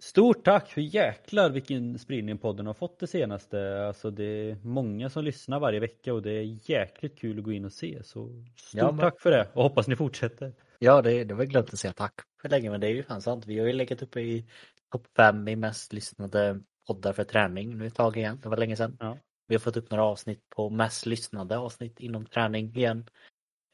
Stort 0.00 0.44
tack 0.44 0.68
för 0.68 0.80
jäklar 0.80 1.50
vilken 1.50 1.98
spridning 1.98 2.38
podden 2.38 2.66
har 2.66 2.74
fått 2.74 2.98
det 2.98 3.06
senaste. 3.06 3.86
Alltså 3.86 4.10
det 4.10 4.24
är 4.24 4.56
många 4.62 5.10
som 5.10 5.24
lyssnar 5.24 5.60
varje 5.60 5.80
vecka 5.80 6.14
och 6.14 6.22
det 6.22 6.30
är 6.32 6.70
jäkligt 6.70 7.18
kul 7.18 7.38
att 7.38 7.44
gå 7.44 7.52
in 7.52 7.64
och 7.64 7.72
se. 7.72 8.02
Så 8.02 8.44
stort 8.56 8.80
Ja, 8.80 8.90
men- 8.92 9.00
tack 9.00 9.20
för 9.20 9.30
det 9.30 9.48
och 9.52 9.62
hoppas 9.62 9.88
ni 9.88 9.96
fortsätter. 9.96 10.52
Ja, 10.78 11.02
det, 11.02 11.24
det 11.24 11.34
var 11.34 11.44
glömt 11.44 11.72
att 11.72 11.78
säga 11.78 11.92
tack 11.92 12.14
för 12.42 12.48
länge, 12.48 12.70
men 12.70 12.80
det 12.80 12.86
är 12.86 12.90
ju 12.90 13.02
fan 13.02 13.22
sant. 13.22 13.46
Vi 13.46 13.58
har 13.58 13.66
ju 13.66 13.72
legat 13.72 14.02
uppe 14.02 14.20
i 14.20 14.46
topp 14.92 15.06
fem 15.16 15.48
i 15.48 15.56
mest 15.56 15.92
lyssnade 15.92 16.60
poddar 16.86 17.12
för 17.12 17.24
träning 17.24 17.78
nu 17.78 17.86
ett 17.86 17.94
tag 17.94 18.16
igen. 18.16 18.40
Det 18.42 18.48
var 18.48 18.56
länge 18.56 18.76
sedan. 18.76 18.96
Ja. 19.00 19.18
Vi 19.46 19.54
har 19.54 19.60
fått 19.60 19.76
upp 19.76 19.90
några 19.90 20.04
avsnitt 20.04 20.50
på 20.50 20.70
mest 20.70 21.06
lyssnade 21.06 21.58
avsnitt 21.58 22.00
inom 22.00 22.26
träning 22.26 22.76
igen. 22.76 23.06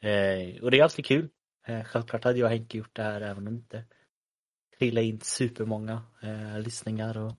Eh, 0.00 0.62
och 0.62 0.70
det 0.70 0.78
är 0.78 0.82
alltid 0.82 1.06
kul. 1.06 1.28
Eh, 1.64 1.84
självklart 1.84 2.24
hade 2.24 2.38
jag 2.38 2.46
och 2.46 2.50
Henke 2.50 2.78
gjort 2.78 2.96
det 2.96 3.02
här 3.02 3.20
även 3.20 3.38
om 3.38 3.44
det 3.44 3.50
inte 3.50 3.84
trillade 4.78 5.06
in 5.06 5.20
supermånga 5.20 6.02
eh, 6.22 6.60
lyssningar. 6.60 7.18
Och 7.18 7.34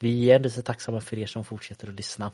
vi 0.00 0.30
är 0.30 0.36
ändå 0.36 0.50
så 0.50 0.62
tacksamma 0.62 1.00
för 1.00 1.18
er 1.18 1.26
som 1.26 1.44
fortsätter 1.44 1.88
att 1.88 1.94
lyssna. 1.94 2.32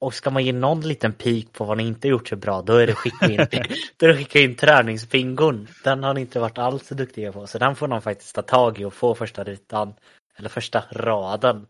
Och 0.00 0.14
ska 0.14 0.30
man 0.30 0.44
ge 0.44 0.52
någon 0.52 0.80
liten 0.80 1.12
pik 1.12 1.52
på 1.52 1.64
vad 1.64 1.76
ni 1.76 1.86
inte 1.86 2.08
gjort 2.08 2.28
så 2.28 2.36
bra, 2.36 2.62
då 2.62 2.76
är 2.76 2.86
det 2.86 2.94
skicka 2.94 3.26
in, 3.30 3.36
då 3.96 4.06
är 4.06 4.08
det 4.08 4.16
skicka 4.16 4.40
in 4.40 4.56
träningsbingon. 4.56 5.68
Den 5.84 6.02
har 6.02 6.14
ni 6.14 6.20
inte 6.20 6.40
varit 6.40 6.58
alls 6.58 6.86
så 6.86 6.94
duktiga 6.94 7.32
på, 7.32 7.46
så 7.46 7.58
den 7.58 7.76
får 7.76 7.88
någon 7.88 8.02
faktiskt 8.02 8.34
ta 8.34 8.42
tag 8.42 8.80
i 8.80 8.84
och 8.84 8.94
få 8.94 9.14
första 9.14 9.44
rutan, 9.44 9.94
eller 10.36 10.48
första 10.48 10.84
raden. 10.90 11.66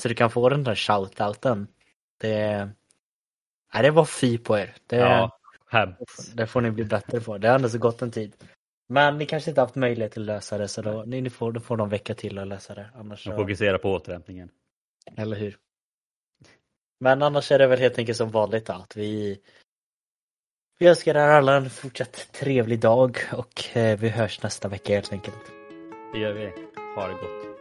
Så 0.00 0.08
du 0.08 0.14
kan 0.14 0.30
få 0.30 0.48
den 0.48 0.64
där 0.64 0.74
shoutouten. 0.74 1.66
Det, 2.20 2.68
nej, 3.74 3.82
det 3.82 3.90
var 3.90 4.04
fy 4.04 4.38
på 4.38 4.58
er. 4.58 4.74
Det, 4.86 4.96
Ja, 4.96 5.38
hemskt. 5.74 6.36
det 6.36 6.46
får 6.46 6.60
ni 6.60 6.70
bli 6.70 6.84
bättre 6.84 7.20
på. 7.20 7.38
Det 7.38 7.48
har 7.48 7.54
ändå 7.54 7.68
så 7.68 7.78
gått 7.78 8.02
en 8.02 8.10
tid. 8.10 8.36
Men 8.88 9.18
ni 9.18 9.26
kanske 9.26 9.50
inte 9.50 9.60
haft 9.60 9.74
möjlighet 9.74 10.12
att 10.18 10.24
lösa 10.24 10.58
det, 10.58 10.68
så 10.68 10.82
då, 10.82 11.04
ni, 11.06 11.20
ni 11.20 11.30
får, 11.30 11.52
då 11.52 11.60
får 11.60 11.76
någon 11.76 11.88
vecka 11.88 12.14
till 12.14 12.38
att 12.38 12.48
lösa 12.48 12.74
det. 12.74 12.90
Annars 12.94 13.24
De 13.24 13.30
så... 13.30 13.36
fokuserar 13.36 13.78
på 13.78 13.92
återhämtningen. 13.92 14.50
Eller 15.16 15.36
hur? 15.36 15.56
Men 17.00 17.22
annars 17.22 17.52
är 17.52 17.58
det 17.58 17.66
väl 17.66 17.78
helt 17.78 17.98
enkelt 17.98 18.18
som 18.18 18.30
vanligt 18.30 18.70
att 18.70 18.96
vi 18.96 19.40
vi 20.78 20.86
önskar 20.86 21.14
er 21.14 21.28
alla 21.28 21.56
en 21.56 21.70
fortsatt 21.70 22.32
trevlig 22.32 22.80
dag 22.80 23.18
och 23.32 23.76
eh, 23.76 23.98
vi 23.98 24.08
hörs 24.08 24.42
nästa 24.42 24.68
vecka 24.68 24.94
helt 24.94 25.12
enkelt. 25.12 25.52
Det 26.12 26.18
gör 26.18 26.32
vi. 26.32 26.52
Ha 26.96 27.06
det 27.06 27.12
gott. 27.12 27.53